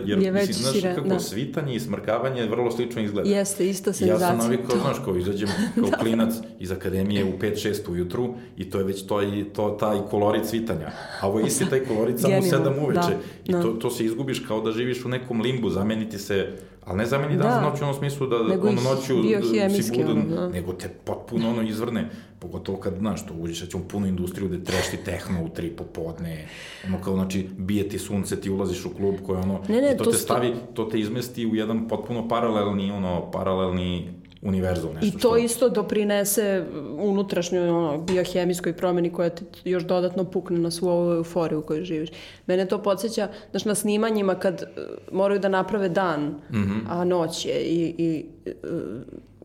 jer 0.06 0.21
je 0.21 0.32
mislim, 0.32 0.54
znaš, 0.54 0.73
šire, 0.73 0.95
kako 0.95 1.08
da. 1.08 1.19
svitanje 1.19 1.75
i 1.75 1.80
smrkavanje 1.80 2.45
vrlo 2.45 2.71
slično 2.71 3.02
izgleda. 3.02 3.30
Jeste, 3.30 3.69
isto 3.69 3.93
senzacija. 3.93 4.13
Ja 4.13 4.19
sam 4.19 4.38
navikao, 4.38 4.78
znaš, 4.82 4.97
kao 5.06 5.15
izađem 5.15 5.49
kao 5.75 5.89
da. 5.89 5.97
klinac 5.97 6.34
iz 6.60 6.71
akademije 6.71 7.25
u 7.25 7.39
5-6 7.39 7.91
ujutru 7.91 8.34
i 8.58 8.69
to 8.69 8.78
je 8.78 8.84
već 8.84 9.06
to, 9.08 9.23
i, 9.23 9.43
to 9.43 9.78
taj 9.80 9.97
kolorit 10.10 10.45
svitanja. 10.45 10.91
A 11.21 11.28
ovo 11.28 11.39
je 11.39 11.47
isti 11.47 11.69
taj 11.69 11.86
kolorit 11.86 12.19
samo 12.19 12.38
u 12.38 12.41
7 12.41 12.84
uveče. 12.84 12.99
Da, 12.99 13.17
I 13.45 13.52
da. 13.52 13.62
to, 13.62 13.71
to 13.71 13.89
se 13.89 14.06
izgubiš 14.06 14.39
kao 14.39 14.62
da 14.62 14.71
živiš 14.71 15.06
u 15.06 15.10
nekom 15.10 15.41
limbu, 15.41 15.69
zameniti 15.69 16.19
se 16.19 16.58
Ali 16.89 16.97
ne 16.97 17.06
zameni 17.06 17.38
dan 17.38 17.47
da. 17.47 17.54
za 17.54 17.62
noć 17.62 17.82
u 17.82 17.84
onom 17.84 17.95
smislu 17.95 18.28
da 18.28 18.43
nego 18.43 18.67
ono 18.67 18.82
noću 18.82 19.04
si 19.84 19.91
budan, 19.91 20.17
ono, 20.17 20.36
da. 20.36 20.47
nego 20.47 20.73
te 20.73 20.89
potpuno 21.06 21.49
ono 21.49 21.62
izvrne, 21.62 22.10
pogotovo 22.39 22.78
kad, 22.78 22.93
znaš, 22.99 23.25
to 23.25 23.34
uđeš, 23.34 23.69
ćemo 23.69 23.84
puno 23.88 24.08
industriju 24.08 24.49
da 24.49 24.63
trešti 24.63 24.97
tehno 24.97 25.43
u 25.43 25.49
tri 25.49 25.69
popodne, 25.69 26.47
ono 26.88 27.02
kao, 27.02 27.13
znači, 27.13 27.49
bije 27.58 27.89
ti 27.89 27.99
sunce, 27.99 28.41
ti 28.41 28.49
ulaziš 28.49 28.86
u 28.86 28.95
klub 28.95 29.15
koji 29.25 29.39
ono, 29.39 29.60
ne, 29.67 29.82
ne, 29.82 29.93
i 29.93 29.97
to, 29.97 30.04
to 30.04 30.12
te 30.12 30.17
stavi, 30.17 30.54
to 30.73 30.86
te 30.86 30.99
izmesti 30.99 31.45
u 31.45 31.56
jedan 31.56 31.88
potpuno 31.88 32.28
paralelni, 32.28 32.91
ono, 32.91 33.32
paralelni 33.32 34.18
univerzum. 34.41 34.93
Nešto 34.93 35.08
I 35.08 35.12
to 35.12 35.17
što... 35.17 35.38
isto 35.38 35.69
doprinese 35.69 36.65
unutrašnjoj 36.97 37.69
ono, 37.69 37.97
biohemijskoj 37.97 38.73
promeni 38.73 39.13
koja 39.13 39.30
te 39.30 39.43
još 39.63 39.84
dodatno 39.84 40.23
pukne 40.23 40.60
na 40.60 40.71
svu 40.71 40.88
ovu 40.88 41.12
euforiju 41.12 41.60
u 41.60 41.62
kojoj 41.62 41.84
živiš. 41.84 42.10
Mene 42.47 42.65
to 42.65 42.84
podsjeća, 42.84 43.28
znaš, 43.52 43.65
na 43.65 43.75
snimanjima 43.75 44.36
kad 44.36 44.63
uh, 44.63 44.84
moraju 45.12 45.39
da 45.39 45.49
naprave 45.49 45.89
dan, 45.89 46.21
mm 46.25 46.58
-hmm. 46.58 46.82
a 46.89 47.04
noć 47.04 47.45
je 47.45 47.62
i, 47.62 47.95
i 47.97 48.25
uh, 48.63 48.82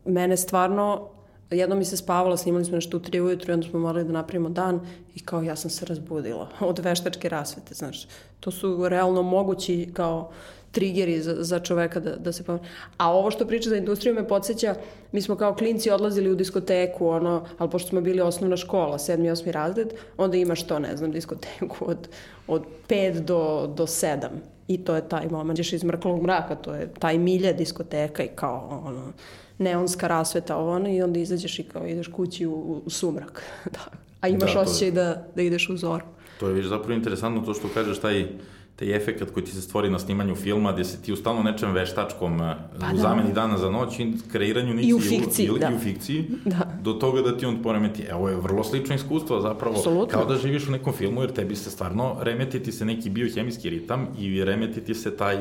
mene 0.05 0.37
stvarno 0.37 1.09
jedno 1.51 1.75
mi 1.75 1.85
se 1.85 1.97
spavalo, 1.97 2.37
snimali 2.37 2.65
smo 2.65 2.75
nešto 2.75 2.97
u 2.97 2.99
tri 2.99 3.21
ujutru 3.21 3.51
i 3.51 3.53
onda 3.53 3.67
smo 3.67 3.79
morali 3.79 4.05
da 4.05 4.11
napravimo 4.11 4.49
dan 4.49 4.79
i 5.15 5.19
kao 5.19 5.41
ja 5.41 5.55
sam 5.55 5.69
se 5.69 5.85
razbudila 5.85 6.49
od 6.69 6.79
veštačke 6.79 7.29
rasvete, 7.29 7.73
znaš. 7.73 8.07
To 8.39 8.51
su 8.51 8.89
realno 8.89 9.21
mogući 9.21 9.89
kao 9.93 10.31
triggeri 10.75 11.21
za, 11.21 11.35
za 11.39 11.59
čoveka 11.59 11.99
da, 11.99 12.15
da 12.15 12.31
se 12.31 12.43
pomene. 12.43 12.67
A 12.97 13.11
ovo 13.11 13.31
što 13.31 13.47
priča 13.47 13.69
za 13.69 13.77
industriju 13.77 14.15
me 14.15 14.27
podsjeća, 14.27 14.75
mi 15.11 15.21
smo 15.21 15.35
kao 15.35 15.55
klinci 15.55 15.89
odlazili 15.89 16.31
u 16.31 16.35
diskoteku, 16.35 17.07
ono, 17.07 17.45
ali 17.57 17.69
pošto 17.69 17.89
smo 17.89 18.01
bili 18.01 18.21
osnovna 18.21 18.57
škola, 18.57 18.99
sedmi, 18.99 19.31
osmi 19.31 19.51
razred, 19.51 19.93
onda 20.17 20.37
imaš 20.37 20.67
to, 20.67 20.79
ne 20.79 20.97
znam, 20.97 21.11
diskoteku 21.11 21.85
od, 21.87 22.07
od 22.47 22.63
5 22.89 23.19
do, 23.19 23.73
do 23.77 23.85
7. 23.85 24.27
I 24.67 24.77
to 24.83 24.95
je 24.95 25.09
taj 25.09 25.27
moment. 25.31 25.59
Ideš 25.59 25.73
iz 25.73 25.83
mrklog 25.83 26.21
mraka, 26.23 26.55
to 26.55 26.73
je 26.73 26.89
taj 26.99 27.17
milje 27.17 27.53
diskoteka 27.53 28.23
i 28.23 28.29
kao, 28.35 28.81
ono, 28.85 29.13
neonska 29.57 30.07
rasveta, 30.07 30.57
ono, 30.57 30.89
i 30.89 31.01
onda 31.01 31.19
izađeš 31.19 31.59
i 31.59 31.63
kao 31.63 31.87
ideš 31.87 32.07
kući 32.07 32.45
u, 32.45 32.81
u 32.85 32.89
sumrak. 32.89 33.43
da. 33.75 33.85
A 34.21 34.27
imaš 34.27 34.53
da, 34.53 34.59
osjećaj 34.59 34.87
je... 34.87 34.91
da, 34.91 35.27
da 35.35 35.41
ideš 35.41 35.69
u 35.69 35.77
zoru. 35.77 36.05
To 36.39 36.47
je 36.47 36.53
već 36.53 36.65
zapravo 36.65 36.93
interesantno 36.93 37.41
to 37.41 37.53
što 37.53 37.67
kažeš, 37.73 37.99
taj 37.99 38.27
taj 38.75 38.95
efekt 38.95 39.31
koji 39.33 39.45
ti 39.45 39.51
se 39.51 39.61
stvori 39.61 39.89
na 39.89 39.99
snimanju 39.99 40.35
filma, 40.35 40.71
gde 40.71 40.83
se 40.83 41.01
ti 41.01 41.13
u 41.13 41.15
stalno 41.15 41.43
nečem 41.43 41.71
veštačkom 41.71 42.41
eh, 42.41 42.55
pa, 42.79 42.87
u 42.93 42.95
da. 42.95 43.01
zameni 43.01 43.33
dana 43.33 43.57
za 43.57 43.69
noć 43.69 43.99
i 43.99 44.13
kreiranju 44.31 44.73
niti 44.73 44.87
I 44.87 44.93
u 44.93 44.99
fikciji, 44.99 45.45
ili, 45.45 45.59
da. 45.59 45.69
I 45.71 45.75
u 45.75 45.79
fikciji, 45.79 46.25
da. 46.45 46.79
do 46.81 46.93
toga 46.93 47.21
da 47.21 47.37
ti 47.37 47.45
on 47.45 47.61
poremeti. 47.63 48.03
Evo 48.03 48.29
je 48.29 48.35
vrlo 48.35 48.63
slično 48.63 48.95
iskustvo 48.95 49.41
zapravo, 49.41 49.75
Absolutno. 49.75 50.19
kao 50.19 50.25
da 50.25 50.35
živiš 50.35 50.67
u 50.67 50.71
nekom 50.71 50.93
filmu, 50.93 51.21
jer 51.21 51.33
tebi 51.33 51.55
se 51.55 51.69
stvarno 51.69 52.17
remetiti 52.21 52.71
se 52.71 52.85
neki 52.85 53.09
biohemijski 53.09 53.69
ritam 53.69 54.07
i 54.19 54.43
remetiti 54.43 54.93
se 54.93 55.17
taj 55.17 55.37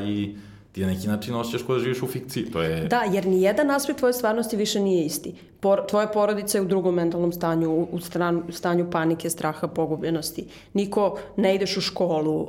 ti 0.75 0.81
na 0.81 0.87
neki 0.87 1.09
način 1.09 1.35
osjećaš 1.35 1.67
kao 1.67 1.75
da 1.75 1.83
živiš 1.83 2.03
u 2.03 2.07
fikciji. 2.07 2.45
To 2.45 2.63
je... 2.63 2.89
Da, 2.89 3.03
jer 3.13 3.27
ni 3.27 3.43
jedan 3.43 3.71
aspekt 3.71 3.99
tvoje 3.99 4.13
stvarnosti 4.13 4.57
više 4.57 4.81
nije 4.81 5.05
isti. 5.05 5.35
Por, 5.61 5.87
tvoja 5.89 6.07
porodica 6.07 6.59
je 6.59 6.63
u 6.63 6.65
drugom 6.65 6.95
mentalnom 6.95 7.33
stanju, 7.33 7.71
u, 7.71 7.89
u, 7.93 8.01
stran, 8.01 8.43
u 8.49 8.53
stanju 8.53 8.91
panike, 8.91 9.31
straha, 9.31 9.69
pogubljenosti. 9.69 10.45
Niko 10.73 11.19
ne 11.37 11.55
ideš 11.55 11.77
u 11.77 11.81
školu, 11.81 12.41
uh, 12.41 12.49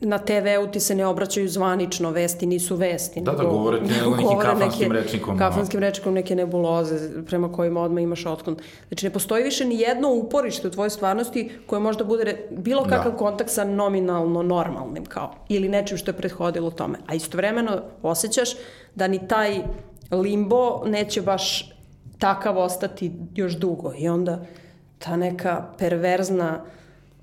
na 0.00 0.18
TV-u 0.18 0.66
ti 0.72 0.80
se 0.80 0.94
ne 0.94 1.06
obraćaju 1.06 1.48
zvanično, 1.48 2.10
vesti 2.10 2.46
nisu 2.46 2.76
vesti. 2.76 3.20
Da, 3.20 3.32
da, 3.32 3.44
govore 3.44 3.78
ti 3.78 3.92
nego 3.92 4.16
nekim 4.16 4.38
kafanskim 4.38 4.88
neke, 4.88 5.02
rečnikom. 5.02 5.38
Kafanskim 5.38 5.80
no. 5.80 5.86
rečnikom 5.86 6.14
neke 6.14 6.36
nebuloze 6.36 7.24
prema 7.26 7.52
kojima 7.52 7.82
odmah 7.82 8.02
imaš 8.02 8.26
otklon. 8.26 8.56
Znači, 8.88 9.06
ne 9.06 9.12
postoji 9.12 9.44
više 9.44 9.64
ni 9.64 9.80
jedno 9.80 10.12
uporište 10.14 10.68
u 10.68 10.70
tvojoj 10.70 10.90
stvarnosti 10.90 11.50
koje 11.66 11.80
možda 11.80 12.04
bude 12.04 12.48
bilo 12.50 12.84
da. 12.84 12.90
kakav 12.90 13.12
da. 13.12 13.18
kontakt 13.18 13.50
sa 13.50 13.64
nominalno 13.64 14.42
normalnim 14.42 15.04
kao, 15.04 15.34
ili 15.48 15.68
nečim 15.68 15.98
što 15.98 16.10
je 16.10 16.16
prethodilo 16.16 16.70
tome. 16.70 16.98
A 17.06 17.14
istovremeno 17.14 17.82
osjećaš 18.02 18.50
da 18.94 19.08
ni 19.08 19.28
taj 19.28 19.60
limbo 20.10 20.82
neće 20.86 21.22
baš 21.22 21.72
takav 22.18 22.58
ostati 22.58 23.12
još 23.34 23.52
dugo. 23.52 23.92
I 23.98 24.08
onda 24.08 24.44
ta 24.98 25.16
neka 25.16 25.64
perverzna 25.78 26.64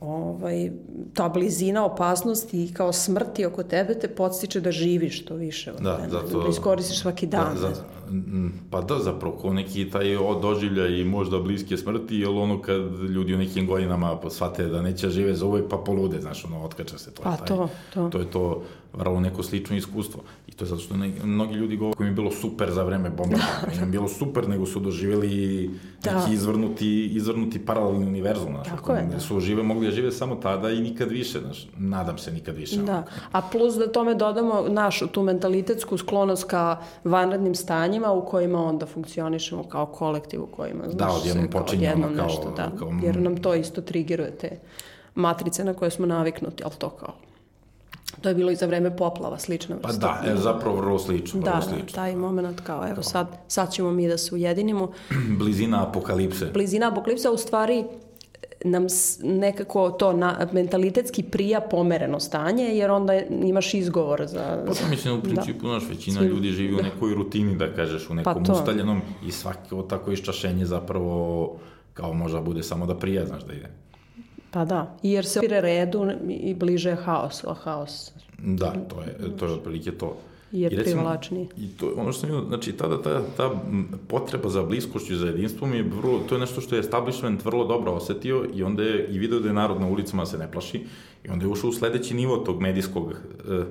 ovaj, 0.03 0.71
ta 1.13 1.29
blizina 1.29 1.85
opasnosti 1.85 2.63
i 2.63 2.73
kao 2.73 2.93
smrti 2.93 3.45
oko 3.45 3.63
tebe 3.63 3.99
te 3.99 4.07
podstiče 4.07 4.61
da 4.61 4.71
živiš 4.71 5.25
to 5.25 5.35
više. 5.35 5.71
Od 5.71 5.81
da, 5.81 5.99
zato, 6.11 6.41
da 6.43 6.49
iskoristiš 6.49 7.01
svaki 7.01 7.27
dan. 7.27 7.53
Da, 7.53 7.59
za, 7.59 7.83
pa 8.69 8.81
da, 8.81 8.99
zapravo, 8.99 9.35
ko 9.35 9.53
neki 9.53 9.89
taj 9.89 10.05
doživlja 10.41 10.87
i 10.87 11.03
možda 11.03 11.39
bliske 11.39 11.77
smrti, 11.77 12.15
jer 12.15 12.29
ono 12.29 12.61
kad 12.61 12.81
ljudi 13.09 13.33
u 13.33 13.37
nekim 13.37 13.67
godinama 13.67 14.17
shvate 14.29 14.67
da 14.67 14.81
neće 14.81 15.09
žive 15.09 15.33
za 15.33 15.45
uvek, 15.45 15.65
pa 15.69 15.77
polude, 15.77 16.21
znaš, 16.21 16.45
ono, 16.45 16.65
otkača 16.65 16.97
se 16.97 17.11
to. 17.11 17.23
Pa 17.23 17.37
taj, 17.37 17.47
to, 17.47 17.69
to. 17.93 18.09
To 18.09 18.19
je 18.19 18.31
to 18.31 18.63
vrlo 18.93 19.19
neko 19.19 19.43
slično 19.43 19.75
iskustvo. 19.75 20.23
I 20.53 20.55
to 20.55 20.63
je 20.63 20.69
zato 20.69 20.81
što 20.81 20.97
ne, 20.97 21.11
mnogi 21.23 21.55
ljudi 21.55 21.77
govore 21.77 21.97
koji 21.97 22.05
mi 22.05 22.11
je 22.11 22.15
bilo 22.15 22.31
super 22.31 22.71
za 22.71 22.83
vreme 22.83 23.09
bombardovanja. 23.09 23.79
Da. 23.79 23.85
bilo 23.85 24.07
super, 24.07 24.49
nego 24.49 24.65
su 24.65 24.79
doživjeli 24.79 25.69
da. 26.03 26.19
neki 26.19 26.33
izvrnuti, 26.33 27.05
izvrnuti 27.05 27.65
paralelni 27.65 28.05
univerzum. 28.05 28.53
Znaš, 28.53 28.67
Tako 28.67 28.93
je, 28.93 29.07
da. 29.11 29.19
Su 29.19 29.39
žive, 29.39 29.63
mogli 29.63 29.85
da 29.85 29.91
žive 29.91 30.11
samo 30.11 30.35
tada 30.35 30.69
i 30.69 30.79
nikad 30.79 31.09
više. 31.09 31.39
Znaš, 31.39 31.67
nadam 31.77 32.17
se 32.17 32.31
nikad 32.31 32.55
više. 32.55 32.77
Da. 32.77 33.03
A 33.31 33.41
plus 33.41 33.75
da 33.75 33.91
tome 33.91 34.15
dodamo 34.15 34.65
našu 34.69 35.07
tu 35.07 35.23
mentalitetsku 35.23 35.97
sklonost 35.97 36.43
ka 36.43 36.77
vanrednim 37.03 37.55
stanjima 37.55 38.11
u 38.11 38.25
kojima 38.25 38.63
onda 38.63 38.85
funkcionišemo 38.85 39.63
kao 39.63 39.85
kolektiv 39.85 40.43
u 40.43 40.47
kojima, 40.47 40.83
znaš, 40.83 41.13
da, 41.13 41.17
odjednom 41.17 41.47
počinjemo 41.47 42.07
kao, 42.15 42.25
nešto, 42.25 42.53
da, 42.57 42.71
kao... 42.79 42.93
Jer 43.03 43.21
nam 43.21 43.37
to 43.37 43.55
isto 43.55 43.81
triggeruje 43.81 44.31
te 44.31 44.59
matrice 45.15 45.63
na 45.63 45.73
koje 45.73 45.91
smo 45.91 46.05
naviknuti, 46.05 46.63
ali 46.63 46.73
to 46.77 46.89
kao 46.89 47.13
To 48.21 48.29
je 48.29 48.35
bilo 48.35 48.51
i 48.51 48.55
za 48.55 48.65
vreme 48.65 48.97
poplava, 48.97 49.35
vrsta. 49.35 49.77
Pa 49.81 49.91
da, 49.91 50.29
je 50.29 50.37
zapravo 50.37 50.75
vrlo 50.75 50.99
slično. 50.99 51.41
Da, 51.41 51.51
vrlo 51.51 51.61
da, 51.61 51.67
slično. 51.67 51.95
taj 51.95 52.15
moment 52.15 52.61
kao, 52.61 52.89
evo 52.89 53.03
sad, 53.03 53.27
sad 53.47 53.71
ćemo 53.71 53.91
mi 53.91 54.07
da 54.07 54.17
se 54.17 54.35
ujedinimo. 54.35 54.91
Blizina 55.39 55.87
apokalipse. 55.87 56.45
Blizina 56.53 56.91
apokalipse, 56.91 57.29
u 57.29 57.37
stvari 57.37 57.83
nam 58.63 58.87
nekako 59.23 59.91
to 59.91 60.13
na, 60.13 60.47
mentalitetski 60.53 61.23
prija 61.23 61.61
pomereno 61.61 62.19
stanje, 62.19 62.63
jer 62.63 62.91
onda 62.91 63.19
imaš 63.43 63.73
izgovor 63.73 64.27
za... 64.27 64.63
Pa 64.67 64.73
to 64.73 64.87
mislim, 64.89 65.13
u 65.13 65.17
da. 65.17 65.23
principu, 65.23 65.67
da. 65.67 65.73
naš, 65.73 65.83
većina 65.89 66.19
Svi, 66.19 66.27
ljudi 66.27 66.51
živi 66.51 66.75
da. 66.75 66.79
u 66.79 66.83
nekoj 66.83 67.13
rutini, 67.13 67.55
da 67.55 67.73
kažeš, 67.73 68.09
u 68.09 68.13
nekom 68.13 68.43
pa 68.43 68.53
ustaljenom 68.53 69.01
i 69.27 69.31
svako 69.31 69.81
tako 69.81 70.11
iščašenje 70.11 70.65
zapravo 70.65 71.59
kao 71.93 72.13
možda 72.13 72.41
bude 72.41 72.63
samo 72.63 72.85
da 72.85 72.95
prija, 72.95 73.25
znaš, 73.25 73.43
da 73.43 73.53
ide. 73.53 73.69
Pa 74.53 74.65
da, 74.65 74.97
jer 75.03 75.25
se 75.25 75.39
opire 75.39 75.61
redu 75.61 76.11
i 76.29 76.53
bliže 76.53 76.95
haos, 76.95 77.43
a 77.43 77.53
haos. 77.53 78.11
Da, 78.37 78.73
to 78.89 79.01
je, 79.01 79.37
to 79.37 79.45
je 79.45 79.51
otprilike 79.51 79.91
to. 79.91 80.17
je 80.51 80.69
I 80.71 80.75
recimo, 80.75 81.01
privlačniji. 81.01 81.47
I 81.57 81.67
to 81.67 81.93
ono 81.97 82.11
što 82.11 82.27
sam 82.27 82.45
znači 82.47 82.71
tada 82.71 83.01
ta, 83.01 83.21
ta 83.37 83.51
potreba 84.07 84.49
za 84.49 84.63
bliskošću, 84.63 85.15
za 85.15 85.27
jedinstvom 85.27 85.73
je 85.73 85.83
vrlo, 85.83 86.19
to 86.29 86.35
je 86.35 86.39
nešto 86.39 86.61
što 86.61 86.75
je 86.75 86.79
establishment 86.79 87.45
vrlo 87.45 87.65
dobro 87.65 87.91
osetio 87.91 88.45
i 88.55 88.63
onda 88.63 88.83
je 88.83 89.07
i 89.07 89.19
video 89.19 89.39
da 89.39 89.47
je 89.47 89.53
narod 89.53 89.81
na 89.81 89.87
ulicama 89.87 90.25
se 90.25 90.37
ne 90.37 90.51
plaši 90.51 90.85
i 91.23 91.29
onda 91.29 91.45
je 91.45 91.51
ušao 91.51 91.69
u 91.69 91.73
sledeći 91.73 92.13
nivo 92.13 92.37
tog 92.37 92.61
medijskog 92.61 93.05
uh, 93.05 93.65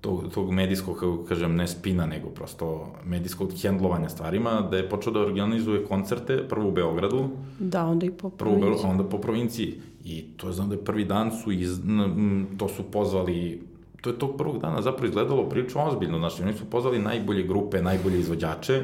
tog, 0.00 0.32
tog 0.34 0.50
medijskog, 0.50 0.94
kako 0.94 1.24
kažem, 1.28 1.56
ne 1.56 1.68
spina, 1.68 2.06
nego 2.06 2.28
prosto 2.28 2.92
medijskog 3.04 3.52
hendlovanja 3.62 4.08
stvarima, 4.08 4.68
da 4.70 4.76
je 4.76 4.88
počeo 4.88 5.12
da 5.12 5.20
organizuje 5.20 5.84
koncerte, 5.84 6.48
prvo 6.48 6.68
u 6.68 6.72
Beogradu. 6.72 7.28
Da, 7.58 7.84
onda 7.84 8.06
i 8.06 8.10
po 8.10 8.30
provinciji. 8.30 8.78
Prvo, 8.78 8.90
onda 8.90 9.04
po 9.04 9.18
provinciji. 9.18 9.80
I 10.04 10.24
to 10.36 10.52
znam 10.52 10.68
da 10.68 10.74
je 10.74 10.84
prvi 10.84 11.04
dan 11.04 11.30
su, 11.30 11.52
iz, 11.52 11.80
to 12.58 12.68
su 12.68 12.82
pozvali 12.82 13.70
to 14.00 14.10
je 14.10 14.18
tog 14.18 14.36
prvog 14.36 14.58
dana 14.58 14.82
zapravo 14.82 15.06
izgledalo 15.06 15.48
prilično 15.48 15.84
ozbiljno, 15.84 16.18
znači 16.18 16.42
oni 16.42 16.52
su 16.52 16.64
pozvali 16.64 16.98
najbolje 16.98 17.42
grupe, 17.42 17.82
najbolje 17.82 18.20
izvođače, 18.20 18.82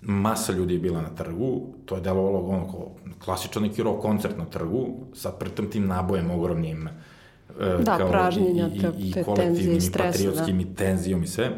masa 0.00 0.52
ljudi 0.52 0.74
je 0.74 0.80
bila 0.80 1.02
na 1.02 1.08
trgu, 1.08 1.62
to 1.84 1.94
je 1.94 2.00
delovalo 2.00 2.38
ono 2.38 2.70
kao 2.70 2.90
klasičan 3.24 3.62
neki 3.62 3.82
rock 3.82 4.02
koncert 4.02 4.38
na 4.38 4.44
trgu, 4.44 4.86
sa 5.14 5.30
pritom 5.30 5.70
tim 5.70 5.86
nabojem 5.86 6.30
ogromnim, 6.30 6.88
e, 6.88 7.82
da, 7.82 7.98
kao 7.98 8.08
pražnjenja, 8.08 8.68
i, 8.68 8.78
i, 8.98 9.10
i 9.10 9.24
kolektivnim, 9.24 9.78
i 9.78 9.92
patriotskim, 9.98 10.56
da. 10.56 10.62
i 10.62 10.74
tenzijom 10.74 11.22
i 11.22 11.26
sve. 11.26 11.50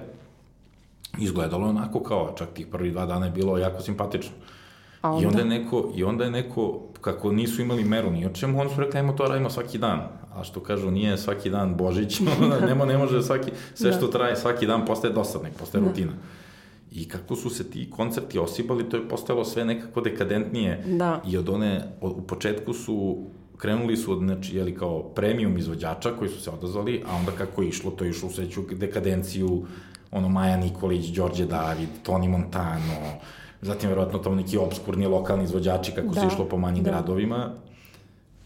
Izgledalo 1.19 1.67
je 1.67 1.71
onako 1.71 2.03
kao, 2.03 2.35
čak 2.39 2.49
tih 2.55 2.67
prvi 2.67 2.91
dva 2.91 3.07
dana 3.07 3.27
je 3.27 3.33
bilo 3.33 3.59
jako 3.59 3.83
simpatično. 3.83 4.33
A 5.01 5.13
onda? 5.13 5.23
I 5.23 5.27
onda 5.27 5.39
je 5.39 5.45
neko, 5.45 5.93
i 5.95 6.05
onda 6.05 6.25
je 6.25 6.31
neko, 6.31 6.81
kako 7.01 7.33
nisu 7.33 7.63
imali 7.63 7.85
meru 7.85 8.11
ni 8.11 8.27
o 8.27 8.29
čemu, 8.29 8.61
oni 8.61 8.71
su 8.71 8.81
rekli, 8.81 8.99
ajmo 8.99 9.13
to 9.13 9.29
radimo 9.29 9.51
svaki 9.51 9.79
dan 9.79 10.19
a 10.39 10.45
što 10.45 10.61
kažu 10.61 10.91
nije 10.91 11.19
svaki 11.19 11.51
dan 11.51 11.77
Božić, 11.77 12.21
nema, 12.69 12.85
ne 12.85 12.99
može 12.99 13.23
svaki, 13.23 13.51
sve 13.75 13.91
da. 13.91 13.97
što 13.97 14.07
traje 14.07 14.37
svaki 14.37 14.67
dan 14.67 14.87
postaje 14.87 15.13
dosadnik, 15.13 15.53
postaje 15.59 15.83
da. 15.83 15.89
rutina. 15.89 16.13
I 16.93 17.09
kako 17.09 17.37
su 17.37 17.51
se 17.51 17.71
ti 17.71 17.91
koncerti 17.91 18.39
osibali, 18.39 18.89
to 18.89 18.97
je 18.97 19.09
postalo 19.09 19.45
sve 19.45 19.65
nekako 19.65 20.01
dekadentnije. 20.01 20.85
Da. 20.87 21.23
I 21.27 21.37
od 21.37 21.49
one, 21.49 21.93
od, 22.01 22.13
u 22.19 22.23
početku 22.23 22.73
su 22.73 23.25
krenuli 23.57 23.97
su 23.97 24.13
od, 24.13 24.19
znači, 24.19 24.57
jeli, 24.57 24.75
kao 24.75 25.03
premium 25.03 25.59
izvođača 25.59 26.11
koji 26.19 26.31
su 26.31 26.41
se 26.41 26.51
odazvali, 26.51 27.03
a 27.07 27.17
onda 27.17 27.33
kako 27.33 27.63
je 27.63 27.69
išlo, 27.69 27.91
to 27.91 28.05
je 28.05 28.11
išlo 28.11 28.29
u 28.29 28.33
sveću 28.33 28.63
dekadenciju, 28.71 29.67
ono, 30.11 30.29
Maja 30.29 30.57
Nikolić, 30.57 31.07
Đorđe 31.07 31.47
David, 31.47 31.89
Toni 32.03 32.29
Montano, 32.29 33.19
zatim 33.63 33.89
verovatno 33.89 34.19
tamo 34.19 34.37
neki 34.37 34.59
obskurni 34.59 35.07
lokalni 35.07 35.45
izvođači 35.45 35.93
kako 35.93 36.09
da. 36.09 36.21
se 36.21 36.27
išlo 36.27 36.45
po 36.45 36.57
manjim 36.57 36.85
da. 36.85 36.91
gradovima 36.91 37.53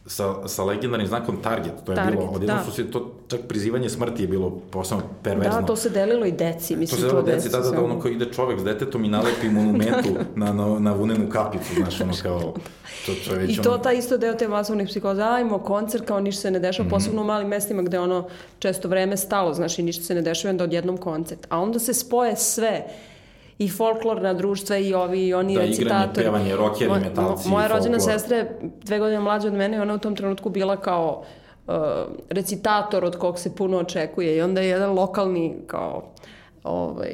sa, 0.06 0.48
sa 0.48 0.64
legendarnim 0.64 1.08
znakom 1.08 1.36
Target, 1.42 1.72
to 1.84 1.92
je 1.92 1.96
Target, 1.96 2.18
bilo, 2.18 2.30
odjedno 2.30 2.54
da. 2.54 2.64
su 2.64 2.72
se, 2.72 2.90
to 2.90 3.12
čak 3.28 3.40
prizivanje 3.48 3.88
smrti 3.88 4.22
je 4.22 4.28
bilo 4.28 4.50
posebno 4.70 5.02
perverzno. 5.22 5.60
Da, 5.60 5.66
to 5.66 5.76
se 5.76 5.90
delilo 5.90 6.26
i 6.26 6.32
deci, 6.32 6.76
mislim, 6.76 6.88
to 6.88 6.96
se 6.96 7.02
delilo 7.02 7.22
deci, 7.22 7.48
da, 7.48 7.60
da, 7.60 7.70
da, 7.70 7.84
ono 7.84 8.00
kao 8.00 8.10
ide 8.10 8.32
čovek 8.32 8.60
s 8.60 8.64
detetom 8.64 9.04
i 9.04 9.08
nalepi 9.08 9.48
monumentu 9.48 10.08
na, 10.34 10.52
na, 10.52 10.78
na 10.78 10.92
vunenu 10.92 11.30
kapicu, 11.30 11.74
znaš, 11.76 12.00
ono 12.00 12.12
kao, 12.22 12.40
to, 13.06 13.12
to 13.26 13.34
je 13.34 13.38
već 13.38 13.58
I 13.58 13.62
to 13.62 13.70
ono... 13.70 13.78
ta 13.78 13.92
isto 13.92 14.18
deo 14.18 14.34
te 14.34 14.48
masovnih 14.48 14.88
psihoza, 14.88 15.32
ajmo 15.32 15.58
koncert, 15.58 16.04
kao 16.04 16.20
ništa 16.20 16.40
se 16.40 16.50
ne 16.50 16.58
dešava, 16.58 16.86
mm 16.86 16.90
-hmm. 16.90 16.94
posebno 16.94 17.22
u 17.22 17.24
malim 17.24 17.48
mestima 17.48 17.82
gde 17.82 17.98
ono 17.98 18.28
često 18.58 18.88
vreme 18.88 19.16
stalo, 19.16 19.54
znaš, 19.54 19.78
i 19.78 19.82
ništa 19.82 20.04
se 20.04 20.14
ne 20.14 20.22
dešava, 20.22 20.50
onda 20.50 20.64
odjednom 20.64 20.96
koncert. 20.96 21.46
A 21.48 21.60
onda 21.60 21.78
se 21.78 21.94
spoje 21.94 22.36
sve, 22.36 22.86
i 23.58 23.68
folklorna 23.68 24.34
društva 24.34 24.76
i 24.76 24.94
ovi 24.94 25.26
i 25.26 25.34
oni 25.34 25.54
da, 25.54 25.60
recitatori. 25.60 25.88
Da, 25.88 26.20
igranje, 26.20 26.24
pevanje, 26.24 26.56
rockeri, 26.56 26.90
metalci. 26.90 27.48
Moja 27.48 27.66
rođena 27.66 28.00
sestra 28.00 28.36
je 28.36 28.58
dve 28.84 28.98
godine 28.98 29.20
mlađa 29.20 29.48
od 29.48 29.54
mene 29.54 29.76
i 29.76 29.80
ona 29.80 29.94
u 29.94 29.98
tom 29.98 30.16
trenutku 30.16 30.50
bila 30.50 30.76
kao 30.76 31.22
uh, 31.66 31.74
recitator 32.30 33.04
od 33.04 33.16
kog 33.16 33.38
se 33.38 33.56
puno 33.56 33.78
očekuje 33.78 34.36
i 34.36 34.42
onda 34.42 34.60
je 34.60 34.68
jedan 34.68 34.92
lokalni 34.92 35.56
kao 35.66 36.12
ovaj, 36.64 37.12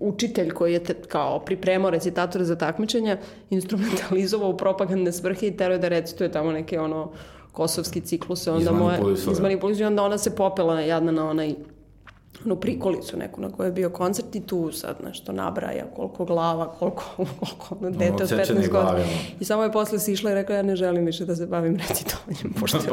učitelj 0.00 0.50
koji 0.50 0.72
je 0.72 0.84
te, 0.84 0.94
kao 0.94 1.38
pripremao 1.38 1.90
recitatora 1.90 2.44
za 2.44 2.56
takmičenja, 2.56 3.16
instrumentalizovao 3.50 4.50
u 4.50 4.56
propagandne 4.56 5.12
svrhe 5.12 5.46
i 5.46 5.56
tero 5.56 5.78
da 5.78 5.88
recituje 5.88 6.32
tamo 6.32 6.52
neke 6.52 6.80
ono 6.80 7.10
kosovski 7.52 8.00
cikluse, 8.00 8.50
onda 8.50 8.72
moja 8.72 8.98
izmanipulisuje, 9.32 9.86
onda 9.86 10.02
ona 10.02 10.18
se 10.18 10.36
popela 10.36 10.80
jadna 10.80 11.12
na 11.12 11.30
onaj 11.30 11.54
onu 12.44 12.56
prikolicu 12.56 13.16
neku 13.16 13.40
na 13.40 13.52
kojoj 13.52 13.68
je 13.68 13.72
bio 13.72 13.90
koncert 13.90 14.34
i 14.34 14.40
tu 14.40 14.72
sad 14.72 14.96
nešto 15.04 15.32
nabraja, 15.32 15.84
koliko 15.96 16.24
glava, 16.24 16.72
koliko, 16.78 17.02
koliko 17.40 17.76
ono, 17.80 17.90
dete 17.90 18.22
od 18.22 18.30
15 18.30 18.54
godina. 18.54 19.04
I 19.40 19.44
samo 19.44 19.62
je 19.62 19.72
posle 19.72 19.98
si 19.98 20.12
išla 20.12 20.30
i 20.30 20.34
rekla 20.34 20.56
ja 20.56 20.62
ne 20.62 20.76
želim 20.76 21.04
više 21.04 21.24
da 21.24 21.36
se 21.36 21.46
bavim 21.46 21.76
recitovanjem, 21.88 22.52
pošto 22.60 22.78
je 22.78 22.90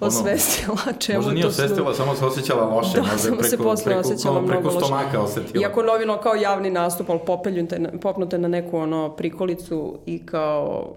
osvestila 0.00 0.78
čemu 0.98 1.18
Možda 1.18 1.32
nije 1.32 1.46
osvestila, 1.46 1.94
samo 1.94 2.14
se 2.14 2.24
osjećala 2.24 2.74
loše. 2.74 3.00
Da, 3.00 3.18
samo 3.18 3.36
preko, 3.36 3.48
se 3.48 3.58
posle 3.58 3.84
preko, 3.84 4.00
osjećala 4.00 4.40
mnogo 4.40 4.54
loše. 4.54 4.68
Preko 4.68 4.84
stomaka 4.84 5.20
osetila. 5.20 5.62
Iako 5.62 5.82
novino 5.82 6.20
kao 6.20 6.34
javni 6.34 6.70
nastup, 6.70 7.10
ali 7.10 7.20
popelju 7.26 7.66
popnute 8.02 8.38
na 8.38 8.48
neku 8.48 8.76
ono 8.76 9.16
prikolicu 9.16 9.98
i 10.06 10.26
kao 10.26 10.94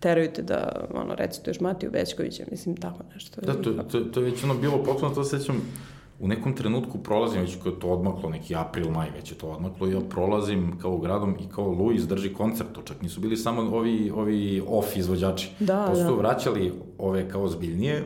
teraju 0.00 0.32
te 0.32 0.42
da 0.42 0.86
ono, 0.94 1.14
recituješ 1.14 1.60
Matiju 1.60 1.90
Bećkovića, 1.90 2.44
mislim, 2.50 2.76
tako 2.76 2.98
nešto. 3.14 3.40
Da, 3.40 3.52
to, 3.54 3.70
to, 3.72 4.00
to 4.00 4.20
je 4.20 4.30
već 4.30 4.44
ono 4.44 4.54
bilo 4.54 4.84
potpuno, 4.84 5.14
to 5.14 5.24
sećam, 5.24 5.62
u 6.18 6.28
nekom 6.28 6.52
trenutku 6.52 6.98
prolazim, 6.98 7.40
već 7.40 7.56
kao 7.62 7.72
to 7.72 7.88
odmaklo, 7.88 8.30
neki 8.30 8.54
april, 8.54 8.90
maj, 8.90 9.10
već 9.16 9.32
je 9.32 9.38
to 9.38 9.48
odmaklo, 9.48 9.86
ja 9.86 10.00
prolazim 10.00 10.78
kao 10.82 10.98
gradom 10.98 11.36
i 11.40 11.48
kao 11.54 11.68
Luis 11.68 12.02
drži 12.02 12.34
koncert, 12.34 12.72
to 12.72 12.82
čak 12.82 13.02
nisu 13.02 13.20
bili 13.20 13.36
samo 13.36 13.76
ovi, 13.76 14.12
ovi 14.14 14.62
off 14.68 14.96
izvođači. 14.96 15.50
Da, 15.60 15.86
Posto 15.88 16.04
da. 16.04 16.22
vraćali 16.22 16.72
ove 16.98 17.28
kao 17.28 17.48
zbiljnije, 17.48 18.04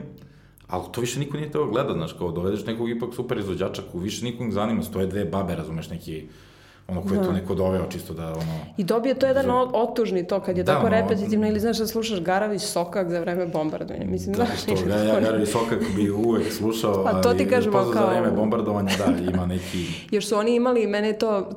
ali 0.67 0.85
to 0.93 1.01
više 1.01 1.21
niko 1.21 1.37
nije 1.37 1.51
teo 1.51 1.67
gleda, 1.67 1.93
znaš, 1.93 2.13
kao 2.13 2.33
dovedeš 2.33 2.67
nekog 2.67 2.91
ipak 2.91 3.15
super 3.15 3.39
izvođača, 3.39 3.83
ko 3.93 3.99
više 3.99 4.25
nikog 4.25 4.51
zanima, 4.51 4.83
stoje 4.83 5.07
dve 5.07 5.25
babe, 5.25 5.55
razumeš, 5.55 5.91
neki 5.91 6.29
ono 6.91 7.03
koje 7.03 7.19
je 7.19 7.23
to 7.23 7.31
da. 7.31 7.37
neko 7.37 7.55
doveo 7.55 7.87
čisto 7.91 8.15
da 8.15 8.27
ono... 8.27 8.61
I 8.77 8.85
dobije 8.85 9.15
to 9.15 9.27
jedan 9.27 9.45
Zor... 9.45 9.69
otužni 9.73 10.27
to 10.27 10.41
kad 10.41 10.57
je 10.57 10.65
da, 10.65 10.75
tako 10.75 10.87
ono, 10.87 10.97
repetitivno 10.97 11.49
ili 11.49 11.61
znaš 11.61 11.79
da 11.79 11.87
slušaš 11.87 12.21
Garavić 12.21 12.63
Sokak 12.63 13.11
za 13.11 13.21
vreme 13.21 13.47
bombardovanja. 13.47 14.07
Mislim, 14.07 14.35
da, 14.35 14.45
znaš, 14.45 14.65
to, 14.65 14.89
ja, 14.89 14.97
ja 14.97 15.21
Garavić 15.21 15.49
Sokak 15.49 15.79
bi 15.97 16.11
uvek 16.11 16.53
slušao, 16.53 17.05
pa, 17.05 17.21
to 17.21 17.35
ti 17.35 17.49
kažemo 17.49 17.79
kao... 17.79 17.93
za 17.93 18.07
vreme 18.11 18.31
bombardovanja, 18.31 18.91
da, 18.99 19.33
ima 19.33 19.47
neki... 19.47 19.87
Još 20.15 20.29
su 20.29 20.37
oni 20.37 20.55
imali, 20.55 20.87
mene 20.87 21.13
to, 21.13 21.51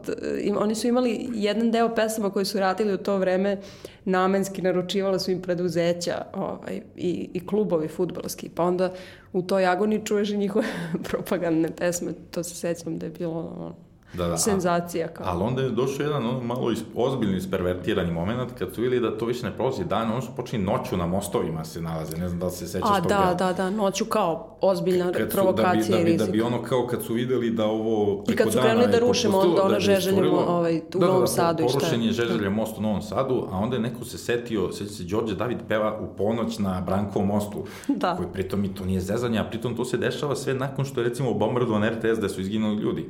oni 0.57 0.75
su 0.75 0.87
imali 0.87 1.29
jedan 1.33 1.71
deo 1.71 1.95
pesama 1.95 2.29
koji 2.29 2.45
su 2.45 2.59
radili 2.59 2.93
u 2.93 2.97
to 2.97 3.17
vreme 3.17 3.57
namenski 4.05 4.61
naručivala 4.61 5.19
su 5.19 5.31
im 5.31 5.41
preduzeća 5.41 6.25
ovaj, 6.33 6.81
i, 6.95 7.29
i 7.33 7.45
klubovi 7.47 7.87
futbalski, 7.87 8.49
pa 8.49 8.63
onda 8.63 8.93
u 9.33 9.41
toj 9.41 9.65
agoni 9.65 10.05
čuješ 10.05 10.29
i 10.29 10.37
njihove 10.37 10.65
propagandne 11.09 11.69
pesme, 11.75 12.11
to 12.31 12.43
se 12.43 12.55
sećam 12.55 12.97
da 12.97 13.05
je 13.05 13.11
bilo 13.11 13.53
ono, 13.57 13.75
da, 14.13 14.27
da, 14.27 14.37
senzacija. 14.37 15.07
Kao. 15.07 15.25
Ali 15.29 15.43
onda 15.43 15.61
je 15.61 15.69
došao 15.69 16.03
jedan 16.03 16.25
ono 16.25 16.43
malo 16.43 16.71
is, 16.71 16.79
ozbiljni 16.95 17.37
ispervertirani 17.37 18.11
moment 18.11 18.51
kad 18.59 18.73
su 18.75 18.81
vidjeli 18.81 19.09
da 19.09 19.17
to 19.17 19.25
više 19.25 19.45
ne 19.45 19.51
prolazi 19.51 19.85
dan, 19.85 20.11
ono 20.11 20.21
su 20.21 20.31
počeli 20.35 20.63
noću 20.63 20.97
na 20.97 21.05
mostovima 21.05 21.65
se 21.65 21.81
nalaze, 21.81 22.17
ne 22.17 22.27
znam 22.27 22.39
da 22.39 22.45
li 22.45 22.51
se 22.51 22.67
sećaš 22.67 23.01
toga. 23.03 23.15
A, 23.15 23.33
da, 23.33 23.33
da, 23.33 23.53
da, 23.53 23.69
noću 23.69 24.05
kao 24.05 24.57
ozbiljna 24.61 25.11
kad 25.11 25.31
su, 25.31 25.37
provokacija 25.37 25.97
da 25.97 26.03
bi. 26.03 26.17
Da 26.17 26.25
bi, 26.25 26.31
da 26.31 26.31
bi 26.31 26.41
ono 26.41 26.63
kao 26.63 26.87
kad 26.87 27.03
su 27.03 27.13
videli 27.13 27.51
da 27.51 27.65
ovo 27.65 28.23
I 28.27 28.35
kad 28.35 28.51
su 28.51 28.59
krenuli 28.59 28.87
da 28.87 28.99
rušimo 28.99 29.37
onda 29.37 29.63
ono 29.63 29.73
da 29.73 29.79
žeželje 29.79 30.29
ovaj, 30.29 30.77
u 30.77 30.81
da, 30.91 30.99
da, 30.99 31.05
Novom 31.05 31.21
da, 31.21 31.27
Sadu 31.27 31.63
i 31.63 31.69
šta 31.69 31.79
Porušen 31.79 32.01
je 32.01 32.11
žeželje 32.11 32.49
most 32.49 32.77
u 32.77 32.81
Novom 32.81 33.01
Sadu, 33.01 33.47
a 33.51 33.57
onda 33.57 33.75
je 33.75 33.81
neko 33.81 34.05
se 34.05 34.17
setio, 34.17 34.71
seća 34.71 34.89
se 34.89 35.03
Đorđe 35.03 35.35
David 35.35 35.57
peva 35.67 35.99
u 35.99 36.17
ponoć 36.17 36.59
na 36.59 36.81
Brankovom 36.81 37.27
mostu, 37.27 37.63
da. 37.87 38.15
koji 38.15 38.27
pritom 38.33 38.65
i 38.65 38.75
to 38.75 38.85
nije 38.85 39.01
zezanje, 39.01 39.39
a 39.39 39.43
pritom 39.43 39.75
to 39.75 39.85
se 39.85 39.97
dešava 39.97 40.35
sve 40.35 40.53
nakon 40.53 40.85
što 40.85 41.01
je 41.01 41.09
recimo 41.09 41.33
bombardovan 41.33 41.89
RTS 41.89 42.19
da 42.21 42.29
su 42.29 42.41
izginuli 42.41 42.81
ljudi. 42.81 43.09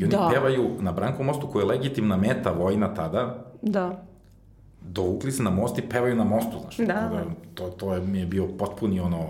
I 0.00 0.04
oni 0.04 0.12
da. 0.12 0.30
pevaju 0.34 0.70
na 0.80 0.92
Brankom 0.92 1.26
mostu 1.26 1.46
koja 1.46 1.62
je 1.62 1.66
legitimna 1.66 2.16
meta 2.16 2.52
vojna 2.52 2.94
tada. 2.94 3.44
Da. 3.62 4.02
Dovukli 4.80 5.32
se 5.32 5.42
na 5.42 5.50
most 5.50 5.78
i 5.78 5.82
pevaju 5.82 6.16
na 6.16 6.24
mostu, 6.24 6.58
znaš. 6.60 6.76
Da. 6.76 6.84
da 6.84 7.24
to, 7.54 7.68
to 7.68 7.94
je, 7.94 8.00
mi 8.00 8.18
je 8.18 8.26
bio 8.26 8.46
potpuni 8.58 9.00
ono... 9.00 9.26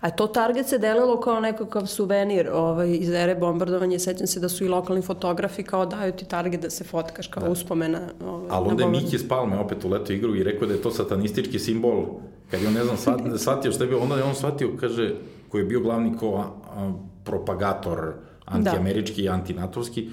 A 0.00 0.10
to 0.10 0.26
Target 0.26 0.66
se 0.66 0.78
delilo 0.78 1.20
kao 1.20 1.40
nekakav 1.40 1.86
suvenir 1.86 2.48
ovaj, 2.52 2.90
iz 2.90 3.10
ere 3.10 3.34
bombardovanja. 3.34 3.98
Sećam 3.98 4.26
se 4.26 4.40
da 4.40 4.48
su 4.48 4.64
i 4.64 4.68
lokalni 4.68 5.02
fotografi 5.02 5.62
kao 5.62 5.86
daju 5.86 6.12
ti 6.12 6.24
Target 6.24 6.60
da 6.60 6.70
se 6.70 6.84
fotkaš 6.84 7.26
kao 7.26 7.42
da. 7.42 7.50
uspomena. 7.50 8.00
Ovaj, 8.24 8.48
Ali 8.50 8.68
onda 8.68 8.84
je 8.84 8.90
Miki 8.90 9.18
Spalme 9.18 9.58
opet 9.58 9.84
uletao 9.84 10.14
igru 10.14 10.36
i 10.36 10.42
rekao 10.42 10.68
da 10.68 10.74
je 10.74 10.82
to 10.82 10.90
satanistički 10.90 11.58
simbol. 11.58 12.04
Kad 12.50 12.62
je 12.62 12.68
on, 12.68 12.74
ne 12.74 12.84
znam, 12.84 12.96
shvatio 13.38 13.72
što 13.72 13.84
je 13.84 13.88
bio, 13.88 13.98
onda 13.98 14.16
je 14.16 14.22
on 14.22 14.34
shvatio, 14.34 14.68
kaže, 14.80 15.14
koji 15.48 15.62
je 15.62 15.66
bio 15.66 15.80
glavni 15.80 16.16
ko 16.16 16.34
a, 16.34 16.44
a, 16.76 16.92
propagator 17.24 18.12
antiamerički 18.52 19.22
da. 19.22 19.26
i 19.26 19.28
antinatovski, 19.28 20.08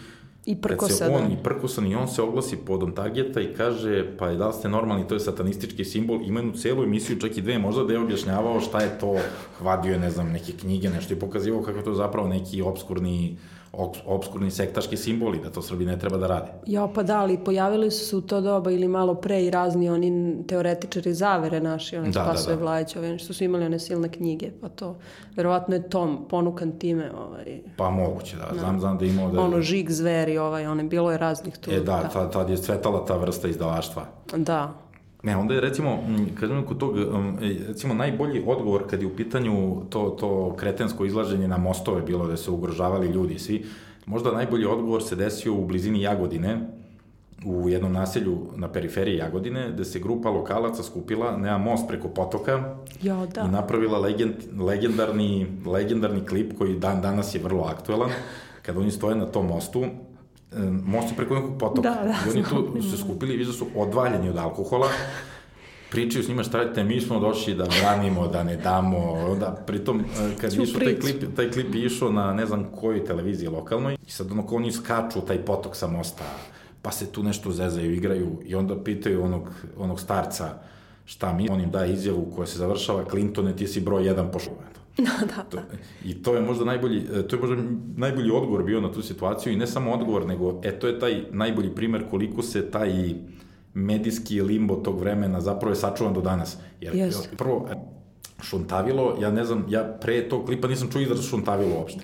I 0.46 0.56
prkosan. 0.56 1.14
On, 1.14 1.32
I 1.32 1.38
prkosan 1.44 1.88
i 1.88 1.96
on 1.96 2.08
se 2.08 2.22
oglasi 2.22 2.58
podom 2.58 2.96
targeta 2.96 3.42
i 3.42 3.54
kaže, 3.58 4.18
pa 4.18 4.32
da 4.32 4.48
li 4.48 4.54
ste 4.54 4.70
normalni, 4.70 5.08
to 5.08 5.14
je 5.14 5.20
satanistički 5.20 5.86
simbol, 5.86 6.22
ima 6.26 6.40
jednu 6.40 6.54
celu 6.54 6.84
emisiju, 6.84 7.20
čak 7.20 7.38
i 7.38 7.42
dve, 7.42 7.60
možda 7.60 7.84
da 7.84 7.94
je 7.94 8.00
objašnjavao 8.00 8.60
šta 8.60 8.82
je 8.82 9.00
to, 9.00 9.16
hvadio 9.60 9.94
je, 9.94 10.00
ne 10.00 10.12
znam, 10.12 10.32
neke 10.32 10.52
knjige, 10.52 10.90
nešto 10.90 11.14
i 11.14 11.20
pokazivao 11.20 11.62
kako 11.64 11.82
to 11.82 11.90
je 11.90 11.96
zapravo 11.96 12.28
neki 12.28 12.62
obskurni 12.62 13.38
obskurni 14.06 14.52
sektaški 14.52 14.98
simboli, 14.98 15.40
da 15.44 15.50
to 15.50 15.62
Srbi 15.62 15.86
ne 15.86 16.00
treba 16.00 16.18
da 16.18 16.28
rade. 16.28 16.52
Ja, 16.66 16.88
pa 16.96 17.04
da, 17.04 17.20
ali 17.20 17.38
pojavili 17.38 17.92
su 17.92 18.06
se 18.06 18.16
u 18.16 18.22
to 18.22 18.42
doba 18.42 18.72
ili 18.72 18.88
malo 18.88 19.16
pre 19.16 19.44
i 19.44 19.50
razni 19.50 19.90
oni 19.90 20.38
teoretičari 20.48 21.14
zavere 21.14 21.60
naši, 21.62 21.98
oni 21.98 22.12
da, 22.12 22.34
da, 22.48 22.56
da. 22.56 22.62
Vlajić, 22.62 22.96
ove, 22.96 23.18
što 23.18 23.34
su 23.34 23.44
imali 23.44 23.66
one 23.66 23.80
silne 23.80 24.10
knjige, 24.10 24.52
pa 24.62 24.70
to, 24.70 24.98
verovatno 25.36 25.76
je 25.76 25.90
Tom 25.90 26.26
ponukan 26.30 26.72
time, 26.80 27.12
ovaj, 27.12 27.40
Ovaj, 27.40 27.60
pa 27.78 27.90
moguće, 27.90 28.38
da. 28.38 28.60
Znam, 28.60 28.74
da. 28.74 28.80
znam 28.80 28.98
da 28.98 29.06
imao 29.06 29.32
da... 29.32 29.42
Ono, 29.42 29.62
žig 29.62 29.92
zveri, 29.92 30.38
ovaj, 30.38 30.68
one, 30.68 30.84
bilo 30.84 31.12
je 31.12 31.18
raznih 31.18 31.58
tu. 31.58 31.72
E, 31.72 31.80
da, 31.80 31.84
da. 31.84 32.10
Tad, 32.10 32.34
tad 32.34 32.50
je 32.50 32.58
cvetala 32.58 33.06
ta 33.06 33.18
vrsta 33.18 33.48
izdavaštva. 33.48 34.06
Da. 34.38 34.74
Ne, 35.24 35.38
onda 35.38 35.54
je 35.54 35.62
recimo, 35.62 36.04
kad 36.40 36.50
kod 36.68 36.78
tog, 36.78 36.98
e, 36.98 37.04
recimo 37.68 37.94
najbolji 37.94 38.44
odgovor 38.46 38.84
kad 38.90 39.02
je 39.02 39.08
u 39.08 39.16
pitanju 39.16 39.82
to, 39.90 40.10
to 40.10 40.56
kretensko 40.56 41.06
izlaženje 41.06 41.48
na 41.48 41.58
mostove 41.58 42.02
bilo 42.02 42.28
da 42.28 42.38
se 42.38 42.52
ugrožavali 42.52 43.08
ljudi 43.08 43.40
svi, 43.40 43.66
možda 44.06 44.32
najbolji 44.32 44.66
odgovor 44.66 45.04
se 45.04 45.16
desio 45.16 45.54
u 45.54 45.66
blizini 45.66 46.02
Jagodine, 46.02 46.60
u 47.46 47.70
jednom 47.70 47.94
naselju 47.94 48.38
na 48.56 48.72
periferiji 48.72 49.18
Jagodine, 49.18 49.70
gde 49.74 49.86
se 49.86 50.00
grupa 50.00 50.30
lokalaca 50.30 50.84
skupila, 50.84 51.38
nema 51.38 51.58
most 51.58 51.88
preko 51.88 52.08
potoka 52.08 52.76
jo, 53.02 53.28
da. 53.36 53.42
i 53.42 53.52
napravila 53.52 54.00
legend, 54.00 54.36
legendarni, 54.60 55.48
legendarni 55.66 56.26
klip 56.26 56.58
koji 56.58 56.80
dan 56.80 57.02
danas 57.02 57.36
je 57.36 57.42
vrlo 57.44 57.64
aktuelan, 57.64 58.10
kada 58.62 58.80
oni 58.80 58.92
stoje 58.92 59.16
na 59.16 59.26
tom 59.26 59.48
mostu, 59.48 59.86
most 60.86 61.10
je 61.10 61.16
preko 61.16 61.36
nekog 61.36 61.58
potoka. 61.60 61.90
Da, 61.90 62.04
da, 62.04 62.16
I 62.28 62.30
oni 62.30 62.44
tu 62.82 62.90
se 62.90 62.98
skupili 62.98 63.34
i 63.34 63.38
vidio 63.38 63.54
su 63.54 63.68
odvaljeni 63.76 64.30
od 64.30 64.38
alkohola, 64.38 64.88
pričaju 65.92 66.24
s 66.24 66.28
njima 66.28 66.44
šta 66.44 66.58
radite, 66.58 66.84
mi 66.84 67.02
smo 67.02 67.20
došli 67.20 67.56
da 67.56 67.68
branimo, 67.82 68.28
da 68.28 68.44
ne 68.44 68.58
damo, 68.58 68.98
onda 69.12 69.64
pritom 69.68 70.04
kad 70.42 70.54
je 70.54 70.64
išao 70.64 70.80
taj 70.80 71.00
klip, 71.00 71.24
taj 71.36 71.52
klip 71.52 71.76
je 71.76 71.86
išao 71.86 72.12
na 72.12 72.34
ne 72.34 72.46
znam 72.46 72.64
kojoj 72.64 73.06
televiziji 73.06 73.50
lokalnoj 73.50 73.98
i 74.08 74.12
sad 74.12 74.32
ono 74.32 74.46
oni 74.50 74.72
skaču 74.72 75.22
taj 75.22 75.38
potok 75.38 75.76
sa 75.76 75.88
mosta, 75.88 76.24
pa 76.82 76.92
se 76.92 77.12
tu 77.12 77.24
nešto 77.24 77.52
zezaju, 77.52 77.94
igraju 77.94 78.42
i 78.46 78.56
onda 78.56 78.84
pitaju 78.84 79.24
onog, 79.24 79.50
onog 79.78 80.00
starca 80.00 80.50
šta 81.06 81.34
mi, 81.34 81.50
on 81.50 81.62
im 81.62 81.72
daje 81.72 81.94
izjavu 81.94 82.32
koja 82.36 82.48
se 82.48 82.58
završava, 82.58 83.06
Clintone, 83.10 83.56
ti 83.56 83.68
si 83.68 83.82
broj 83.82 84.06
jedan 84.06 84.32
po 84.32 84.40
Da, 85.20 85.26
da, 85.26 85.46
da. 85.52 85.64
I 86.06 86.24
to 86.24 86.36
je 86.36 86.42
možda 86.42 86.66
najbolji, 86.66 87.02
to 87.30 87.36
je 87.36 87.40
možda 87.42 87.56
najbolji 87.96 88.32
odgovor 88.32 88.64
bio 88.64 88.82
na 88.82 88.92
tu 88.92 89.02
situaciju 89.02 89.54
i 89.54 89.56
ne 89.56 89.68
samo 89.68 89.92
odgovor, 89.92 90.28
nego 90.28 90.62
e, 90.64 90.80
to 90.80 90.88
je 90.88 91.00
taj 91.00 91.24
najbolji 91.32 91.76
primer 91.76 92.10
koliko 92.10 92.44
se 92.44 92.72
taj 92.72 93.14
medijski 93.74 94.42
limbo 94.42 94.76
tog 94.76 95.00
vremena 95.00 95.42
zapravo 95.42 95.72
je 95.72 95.76
sačuvan 95.76 96.14
do 96.14 96.22
danas. 96.22 96.58
Jer, 96.82 96.94
yes. 96.94 97.36
prvo, 97.38 97.70
šuntavilo, 98.42 99.18
ja 99.22 99.32
ne 99.32 99.46
znam, 99.46 99.66
ja 99.70 99.98
pre 100.02 100.30
tog 100.30 100.46
klipa 100.46 100.68
nisam 100.68 100.92
čuo 100.92 101.02
izraz 101.02 101.26
šuntavilo 101.30 101.76
uopšte. 101.76 102.02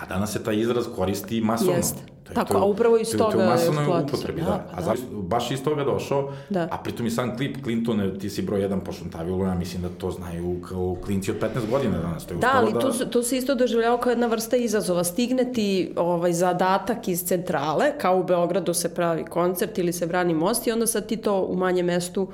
A 0.00 0.06
danas 0.06 0.32
se 0.32 0.44
taj 0.44 0.60
izraz 0.60 0.86
koristi 0.96 1.40
masovno. 1.40 1.76
Jeste. 1.76 2.15
To 2.28 2.34
Tako, 2.34 2.52
to, 2.52 2.58
a 2.58 2.64
upravo 2.64 2.98
iz 2.98 3.16
toga 3.18 3.42
je 3.42 3.48
masovnoj 3.48 4.02
upotrebi, 4.04 4.40
da. 4.40 4.46
da. 4.46 4.68
A 4.72 4.80
da. 4.80 4.94
baš 5.12 5.50
iz 5.50 5.64
toga 5.64 5.84
došao, 5.84 6.32
da. 6.50 6.68
a 6.70 6.78
pritom 6.78 7.06
i 7.06 7.10
sam 7.10 7.36
klip 7.36 7.56
Clinton, 7.62 8.18
ti 8.20 8.30
si 8.30 8.42
broj 8.42 8.60
jedan 8.60 8.80
po 8.80 8.92
Šuntavilu, 8.92 9.44
ja 9.44 9.54
mislim 9.54 9.82
da 9.82 9.88
to 9.88 10.10
znaju 10.10 10.60
kao 10.68 10.96
klinci 11.04 11.30
od 11.30 11.36
15 11.40 11.70
godina 11.70 11.98
danas. 11.98 12.26
To 12.26 12.34
je 12.34 12.38
da, 12.38 12.50
ali 12.54 12.72
da... 12.72 12.80
to, 12.80 12.92
to 12.92 13.22
se 13.22 13.36
isto 13.36 13.54
doživljava 13.54 14.00
kao 14.00 14.10
jedna 14.10 14.26
vrsta 14.26 14.56
izazova. 14.56 15.04
Stigne 15.04 15.52
ti 15.52 15.92
ovaj, 15.96 16.32
zadatak 16.32 17.08
iz 17.08 17.24
centrale, 17.24 17.92
kao 17.98 18.20
u 18.20 18.24
Beogradu 18.24 18.74
se 18.74 18.94
pravi 18.94 19.24
koncert 19.24 19.78
ili 19.78 19.92
se 19.92 20.06
brani 20.06 20.34
most 20.34 20.66
i 20.66 20.72
onda 20.72 20.86
sad 20.86 21.06
ti 21.06 21.16
to 21.16 21.42
u 21.42 21.56
manje 21.56 21.82
mestu 21.82 22.28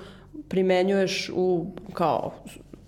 primenjuješ 0.48 1.30
u 1.34 1.66
kao 1.92 2.32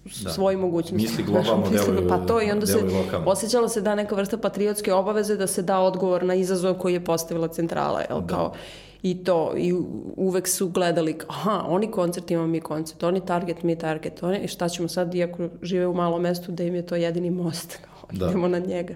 da. 0.05 0.31
svojim 0.31 0.61
mogućnostima. 0.61 1.03
Misli 1.03 1.25
globalno, 1.25 1.71
deluju, 1.87 2.09
Pa 2.09 2.19
to 2.19 2.43
i 2.43 2.51
onda 2.51 2.67
se 2.67 2.77
lokalno. 2.77 3.31
osjećala 3.31 3.69
se 3.69 3.81
da 3.81 3.95
neka 3.95 4.15
vrsta 4.15 4.39
patriotske 4.39 4.93
obaveze 4.93 5.37
da 5.37 5.47
se 5.47 5.63
da 5.63 5.79
odgovor 5.81 6.25
na 6.25 6.35
izazov 6.35 6.75
koji 6.75 6.93
je 6.93 7.05
postavila 7.05 7.49
centrala, 7.49 8.01
jel, 8.01 8.21
da. 8.21 8.27
kao 8.27 8.53
i 9.03 9.25
to, 9.25 9.53
i 9.57 9.75
uvek 10.17 10.49
su 10.49 10.69
gledali, 10.69 11.19
aha, 11.29 11.65
oni 11.69 11.91
koncert, 11.91 12.31
imamo 12.31 12.47
mi 12.49 12.61
koncert, 12.61 13.03
oni 13.03 13.27
target, 13.27 13.63
mi 13.63 13.79
target, 13.79 14.23
oni, 14.23 14.49
šta 14.49 14.69
ćemo 14.69 14.89
sad, 14.89 15.15
iako 15.15 15.49
žive 15.63 15.87
u 15.87 15.95
malom 15.95 16.23
mestu, 16.23 16.53
da 16.53 16.65
im 16.65 16.75
je 16.75 16.87
to 16.87 16.97
jedini 16.97 17.31
most, 17.31 17.77
kao, 17.77 18.09
da. 18.19 18.27
idemo 18.27 18.49
na 18.49 18.59
njega. 18.59 18.95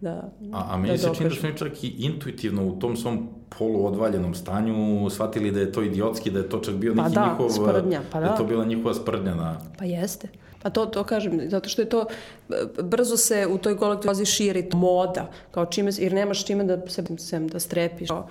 Da, 0.00 0.30
a, 0.52 0.66
a 0.70 0.76
meni 0.76 0.92
da 0.92 0.98
se 0.98 1.10
čini 1.14 1.28
da 1.28 1.34
su 1.34 1.46
mi 1.46 1.56
čak 1.56 1.84
i 1.84 1.88
intuitivno 1.98 2.66
u 2.66 2.78
tom 2.78 2.96
svom 2.96 3.28
poluodvaljenom 3.58 4.34
stanju 4.34 5.10
shvatili 5.10 5.50
da 5.50 5.60
je 5.60 5.72
to 5.72 5.82
idiotski, 5.82 6.30
da 6.30 6.38
je 6.38 6.48
to 6.48 6.58
čak 6.58 6.74
bio 6.74 6.94
pa 6.94 7.02
neki 7.02 7.14
da, 7.14 7.26
njihov... 7.26 7.50
Sprdnja, 7.50 8.00
pa 8.12 8.20
da. 8.20 8.26
da 8.26 8.32
je 8.32 8.36
to 8.36 8.44
bila 8.44 8.64
njihova 8.64 8.94
sprdnja 8.94 9.34
na... 9.34 9.60
Pa 9.78 9.84
jeste. 9.84 10.28
Pa 10.62 10.70
to, 10.70 10.86
to 10.86 11.04
kažem, 11.04 11.40
zato 11.50 11.68
što 11.68 11.82
je 11.82 11.88
to, 11.88 12.06
brzo 12.82 13.16
se 13.16 13.46
u 13.46 13.58
toj 13.58 13.76
kolektivazi 13.76 14.24
širi 14.24 14.68
moda, 14.72 15.30
kao 15.50 15.66
čime, 15.66 15.90
jer 15.98 16.12
nemaš 16.12 16.44
čime 16.44 16.64
da 16.64 16.88
se, 16.88 17.04
sem 17.18 17.48
da 17.48 17.60
strepiš, 17.60 18.08
kao, 18.08 18.28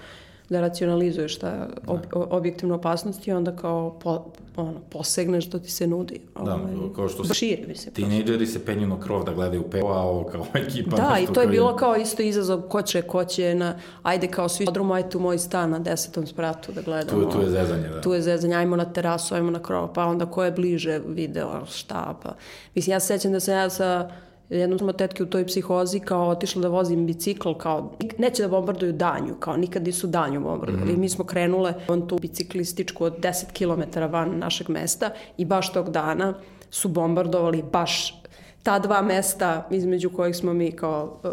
da 0.49 0.61
racionalizuješ 0.61 1.39
ta 1.39 1.67
ob, 1.87 1.99
objektivna 2.13 2.75
opasnost 2.75 3.27
i 3.27 3.31
onda 3.31 3.55
kao 3.55 3.99
po, 4.03 4.25
ono, 4.55 4.79
posegneš 4.89 5.47
što 5.47 5.59
ti 5.59 5.71
se 5.71 5.87
nudi. 5.87 6.21
Da, 6.45 6.53
ovaj, 6.53 6.73
kao 6.95 7.09
što 7.09 7.23
se 7.23 7.33
šire, 7.33 7.67
mislim. 7.67 7.93
Tinejdžeri 7.93 8.45
se 8.45 8.65
penju 8.65 8.87
na 8.87 8.99
krov 8.99 9.23
da 9.23 9.33
gledaju 9.33 9.63
peo, 9.71 9.87
a 9.87 10.01
ovo 10.01 10.23
kao 10.23 10.45
ekipa. 10.67 10.95
Da, 10.95 11.19
i 11.19 11.33
to 11.33 11.41
je 11.41 11.47
bilo 11.47 11.75
kao 11.75 11.95
isto 11.95 12.23
izazov 12.23 12.61
ko 12.61 12.81
će, 12.81 13.01
ko 13.01 13.25
će 13.25 13.55
na, 13.55 13.75
ajde 14.03 14.27
kao 14.27 14.49
svi 14.49 14.65
odrumu, 14.67 14.93
ajde 14.93 15.17
u 15.17 15.21
moj 15.21 15.37
stan 15.37 15.69
na 15.69 15.79
desetom 15.79 16.27
spratu 16.27 16.71
da 16.71 16.81
gledamo. 16.81 17.23
Tu, 17.23 17.31
tu 17.31 17.41
je 17.41 17.49
zezanje, 17.49 17.87
da. 17.87 18.01
Tu 18.01 18.13
je 18.13 18.21
zezanje, 18.21 18.55
ajmo 18.55 18.75
na 18.75 18.93
terasu, 18.93 19.35
ajmo 19.35 19.51
na 19.51 19.63
krov, 19.63 19.93
pa 19.93 20.05
onda 20.05 20.25
ko 20.25 20.43
je 20.43 20.51
bliže 20.51 20.99
video, 21.07 21.65
šta, 21.65 22.19
pa. 22.23 22.35
Mislim, 22.75 22.93
ja 22.93 22.99
se 22.99 23.07
sećam 23.07 23.31
da 23.31 23.39
sam 23.39 23.53
ja 23.53 23.69
sa 23.69 24.09
jednom 24.49 24.79
smo 24.79 24.93
tetke 24.93 25.23
u 25.23 25.25
toj 25.25 25.45
psihozi 25.45 25.99
kao 25.99 26.27
otišla 26.27 26.61
da 26.61 26.67
vozim 26.67 27.05
bicikl, 27.05 27.53
kao 27.53 27.91
neće 28.17 28.43
da 28.43 28.49
bombarduju 28.49 28.93
danju, 28.93 29.35
kao 29.39 29.57
nikad 29.57 29.83
nisu 29.83 30.07
danju 30.07 30.41
bombardovali. 30.41 30.91
Mm 30.91 30.95
-hmm. 30.95 30.99
Mi 30.99 31.09
smo 31.09 31.25
krenule 31.25 31.73
on 31.87 32.07
tu 32.07 32.19
biciklističku 32.19 33.03
od 33.05 33.19
10 33.19 33.43
km 33.53 33.99
van 34.13 34.37
našeg 34.37 34.69
mesta 34.69 35.09
i 35.37 35.45
baš 35.45 35.73
tog 35.73 35.89
dana 35.89 36.33
su 36.69 36.89
bombardovali 36.89 37.63
baš 37.71 38.21
ta 38.63 38.79
dva 38.79 39.01
mesta 39.01 39.67
između 39.71 40.09
kojih 40.09 40.35
smo 40.35 40.53
mi 40.53 40.71
kao 40.71 41.19
uh, 41.23 41.31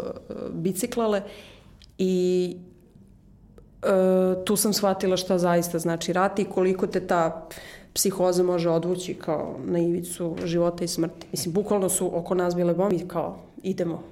biciklale 0.51 1.21
i 1.97 2.55
uh, 3.83 4.45
tu 4.45 4.55
sam 4.55 4.73
shvatila 4.73 5.17
šta 5.17 5.37
zaista 5.37 5.79
znači 5.79 6.13
rat 6.13 6.39
i 6.39 6.45
koliko 6.45 6.87
te 6.87 7.07
ta 7.07 7.47
psihoza 7.97 8.43
može 8.43 8.69
odvući 8.69 9.13
kao 9.13 9.55
na 9.65 9.79
ivicu 9.79 10.35
života 10.45 10.83
i 10.83 10.87
smrti. 10.87 11.27
Mislim, 11.31 11.53
bukvalno 11.53 11.89
su 11.89 12.17
oko 12.17 12.35
nas 12.35 12.55
bile 12.55 12.73
bombe 12.73 13.07
kao 13.07 13.37
idemo 13.63 14.03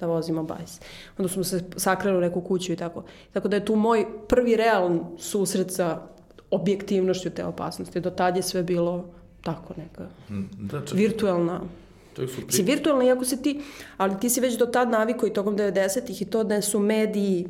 da 0.00 0.06
vozimo 0.06 0.42
bajs. 0.42 0.80
Onda 1.18 1.28
smo 1.28 1.44
se 1.44 1.64
sakrali 1.76 2.18
u 2.18 2.20
neku 2.20 2.40
kuću 2.40 2.72
i 2.72 2.76
tako. 2.76 3.04
Tako 3.32 3.48
da 3.48 3.56
je 3.56 3.64
tu 3.64 3.76
moj 3.76 4.06
prvi 4.28 4.56
realan 4.56 5.00
susret 5.18 5.70
sa 5.70 6.02
objektivnošću 6.50 7.30
te 7.30 7.44
opasnosti. 7.44 8.00
Do 8.00 8.10
tad 8.10 8.36
je 8.36 8.42
sve 8.42 8.62
bilo 8.62 9.04
tako 9.42 9.74
neka 9.76 10.06
da, 10.58 10.80
čak, 10.86 10.98
virtualna 10.98 11.60
su 12.16 12.46
pri... 12.46 12.52
Si 12.52 12.62
virtualna, 12.62 13.04
iako 13.04 13.24
si 13.24 13.42
ti, 13.42 13.60
ali 13.96 14.20
ti 14.20 14.30
si 14.30 14.40
već 14.40 14.58
do 14.58 14.66
tad 14.66 14.90
navikao 14.90 15.26
i 15.26 15.32
tokom 15.32 15.56
90-ih 15.56 16.22
i 16.22 16.24
to 16.24 16.44
da 16.44 16.60
su 16.60 16.78
mediji 16.78 17.48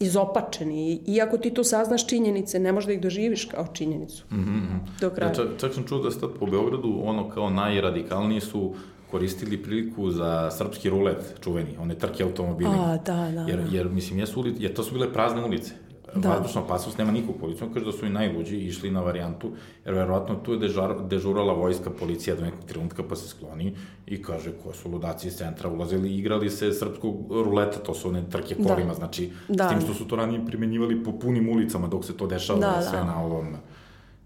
izopačeni. 0.00 1.00
Iako 1.06 1.38
ti 1.38 1.54
tu 1.54 1.64
saznaš 1.64 2.06
činjenice, 2.06 2.58
ne 2.58 2.72
možeš 2.72 2.86
da 2.86 2.92
ih 2.92 3.00
doživiš 3.00 3.44
kao 3.44 3.66
činjenicu. 3.72 4.24
Mm 4.30 4.36
-hmm. 4.36 5.00
Do 5.00 5.10
kraja. 5.10 5.30
Ja, 5.30 5.34
čak, 5.34 5.46
čak 5.60 5.74
sam 5.74 5.84
čuo 5.84 5.98
da 5.98 6.10
ste 6.10 6.26
po 6.40 6.46
Beogradu, 6.46 7.00
ono 7.04 7.30
kao 7.30 7.50
najradikalniji 7.50 8.40
su 8.40 8.74
koristili 9.10 9.62
priliku 9.62 10.10
za 10.10 10.50
srpski 10.50 10.90
rulet 10.90 11.34
čuveni, 11.44 11.76
one 11.80 11.94
trke 11.94 12.22
automobili. 12.22 12.70
A, 12.70 12.98
da, 13.06 13.30
da. 13.34 13.46
Jer, 13.48 13.62
jer 13.70 13.88
mislim, 13.88 14.18
jesu 14.18 14.40
ulice, 14.40 14.62
jer 14.62 14.74
to 14.74 14.82
su 14.82 14.92
bile 14.94 15.12
prazne 15.12 15.44
ulice 15.44 15.72
da. 16.14 16.28
vazdušna 16.28 16.62
opasnost, 16.62 16.98
nema 16.98 17.12
nikog 17.12 17.36
policiju, 17.40 17.68
kaže 17.74 17.86
da 17.86 17.92
su 17.92 18.06
i 18.06 18.10
najluđi 18.10 18.56
išli 18.56 18.90
na 18.90 19.00
varijantu, 19.00 19.50
jer 19.84 19.94
verovatno 19.94 20.34
tu 20.34 20.52
je 20.52 20.58
dežar, 20.58 20.94
dežurala 21.08 21.52
vojska 21.52 21.90
policija 21.90 22.36
do 22.36 22.42
nekog 22.42 22.64
trenutka 22.64 23.02
pa 23.08 23.16
se 23.16 23.28
skloni 23.28 23.76
i 24.06 24.22
kaže 24.22 24.52
ko 24.64 24.72
su 24.72 24.90
ludaci 24.90 25.28
iz 25.28 25.36
centra 25.36 25.70
ulazili 25.70 26.10
i 26.10 26.18
igrali 26.18 26.50
se 26.50 26.72
srpskog 26.72 27.14
ruleta, 27.30 27.78
to 27.78 27.94
su 27.94 28.08
one 28.08 28.22
trke 28.30 28.54
da. 28.54 28.68
kolima, 28.68 28.88
da. 28.88 28.94
znači 28.94 29.30
da. 29.48 29.68
s 29.68 29.70
tim 29.70 29.80
što 29.80 29.94
su 29.94 30.08
to 30.08 30.16
ranije 30.16 30.46
primenjivali 30.46 31.04
po 31.04 31.12
punim 31.12 31.48
ulicama 31.48 31.88
dok 31.88 32.04
se 32.04 32.16
to 32.16 32.26
dešava 32.26 32.60
da, 32.60 32.82
sve 32.82 32.98
da. 32.98 33.04
na 33.04 33.24
ovom 33.24 33.56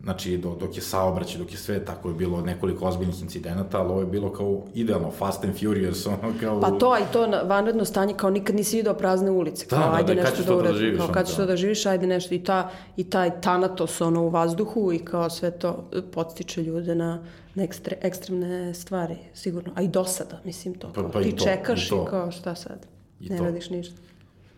Znači, 0.04 0.36
do, 0.36 0.56
dok 0.60 0.76
je 0.76 0.82
saobraćaj, 0.82 1.38
dok 1.38 1.52
je 1.52 1.58
sve, 1.58 1.84
tako 1.84 2.08
je 2.08 2.14
bilo 2.14 2.40
nekoliko 2.40 2.86
ozbiljnih 2.86 3.22
incidenata, 3.22 3.80
ali 3.80 3.90
ovo 3.90 4.00
je 4.00 4.06
bilo 4.06 4.32
kao 4.32 4.62
idealno, 4.74 5.10
fast 5.10 5.44
and 5.44 5.54
furious, 5.58 6.06
ono 6.22 6.34
kao... 6.40 6.60
Pa 6.60 6.70
to, 6.70 6.98
i 6.98 7.02
to 7.12 7.26
vanredno 7.44 7.84
stanje, 7.84 8.14
kao 8.16 8.30
nikad 8.30 8.56
nisi 8.56 8.76
vidio 8.76 8.94
prazne 8.94 9.30
ulice, 9.30 9.66
kao 9.66 9.78
da, 9.78 9.84
da 9.84 9.96
ajde 9.96 10.14
da, 10.14 10.22
nešto 10.22 10.42
da 10.42 10.56
uredi, 10.56 10.90
da 10.90 10.98
kao 10.98 11.08
kad 11.08 11.26
ćeš 11.26 11.36
to 11.36 11.46
da 11.46 11.56
živiš, 11.56 11.86
ajde 11.86 12.06
nešto, 12.06 12.34
i, 12.34 12.44
ta, 12.44 12.70
i 12.96 13.10
taj 13.10 13.40
tanatos 13.40 14.00
ono 14.00 14.22
u 14.22 14.28
vazduhu 14.28 14.92
i 14.92 14.98
kao 14.98 15.30
sve 15.30 15.50
to 15.50 15.90
podstiče 16.12 16.62
ljude 16.62 16.94
na, 16.94 17.24
na 17.54 17.62
ekstre, 17.62 17.96
ekstremne 18.00 18.74
stvari, 18.74 19.16
sigurno, 19.34 19.72
a 19.74 19.82
i 19.82 19.88
dosada, 19.88 20.40
mislim 20.44 20.74
to, 20.74 20.88
pa, 20.88 20.94
kao, 20.94 21.04
pa, 21.04 21.18
pa 21.18 21.22
ti 21.22 21.36
to, 21.36 21.44
čekaš 21.44 21.86
i, 21.86 21.88
to. 21.88 22.04
i 22.06 22.10
kao 22.10 22.30
šta 22.30 22.54
sad, 22.54 22.86
I 23.20 23.28
ne 23.28 23.36
to. 23.36 23.44
radiš 23.44 23.70
ništa. 23.70 23.96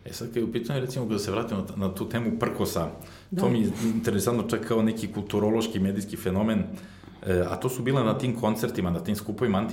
E 0.09 0.13
sad, 0.13 0.27
kad 0.27 0.37
je 0.37 0.43
u 0.43 0.51
pitanju, 0.51 0.79
recimo, 0.79 1.05
da 1.05 1.19
se 1.19 1.31
vratimo 1.31 1.65
na, 1.75 1.95
tu 1.95 2.09
temu 2.09 2.39
prkosa, 2.39 2.89
da. 3.31 3.41
to 3.41 3.49
mi 3.49 3.61
je 3.61 3.71
interesantno 3.83 4.43
čak 4.43 4.67
kao 4.67 4.81
neki 4.81 5.07
kulturološki 5.07 5.79
medijski 5.79 6.17
fenomen, 6.17 6.63
e, 7.27 7.43
a 7.49 7.55
to 7.55 7.69
su 7.69 7.83
bile 7.83 8.03
na 8.03 8.17
tim 8.17 8.35
koncertima, 8.35 8.89
na 8.89 8.99
tim 8.99 9.15
skupovima 9.15 9.67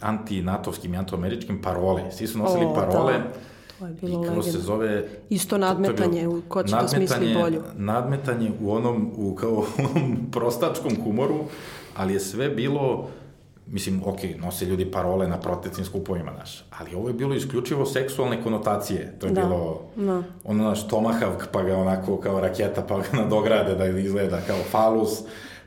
anti-natovskim 0.00 0.94
i 0.94 0.96
anti-američkim 0.96 1.62
parole. 1.62 2.12
Svi 2.12 2.26
su 2.26 2.38
nosili 2.38 2.64
o, 2.64 2.74
parole, 2.74 3.12
da. 3.12 3.32
To 3.78 3.86
je 3.86 3.92
bilo 3.92 4.24
I 4.24 4.26
kako 4.26 4.42
se 4.42 4.58
zove... 4.58 5.08
Isto 5.30 5.58
nadmetanje, 5.58 6.28
u 6.28 6.42
ko 6.48 6.62
će 6.62 6.76
da 6.76 6.88
smisli 6.88 7.34
bolju. 7.34 7.62
Nadmetanje 7.76 8.52
u 8.60 8.72
onom, 8.72 9.12
u 9.16 9.34
kao 9.34 9.50
u 9.60 9.64
onom 9.78 10.16
prostačkom 10.32 10.92
humoru, 11.04 11.44
ali 11.96 12.12
je 12.12 12.20
sve 12.20 12.48
bilo 12.48 13.08
mislim, 13.70 14.02
ok, 14.04 14.18
nose 14.38 14.64
ljudi 14.64 14.90
parole 14.90 15.28
na 15.28 15.40
protestnim 15.40 15.86
skupovima, 15.86 16.32
znaš, 16.34 16.64
ali 16.78 16.94
ovo 16.94 17.08
je 17.08 17.14
bilo 17.14 17.34
isključivo 17.34 17.86
seksualne 17.86 18.42
konotacije, 18.42 19.16
to 19.20 19.26
je 19.26 19.32
da. 19.32 19.40
bilo, 19.40 19.82
da. 19.96 20.22
ono, 20.44 20.64
naš, 20.64 20.88
tomahavk, 20.88 21.46
pa 21.52 21.62
ga 21.62 21.76
onako 21.76 22.16
kao 22.16 22.40
raketa, 22.40 22.82
pa 22.82 22.98
ga 22.98 23.06
nadograde 23.22 23.74
da 23.74 23.86
izgleda 23.86 24.40
kao 24.46 24.58
falus, 24.70 25.18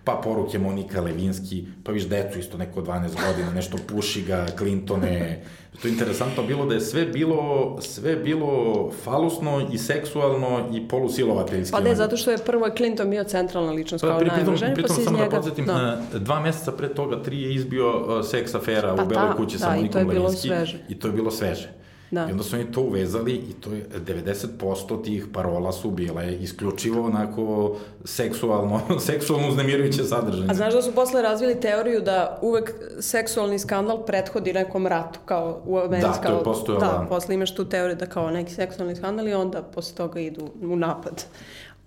pa 0.03 0.21
poruke 0.23 0.59
Monika 0.59 1.01
Levinski, 1.01 1.65
pa 1.83 1.91
viš 1.91 2.03
decu 2.03 2.39
isto 2.39 2.57
neko 2.57 2.81
12 2.81 3.01
godina, 3.27 3.51
nešto 3.55 3.77
puši 3.87 4.21
ga, 4.21 4.45
Clintone, 4.57 5.43
to 5.81 5.87
je 5.87 5.91
interesantno 5.91 6.43
bilo 6.43 6.65
da 6.65 6.73
je 6.73 6.81
sve 6.81 7.05
bilo, 7.05 7.77
sve 7.81 8.15
bilo 8.15 8.91
falusno 9.03 9.69
i 9.73 9.77
seksualno 9.77 10.69
i 10.73 10.87
polusilovateljski. 10.87 11.71
Pa 11.71 11.79
ne, 11.79 11.95
zato 11.95 12.17
što 12.17 12.31
je 12.31 12.37
prvo 12.37 12.69
Clinton 12.77 13.09
bio 13.09 13.23
centralna 13.23 13.71
ličnost 13.71 14.01
pa, 14.01 14.07
kao 14.07 14.19
pri, 14.19 14.27
najvažniji, 14.27 14.75
pa 14.81 14.87
se 14.87 15.01
iz 15.01 15.11
njega... 15.11 15.17
Pritom, 15.17 15.17
samo 15.17 15.17
da 15.17 15.29
podsjetim, 15.29 15.65
da. 15.65 16.19
dva 16.19 16.39
meseca 16.39 16.71
pre 16.71 16.93
toga 16.93 17.23
tri 17.23 17.41
je 17.41 17.53
izbio 17.53 17.89
uh, 17.89 18.25
seks 18.25 18.55
afera 18.55 18.95
pa, 18.95 19.03
u 19.03 19.05
Beloj 19.05 19.35
kući 19.37 19.57
da, 19.57 19.59
sa 19.59 19.75
Monikom 19.75 20.07
Levinski. 20.07 20.49
I 20.89 20.99
to 20.99 21.07
je 21.07 21.13
bilo 21.13 21.31
sveže. 21.31 21.82
Da. 22.13 22.27
I 22.29 22.31
onda 22.31 22.43
su 22.43 22.55
oni 22.55 22.71
to 22.71 22.81
uvezali 22.81 23.33
i 23.33 23.53
to 23.53 23.71
je 23.71 23.87
90% 24.05 25.03
tih 25.03 25.27
parola 25.33 25.71
su 25.71 25.91
bile 25.91 26.35
isključivo 26.35 27.05
onako 27.05 27.75
seksualno, 28.05 28.81
seksualno 29.07 29.47
uznemirujuće 29.47 30.03
sadržanje. 30.03 30.47
A 30.49 30.53
znaš 30.53 30.73
da 30.73 30.81
su 30.81 30.91
posle 30.91 31.21
razvili 31.21 31.59
teoriju 31.59 32.01
da 32.01 32.39
uvek 32.41 32.73
seksualni 32.99 33.59
skandal 33.59 34.05
prethodi 34.05 34.53
nekom 34.53 34.87
ratu, 34.87 35.19
kao 35.25 35.61
u 35.65 35.77
Americi. 35.77 36.07
Da, 36.23 36.29
to 36.29 36.37
je 36.37 36.43
postojalo. 36.43 36.85
Da, 36.85 37.05
posle 37.09 37.35
imaš 37.35 37.55
tu 37.55 37.65
teoriju 37.65 37.95
da 37.95 38.05
kao 38.05 38.31
neki 38.31 38.53
seksualni 38.53 38.95
skandal 38.95 39.27
i 39.27 39.33
onda 39.33 39.61
posle 39.61 39.95
toga 39.95 40.19
idu 40.19 40.49
u 40.61 40.75
napad. 40.75 41.23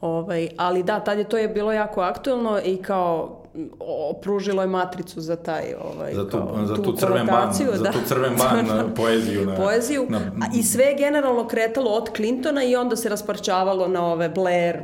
Ovaj, 0.01 0.49
ali 0.57 0.83
da, 0.83 1.01
tad 1.01 1.18
je 1.18 1.29
to 1.29 1.39
je 1.39 1.49
bilo 1.49 1.72
jako 1.72 2.01
aktuelno 2.01 2.61
i 2.64 2.77
kao 2.77 3.43
opružilo 4.11 4.63
je 4.63 4.69
matricu 4.69 5.21
za 5.21 5.37
taj 5.37 5.75
ovaj 5.85 6.15
za 6.15 6.25
tu, 6.25 6.31
kao, 6.31 6.67
za 6.67 6.75
tu, 6.75 6.83
tu 6.83 6.93
crven 6.93 7.27
ban, 7.27 7.49
da. 7.71 7.77
za 7.77 7.93
tu 7.93 7.99
crven 8.07 8.33
ban 8.39 8.67
na 8.77 8.95
poeziju 8.95 9.47
na 9.47 9.55
poeziju 9.55 10.07
na, 10.09 10.19
a, 10.19 10.47
i 10.55 10.63
sve 10.63 10.85
je 10.85 10.95
generalno 10.99 11.47
kretalo 11.49 11.91
od 11.91 12.09
Clintona 12.17 12.65
i 12.65 12.77
onda 12.77 12.97
se 12.97 13.09
rasparčavalo 13.09 13.89
na 13.89 14.07
ove 14.07 14.29
Blair 14.29 14.77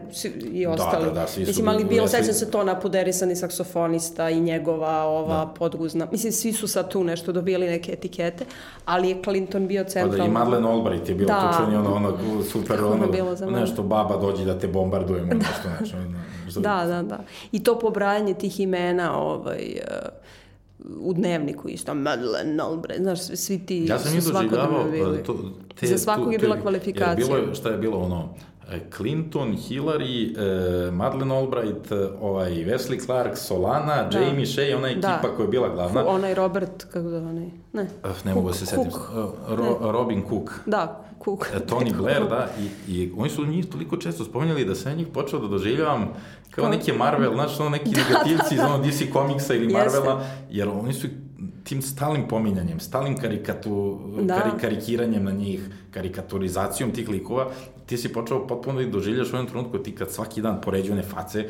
i 0.52 0.66
ostali. 0.66 1.04
Da, 1.04 1.10
da, 1.10 1.20
da, 1.20 1.26
svi 1.26 1.44
Mislim, 1.44 1.68
ali 1.68 1.84
bilo, 1.84 2.08
sećam 2.08 2.34
se 2.34 2.50
to 2.50 2.64
na 2.64 2.80
puderisani 2.80 3.36
saksofonista 3.36 4.30
i 4.30 4.40
njegova 4.40 5.02
ova 5.02 5.44
da. 5.44 5.54
podguzna. 5.58 6.06
Mislim, 6.12 6.32
svi 6.32 6.52
su 6.52 6.68
sad 6.68 6.90
tu 6.90 7.04
nešto 7.04 7.32
dobili 7.32 7.66
neke 7.66 7.92
etikete, 7.92 8.44
ali 8.84 9.08
je 9.08 9.22
Clinton 9.24 9.66
bio 9.66 9.84
centralno. 9.84 10.16
Pa 10.16 10.22
da, 10.22 10.24
i 10.24 10.30
Madeleine 10.30 10.68
Albright 10.68 11.08
je 11.08 11.14
bio 11.14 11.26
da. 11.26 11.52
tučeni, 11.52 11.76
ono, 11.76 11.94
ono, 11.94 12.12
super, 12.52 12.84
ono, 12.84 13.08
ono 13.42 13.60
nešto, 13.60 13.82
baba 13.82 14.16
dođi 14.16 14.44
da 14.44 14.58
te 14.58 14.68
bombardujemo, 14.68 15.28
da. 15.34 15.34
nešto, 15.34 15.68
nešto. 15.80 15.96
Da, 16.56 16.84
da, 16.86 17.02
da. 17.02 17.24
I 17.52 17.64
to 17.64 17.78
pobrajanje 17.78 18.34
tih 18.34 18.60
imena 18.60 19.18
ovaj, 19.18 19.80
uh, 19.90 20.08
u 21.00 21.12
dnevniku 21.12 21.68
isto, 21.68 21.94
Madeleine 21.94 22.62
Albright, 22.62 23.02
znaš, 23.02 23.20
svi 23.20 23.66
ti 23.66 23.86
ja 23.88 23.98
sam 23.98 24.20
su 24.20 24.32
doživljavao, 24.32 24.90
bili. 24.90 25.22
To, 25.24 25.36
te, 25.80 25.86
Za 25.86 25.98
svakog 25.98 26.24
tu, 26.24 26.32
je 26.32 26.38
bila 26.38 26.60
kvalifikacija. 26.60 27.36
Je 27.36 27.42
bilo, 27.42 27.54
šta 27.54 27.68
je 27.68 27.78
bilo 27.78 27.98
ono, 27.98 28.34
Clinton, 28.96 29.56
Hillary, 29.56 30.34
uh, 30.36 30.94
Madeleine 30.94 31.34
Albright, 31.34 31.90
uh, 31.90 31.98
ovaj 32.20 32.50
Wesley 32.50 33.04
Clark, 33.04 33.36
Solana, 33.36 34.08
da. 34.08 34.18
Jamie 34.18 34.46
Shea, 34.46 34.76
ona 34.76 34.88
ekipa 34.88 35.08
da. 35.22 35.32
koja 35.36 35.44
je 35.44 35.48
bila 35.48 35.68
glavna. 35.68 36.06
Onaj 36.06 36.34
Robert, 36.34 36.84
kako 36.84 37.08
da 37.08 37.16
onaj, 37.16 37.50
ne. 37.72 37.82
Uh, 38.04 38.24
ne 38.24 38.34
mogu 38.34 38.48
da 38.48 38.54
se 38.54 38.66
setiti. 38.66 38.96
Ro, 39.48 39.78
Robin 39.80 40.22
Cook. 40.28 40.50
Da, 40.66 41.04
Cook. 41.24 41.46
Tony 41.68 41.96
Blair, 41.96 42.28
da, 42.28 42.48
i, 42.60 42.92
i 42.92 43.12
oni 43.16 43.30
su 43.30 43.46
njih 43.46 43.66
toliko 43.66 43.96
često 43.96 44.24
spomenjali 44.24 44.64
da 44.64 44.74
sam 44.74 44.96
njih 44.96 45.06
počeo 45.14 45.40
da 45.40 45.48
doživljavam 45.48 46.08
kao 46.50 46.68
neki 46.68 46.92
Marvel, 46.92 47.34
znači 47.34 47.54
ono 47.62 47.70
neki 47.70 47.90
da, 47.94 48.00
negativci 48.00 48.56
da, 48.56 48.62
da. 48.62 48.68
iz 48.68 48.74
ono 48.74 48.84
DC 48.84 49.12
komiksa 49.12 49.54
ili 49.54 49.72
Marvela, 49.72 50.14
Jeste. 50.14 50.46
jer 50.50 50.68
oni 50.68 50.92
su 50.92 51.08
tim 51.64 51.82
stalnim 51.82 52.28
pominjanjem, 52.28 52.80
stalnim 52.80 53.16
karikatu, 53.16 54.00
da. 54.22 54.40
kari, 54.40 54.50
karikiranjem 54.60 55.24
na 55.24 55.30
njih, 55.30 55.68
karikaturizacijom 55.90 56.90
tih 56.90 57.08
likova, 57.08 57.50
ti 57.86 57.96
si 57.96 58.12
počeo 58.12 58.46
potpuno 58.46 58.82
da 58.82 58.86
doživljaš 58.86 59.32
u 59.32 59.36
jednom 59.36 59.46
trenutku 59.46 59.78
ti 59.78 59.94
kad 59.94 60.10
svaki 60.10 60.42
dan 60.42 60.60
poređu 60.60 60.92
one 60.92 61.02
face, 61.02 61.48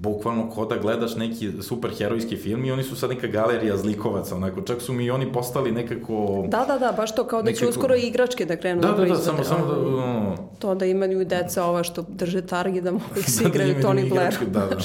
bukvalno 0.00 0.50
ko 0.50 0.64
da 0.66 0.76
gledaš 0.76 1.16
neki 1.16 1.52
superherojski 1.62 2.36
film 2.36 2.64
i 2.64 2.72
oni 2.72 2.82
su 2.82 2.96
sad 2.96 3.10
neka 3.10 3.26
galerija 3.26 3.76
zlikovaca, 3.76 4.36
onako, 4.36 4.62
čak 4.62 4.82
su 4.82 4.92
mi 4.92 5.10
oni 5.10 5.32
postali 5.32 5.72
nekako... 5.72 6.44
Da, 6.48 6.64
da, 6.64 6.78
da, 6.78 6.92
baš 6.92 7.14
to, 7.14 7.26
kao 7.26 7.42
da 7.42 7.46
nekako... 7.46 7.64
će 7.64 7.68
uskoro 7.68 7.94
igračke 7.94 8.44
da 8.44 8.56
krenu 8.56 8.80
da, 8.80 8.88
da, 8.88 9.04
da, 9.04 9.04
da, 9.04 9.16
samo, 9.16 9.44
samo 9.44 9.66
da... 9.66 9.74
No... 9.74 10.36
To 10.58 10.74
da 10.74 10.86
imaju 10.86 11.24
deca 11.24 11.64
ova 11.64 11.82
što 11.84 12.04
drže 12.08 12.46
targi 12.46 12.80
da 12.80 12.90
mogu 12.90 13.04
ih 13.18 13.30
se 13.34 13.44
igraju 13.44 13.74
da, 13.74 13.88
Tony 13.88 14.08
Blair. 14.08 14.34
Da, 14.46 14.60
da, 14.60 14.76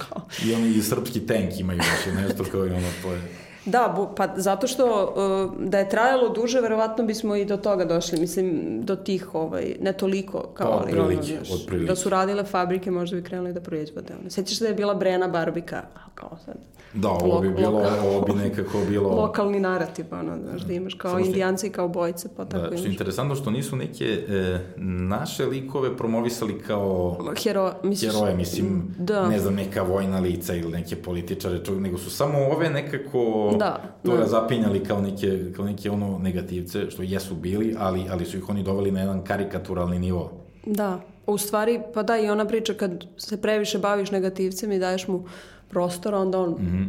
I 0.46 0.54
oni 0.54 0.68
i 0.68 0.82
srpski 0.82 1.20
tank 1.20 1.60
imaju 1.60 1.78
nešto, 1.78 2.20
nešto 2.22 2.52
kao 2.52 2.66
i 2.66 2.70
ono, 2.70 2.88
to 3.02 3.12
je... 3.12 3.47
Da, 3.70 4.12
pa 4.16 4.28
zato 4.36 4.66
što 4.66 4.84
uh, 4.86 5.68
da 5.68 5.78
je 5.78 5.88
trajalo 5.88 6.28
duže, 6.28 6.60
verovatno 6.60 7.04
bismo 7.04 7.36
i 7.36 7.44
do 7.44 7.56
toga 7.56 7.84
došli, 7.84 8.20
mislim, 8.20 8.78
do 8.82 8.96
tih, 8.96 9.34
ovaj, 9.34 9.76
ne 9.80 9.92
toliko 9.92 10.42
kao, 10.54 10.70
pa, 10.70 10.82
ali 10.82 10.98
ono, 10.98 11.22
znaš, 11.22 11.66
da 11.86 11.96
su 11.96 12.08
radile 12.08 12.44
fabrike, 12.44 12.90
možda 12.90 13.16
bi 13.16 13.22
krenuli 13.22 13.52
da 13.52 13.60
proizvode. 13.60 14.14
Ono. 14.20 14.30
Sjećaš 14.30 14.58
da 14.58 14.66
je 14.66 14.74
bila 14.74 14.94
Brena 14.94 15.28
Barbika, 15.28 15.76
a 15.76 16.10
kao 16.14 16.38
sad, 16.44 16.56
Da, 16.94 17.08
ovo 17.08 17.40
bi 17.40 17.50
bilo, 17.50 17.70
lokal, 17.70 18.08
ovo 18.08 18.20
bi 18.20 18.32
nekako 18.32 18.78
bilo... 18.88 19.08
Lokalni 19.08 19.60
narativ, 19.60 20.06
ono, 20.10 20.36
znaš, 20.48 20.62
da 20.62 20.72
imaš 20.72 20.94
kao 20.94 21.18
indijanci 21.18 21.66
i 21.66 21.70
kao 21.70 21.88
bojce, 21.88 22.28
pa 22.36 22.44
tako 22.44 22.62
da, 22.62 22.68
imaš. 22.68 22.80
Što 22.80 22.88
je 22.88 22.92
interesantno 22.92 23.34
što 23.34 23.50
nisu 23.50 23.76
neke 23.76 24.04
e, 24.04 24.58
naše 24.82 25.46
likove 25.46 25.96
promovisali 25.96 26.58
kao 26.58 27.18
Hero, 27.42 27.72
misliš, 27.82 28.12
heroje, 28.12 28.36
mislim, 28.36 28.94
da. 28.98 29.28
ne 29.28 29.38
znam, 29.38 29.54
neka 29.54 29.82
vojna 29.82 30.20
lica 30.20 30.54
ili 30.54 30.72
neke 30.72 30.96
političare, 30.96 31.64
čovjek, 31.64 31.82
nego 31.82 31.98
su 31.98 32.10
samo 32.10 32.38
ove 32.38 32.70
nekako 32.70 33.50
da, 33.58 33.82
to 34.04 34.16
da. 34.16 34.26
zapinjali 34.26 34.84
kao 34.84 35.00
neke, 35.00 35.52
kao 35.56 35.64
neke 35.64 35.90
ono 35.90 36.18
negativce, 36.18 36.90
što 36.90 37.02
jesu 37.02 37.34
bili, 37.34 37.74
ali, 37.78 38.04
ali 38.10 38.24
su 38.24 38.36
ih 38.36 38.48
oni 38.48 38.62
doveli 38.62 38.90
na 38.90 39.00
jedan 39.00 39.24
karikaturalni 39.24 39.98
nivo. 39.98 40.32
Da, 40.66 41.00
u 41.26 41.38
stvari, 41.38 41.80
pa 41.94 42.02
da, 42.02 42.18
i 42.18 42.30
ona 42.30 42.46
priča 42.46 42.74
kad 42.74 43.04
se 43.16 43.42
previše 43.42 43.78
baviš 43.78 44.10
negativcem 44.10 44.72
i 44.72 44.78
daješ 44.78 45.08
mu 45.08 45.24
prostora, 45.68 46.18
onda 46.18 46.40
on 46.40 46.50
mm 46.50 46.56
-hmm. 46.56 46.88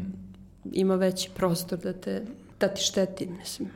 ima 0.71 0.95
veći 0.95 1.29
prostor 1.35 1.79
da 1.79 1.93
te 1.93 2.25
da 2.59 2.67
ti 2.67 2.81
šteti, 2.81 3.27
mislim. 3.39 3.69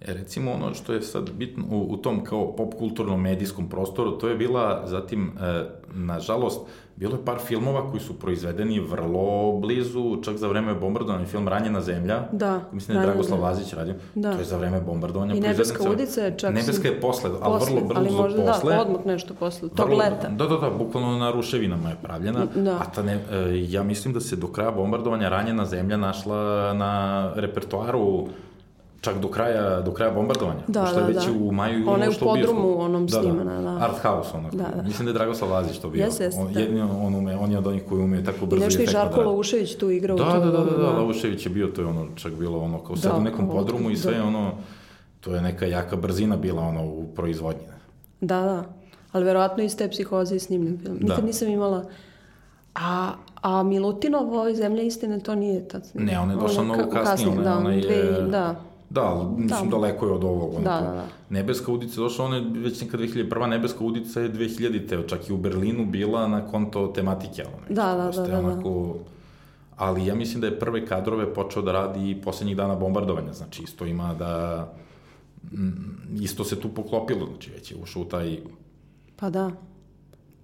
E, 0.00 0.14
recimo 0.14 0.52
ono 0.52 0.74
što 0.74 0.92
je 0.92 1.02
sad 1.02 1.30
bitno 1.30 1.64
u, 1.70 1.86
u 1.92 1.96
tom 1.96 2.24
kao 2.24 2.56
popkulturnom 2.56 3.22
medijskom 3.22 3.68
prostoru, 3.68 4.18
to 4.18 4.28
je 4.28 4.36
bila 4.36 4.82
zatim, 4.86 5.32
e, 5.40 5.64
nažalost, 5.94 6.60
bilo 6.96 7.16
je 7.16 7.24
par 7.24 7.38
filmova 7.38 7.90
koji 7.90 8.00
su 8.00 8.18
proizvedeni 8.18 8.80
vrlo 8.80 9.52
blizu, 9.52 10.22
čak 10.22 10.36
za 10.36 10.48
vreme 10.48 10.74
bombardovanja, 10.74 11.26
film 11.26 11.48
Ranjena 11.48 11.80
zemlja, 11.80 12.22
da, 12.32 12.60
mislim 12.72 12.94
da 12.94 13.00
je 13.00 13.06
Dragoslav 13.06 13.40
Lazić 13.40 13.72
radio, 13.72 13.94
da. 14.14 14.32
to 14.32 14.38
je 14.38 14.44
za 14.44 14.56
vreme 14.56 14.80
bombardovanja. 14.80 15.34
I 15.34 15.40
Nebeska 15.40 15.90
udica 15.90 16.20
je 16.20 16.38
čak... 16.38 16.54
Nebeska 16.54 16.88
je 16.88 17.00
posle, 17.00 17.30
ali 17.40 17.64
vrlo 17.64 17.80
brzo 17.80 18.00
ali 18.00 18.10
možda, 18.10 18.42
da, 18.42 18.52
posle. 18.52 18.74
Da, 18.74 18.80
odmah 18.80 19.06
nešto 19.06 19.34
posle, 19.34 19.68
tog 19.68 19.86
vrlo, 19.86 19.98
leta. 19.98 20.28
Da, 20.28 20.46
da, 20.46 20.56
da, 20.56 20.70
bukvalno 20.70 21.18
na 21.18 21.30
ruševinama 21.30 21.90
je 21.90 21.96
pravljena, 22.02 22.46
da. 22.54 22.72
a 22.72 22.84
ta 22.94 23.02
ne, 23.02 23.12
e, 23.12 23.20
ja 23.68 23.82
mislim 23.82 24.14
da 24.14 24.20
se 24.20 24.36
do 24.36 24.46
kraja 24.46 24.70
bombardovanja 24.70 25.28
Ranjena 25.28 25.66
zemlja 25.66 25.96
našla 25.96 26.72
na 26.72 27.32
repertoaru 27.34 28.28
čak 29.00 29.20
do 29.20 29.28
kraja, 29.28 29.80
do 29.80 29.92
kraja 29.92 30.10
bombardovanja. 30.10 30.60
Da, 30.66 30.86
što 30.86 30.98
je 30.98 31.02
da, 31.02 31.06
već 31.06 31.26
da. 31.26 31.32
u 31.32 31.52
maju 31.52 31.90
Ona 31.90 32.04
je 32.04 32.10
u 32.10 32.12
podrumu 32.20 32.80
onom 32.80 33.06
da, 33.06 33.20
snimana, 33.20 33.60
da. 33.60 33.84
Art 33.84 33.98
House, 34.02 34.30
onako. 34.36 34.56
Da, 34.56 34.68
da. 34.76 34.82
Mislim 34.82 35.06
da 35.06 35.10
je 35.10 35.14
Dragoslav 35.14 35.50
Lazić 35.50 35.78
to 35.78 35.90
bio. 35.90 36.04
Jeste, 36.04 36.24
jeste. 36.24 36.40
On, 36.40 36.50
jedino, 36.54 37.00
on, 37.02 37.14
ume, 37.14 37.36
on 37.36 37.52
je 37.52 37.58
od 37.58 37.66
onih 37.66 37.82
koji 37.88 38.02
ume 38.02 38.24
tako 38.24 38.46
brzo 38.46 38.62
I 38.62 38.64
nešto 38.64 38.82
i 38.82 38.86
Žarko 38.86 39.16
da... 39.16 39.26
Laušević 39.26 39.74
tu 39.74 39.90
igrao. 39.90 40.16
Da, 40.16 40.24
da, 40.24 40.50
da, 40.50 40.64
da, 40.64 40.76
da, 40.76 40.90
Laušević 40.90 41.46
je 41.46 41.50
bio, 41.50 41.66
to 41.66 41.80
je 41.80 41.86
ono, 41.86 42.06
čak 42.14 42.32
bilo 42.32 42.58
ono, 42.58 42.78
kao 42.78 42.96
sad 42.96 43.12
da, 43.12 43.18
u 43.18 43.22
nekom 43.22 43.50
podrumu 43.50 43.90
i 43.90 43.96
sve 43.96 44.14
da. 44.14 44.24
ono, 44.24 44.52
to 45.20 45.34
je 45.34 45.40
neka 45.40 45.66
jaka 45.66 45.96
brzina 45.96 46.36
bila 46.36 46.62
ono 46.62 46.84
u 46.84 47.06
proizvodnji. 47.16 47.62
Da, 48.20 48.40
da. 48.40 48.64
Ali 49.12 49.24
verovatno 49.24 49.62
iz 49.62 49.76
te 49.76 49.88
psihoze 49.88 50.36
i 50.36 50.38
snimljen 50.38 50.78
film. 50.78 50.98
Nikad 51.00 51.20
da. 51.20 51.26
nisam 51.26 51.48
imala... 51.48 51.84
A, 52.74 53.12
a 53.42 53.62
Milutinov, 53.62 54.32
ovoj 54.32 54.54
zemlja 54.54 54.82
istine, 54.82 55.20
to 55.20 55.34
nije 55.34 55.68
tad. 55.68 55.90
Ne, 55.94 56.20
on 56.20 56.30
je 56.30 56.36
došao 56.36 56.64
mnogo 56.64 56.90
kasnije. 56.90 57.32
Ona, 57.32 57.42
da, 57.42 57.58
ona 57.58 57.72
je, 57.72 57.80
dve, 57.80 58.22
da. 58.30 58.54
Da, 58.96 59.30
mislim 59.36 59.70
da. 59.70 59.76
daleko 59.76 60.06
je 60.06 60.12
od 60.12 60.24
ovog. 60.24 60.54
Da, 60.54 60.60
da, 60.60 60.92
da. 60.92 61.06
Nebeska 61.30 61.72
udica 61.72 62.00
došla, 62.00 62.24
ona 62.24 62.36
je 62.36 62.44
već 62.54 62.80
neka 62.80 62.98
2001. 62.98 63.46
Nebeska 63.46 63.84
udica 63.84 64.20
je 64.20 64.32
2000-te, 64.32 65.08
čak 65.08 65.28
i 65.28 65.32
u 65.32 65.36
Berlinu 65.36 65.86
bila 65.86 66.28
na 66.28 66.46
konto 66.46 66.86
tematike. 66.86 67.44
Ono, 67.44 67.66
da, 67.68 67.94
da, 67.94 68.22
da, 68.22 68.28
da, 68.28 68.38
onako, 68.38 68.94
Ali 69.76 70.06
ja 70.06 70.14
mislim 70.14 70.40
da 70.40 70.46
je 70.46 70.58
prve 70.58 70.86
kadrove 70.86 71.34
počeo 71.34 71.62
da 71.62 71.72
radi 71.72 72.10
i 72.10 72.20
poslednjih 72.22 72.56
dana 72.56 72.74
bombardovanja, 72.74 73.32
znači 73.32 73.62
isto 73.62 73.86
ima 73.86 74.14
da... 74.14 74.66
Mm, 75.52 76.22
isto 76.22 76.44
se 76.44 76.60
tu 76.60 76.68
poklopilo, 76.68 77.26
znači 77.26 77.50
već 77.50 77.70
je 77.70 77.76
ušao 77.82 78.02
u 78.02 78.04
taj... 78.04 78.38
Pa 79.16 79.30
da. 79.30 79.50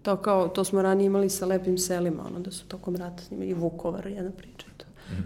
To 0.03 0.16
kao, 0.16 0.48
to 0.48 0.64
smo 0.64 0.82
ranije 0.82 1.07
imali 1.07 1.30
sa 1.30 1.46
lepim 1.46 1.78
selima, 1.78 2.26
ono 2.26 2.40
da 2.40 2.50
su 2.50 2.68
tokom 2.68 2.96
rata 2.96 3.22
snimali 3.22 3.50
i 3.50 3.55
Vukovar, 3.55 4.07
jedna 4.07 4.30
priča. 4.30 4.66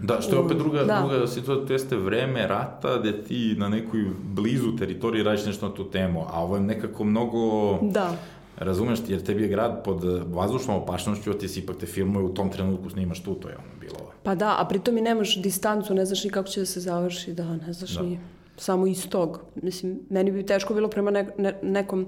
Da, 0.03 0.21
što 0.21 0.35
je 0.35 0.39
opet 0.39 0.57
druga, 0.57 0.83
da. 0.83 0.99
druga 0.99 1.27
situacija, 1.27 1.67
to 1.67 1.73
jeste 1.73 1.97
vreme 1.97 2.47
rata 2.47 2.99
gde 2.99 3.23
ti 3.23 3.55
na 3.57 3.69
nekoj 3.69 4.05
blizu 4.23 4.75
teritoriji 4.75 5.23
radiš 5.23 5.45
nešto 5.45 5.67
na 5.67 5.73
tu 5.73 5.91
temu, 5.91 6.25
a 6.31 6.43
ovo 6.43 6.55
je 6.55 6.61
nekako 6.61 7.03
mnogo... 7.03 7.39
Da. 7.81 8.15
Razumeš 8.57 8.99
jer 9.07 9.23
tebi 9.23 9.41
je 9.41 9.47
grad 9.47 9.83
pod 9.83 10.03
vazdušnom 10.33 10.77
opašnošću, 10.77 11.31
a 11.31 11.33
ti 11.33 11.47
si 11.47 11.59
ipak 11.59 11.77
te 11.77 11.85
filmuje 11.85 12.25
u 12.25 12.33
tom 12.33 12.49
trenutku 12.49 12.89
snimaš 12.89 13.23
tu, 13.23 13.35
to 13.35 13.49
je 13.49 13.55
ono 13.55 13.79
bilo 13.79 14.11
Pa 14.27 14.35
da, 14.35 14.55
a 14.59 14.65
pritom 14.65 14.97
i 14.97 15.01
nemaš 15.01 15.41
distancu, 15.41 15.93
ne 15.93 16.05
znaš 16.05 16.23
ni 16.23 16.29
kako 16.29 16.49
će 16.49 16.59
da 16.59 16.65
se 16.65 16.79
završi, 16.79 17.33
da, 17.33 17.55
ne 17.55 17.73
znaš 17.73 17.95
da. 17.95 18.01
ni 18.01 18.19
samo 18.57 18.87
iz 18.87 19.09
tog. 19.09 19.39
Mislim, 19.55 19.99
meni 20.09 20.31
bi 20.31 20.45
teško 20.45 20.73
bilo 20.73 20.89
prema 20.89 21.11
ne, 21.11 21.29
ne, 21.37 21.59
nekom 21.63 22.07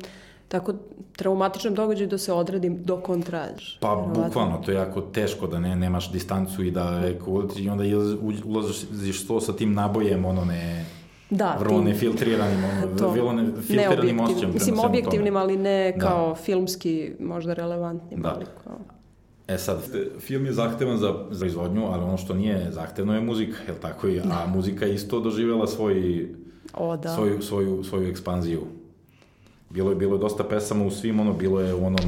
tako 0.49 0.73
traumatičnom 1.15 1.75
događaju 1.75 2.09
da 2.09 2.17
se 2.17 2.33
odredim 2.33 2.83
do 2.83 2.97
kontraž. 2.97 3.77
Pa 3.79 4.11
bukvalno, 4.15 4.61
to 4.65 4.71
je 4.71 4.75
jako 4.75 5.01
teško 5.01 5.47
da 5.47 5.59
ne, 5.59 5.75
nemaš 5.75 6.11
distancu 6.11 6.63
i 6.63 6.71
da 6.71 7.01
i 7.57 7.69
onda 7.69 7.83
ulaziš 8.45 9.27
to 9.27 9.41
sa 9.41 9.53
tim 9.53 9.73
nabojem, 9.73 10.25
ono 10.25 10.45
ne, 10.45 10.85
da, 11.29 11.57
vrlo 11.59 11.81
nefiltriranim, 11.81 12.63
ono, 12.63 13.11
vrlo 13.11 13.33
nefiltriranim 13.33 14.19
osjećajem. 14.19 14.53
Mislim, 14.53 14.79
objektivnim, 14.79 15.35
ali 15.35 15.57
ne 15.57 15.93
da. 15.97 16.05
kao 16.05 16.29
da. 16.29 16.35
filmski 16.35 17.11
možda 17.19 17.53
relevantnim. 17.53 18.21
Da. 18.21 18.33
Ali 18.35 18.45
kao... 18.63 18.77
E 19.47 19.57
sad, 19.57 19.77
film 20.19 20.45
je 20.45 20.53
zahtevan 20.53 20.97
za, 20.97 21.25
za 21.31 21.45
izvodnju, 21.45 21.85
ali 21.85 22.03
ono 22.03 22.17
što 22.17 22.33
nije 22.33 22.71
zahtevno 22.71 23.15
je 23.15 23.21
muzika, 23.21 23.57
je 23.67 23.73
li 23.73 23.79
tako? 23.81 24.07
A 24.07 24.27
da. 24.27 24.51
muzika 24.53 24.85
je 24.85 24.95
isto 24.95 25.19
doživjela 25.19 25.67
svoj, 25.67 26.27
o, 26.73 26.97
da. 26.97 27.15
svoju, 27.15 27.41
svoju, 27.41 27.83
svoju 27.83 28.09
ekspanziju. 28.09 28.61
Bilo 29.69 29.89
je, 29.89 29.95
bilo 29.95 30.15
je 30.15 30.19
dosta 30.19 30.43
pesama 30.43 30.85
u 30.85 30.91
svim, 30.91 31.19
ono, 31.19 31.33
bilo 31.33 31.61
je 31.61 31.73
u 31.73 31.85
onom, 31.85 31.99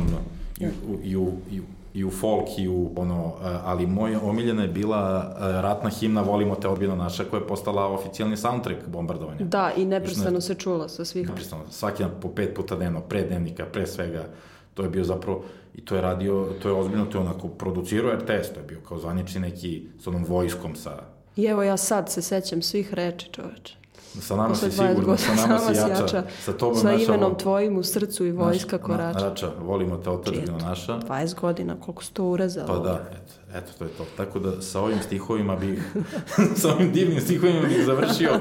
i, 0.60 0.66
u, 0.66 1.00
i, 1.04 1.16
u, 1.16 1.32
i, 1.52 1.60
u, 1.60 1.64
i 1.94 2.04
u 2.04 2.12
folk 2.12 2.48
i 2.58 2.68
u 2.68 2.92
ono, 2.96 3.34
ali 3.64 3.88
moja 3.88 4.20
omiljena 4.22 4.62
je 4.62 4.68
bila 4.68 5.36
ratna 5.40 5.90
himna 5.90 6.22
Volimo 6.22 6.56
te 6.56 6.68
odbina 6.68 6.96
naša 6.96 7.24
koja 7.24 7.42
je 7.42 7.48
postala 7.48 7.88
oficijalni 7.88 8.38
soundtrack 8.38 8.88
bombardovanja. 8.88 9.46
Da, 9.46 9.72
i 9.78 9.86
neprestano 9.86 10.42
se 10.42 10.56
čula 10.56 10.90
sa 10.90 11.06
svih. 11.06 11.28
Neprestano, 11.28 11.64
svaki 11.70 12.04
po 12.22 12.30
pet 12.30 12.56
puta 12.56 12.76
dnevno, 12.76 13.02
pre 13.02 13.22
dnevnika, 13.24 13.66
pre 13.66 13.88
svega, 13.88 14.26
to 14.74 14.84
je 14.84 14.90
bio 14.90 15.04
zapravo, 15.04 15.44
i 15.76 15.86
to 15.86 15.96
je 15.96 16.02
radio, 16.02 16.48
to 16.62 16.70
je 16.70 16.76
ozbiljno, 16.76 17.06
to 17.06 17.18
je 17.18 17.22
onako 17.22 17.48
producirao 17.48 18.16
RTS, 18.16 18.54
to 18.54 18.60
je 18.60 18.66
bio 18.68 18.80
kao 18.88 19.00
zvanični 19.00 19.42
neki 19.42 19.84
s 20.00 20.08
onom 20.08 20.26
vojskom 20.26 20.76
sa... 20.76 21.00
I 21.36 21.46
evo 21.46 21.64
ja 21.64 21.78
sad 21.78 22.12
se 22.12 22.22
sećam 22.22 22.62
svih 22.62 22.94
reči, 22.94 23.30
čoveče. 23.32 23.81
Sa 24.20 24.36
nama 24.36 24.56
si 24.56 24.72
sigurno, 24.72 25.18
sa 25.18 25.36
nama 25.36 25.60
si 25.60 25.78
jača, 25.78 26.04
jača. 26.04 26.24
Sa, 26.42 26.54
tobom 26.54 26.76
sa 26.76 26.92
naša, 26.92 27.04
imenom 27.04 27.38
tvojim 27.38 27.78
u 27.78 27.84
srcu 27.84 28.26
i 28.26 28.32
vojska 28.32 28.78
naš, 28.78 28.86
korača. 28.86 29.20
Na, 29.20 29.30
rača, 29.30 29.52
volimo 29.62 29.98
te 29.98 30.10
otačbina 30.10 30.58
naša. 30.58 31.00
20 31.00 31.40
godina, 31.42 31.76
koliko 31.80 32.04
se 32.04 32.12
to 32.14 32.26
urezalo. 32.26 32.68
Pa 32.68 32.80
da, 32.80 33.10
eto, 33.12 33.58
eto, 33.58 33.72
to 33.78 33.84
je 33.84 33.90
to. 33.90 34.06
Tako 34.18 34.40
da 34.40 34.62
sa 34.62 34.82
ovim 34.82 34.98
stihovima 35.06 35.56
bih, 35.56 35.96
sa 36.62 36.74
ovim 36.74 36.92
divnim 36.92 37.22
stihovima 37.22 37.62
bih 37.62 37.86
završio 37.86 38.32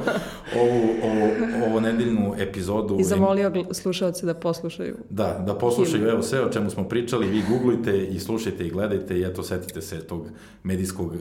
ovu, 0.57 0.89
ovu, 1.03 1.31
ovu 1.67 1.81
nedeljnu 1.81 2.35
epizodu. 2.39 2.97
I 3.01 3.05
zamolio 3.05 3.53
slušalce 3.73 4.27
da 4.27 4.35
poslušaju. 4.35 4.97
Da, 5.11 5.45
da 5.47 5.55
poslušaju, 5.55 6.09
evo 6.09 6.23
sve 6.23 6.45
o 6.45 6.53
čemu 6.53 6.71
smo 6.71 6.89
pričali, 6.89 7.29
vi 7.29 7.43
googlujte 7.51 8.07
i 8.07 8.19
slušajte 8.19 8.67
i 8.67 8.71
gledajte 8.71 9.19
i 9.19 9.23
eto, 9.23 9.43
setite 9.43 9.83
se 9.83 10.07
tog 10.07 10.27
medijskog 10.63 11.17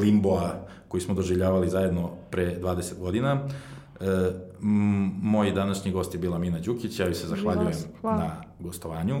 limboa 0.00 0.66
koji 0.88 1.00
smo 1.00 1.14
doživljavali 1.14 1.70
zajedno 1.70 2.10
pre 2.30 2.58
20 2.60 2.98
godina. 2.98 3.40
E, 4.00 4.30
moj 5.22 5.52
današnji 5.52 5.90
gost 5.90 6.14
je 6.14 6.20
bila 6.20 6.38
Mina 6.38 6.58
Đukić, 6.58 6.98
ja 7.00 7.06
joj 7.06 7.14
se 7.14 7.26
zahvaljujem 7.26 7.72
na 8.02 8.42
gostovanju. 8.58 9.16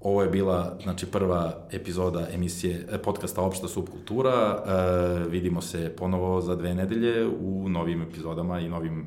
Ovo 0.00 0.22
je 0.22 0.28
bila 0.28 0.78
znači, 0.82 1.06
prva 1.06 1.66
epizoda 1.70 2.28
emisije 2.32 2.86
e, 2.90 2.98
podcasta 2.98 3.42
Opšta 3.42 3.68
subkultura. 3.68 4.64
E, 4.66 5.28
vidimo 5.28 5.60
se 5.60 5.94
ponovo 5.96 6.40
za 6.40 6.56
dve 6.56 6.74
nedelje 6.74 7.28
u 7.28 7.68
novim 7.68 8.02
epizodama 8.02 8.60
i 8.60 8.68
novim 8.68 9.06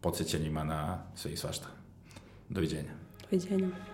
podsjećanjima 0.00 0.64
na 0.64 0.98
sve 1.14 1.32
i 1.32 1.36
svašta. 1.36 1.66
Doviđenja. 2.48 2.90
Doviđenja. 3.30 3.93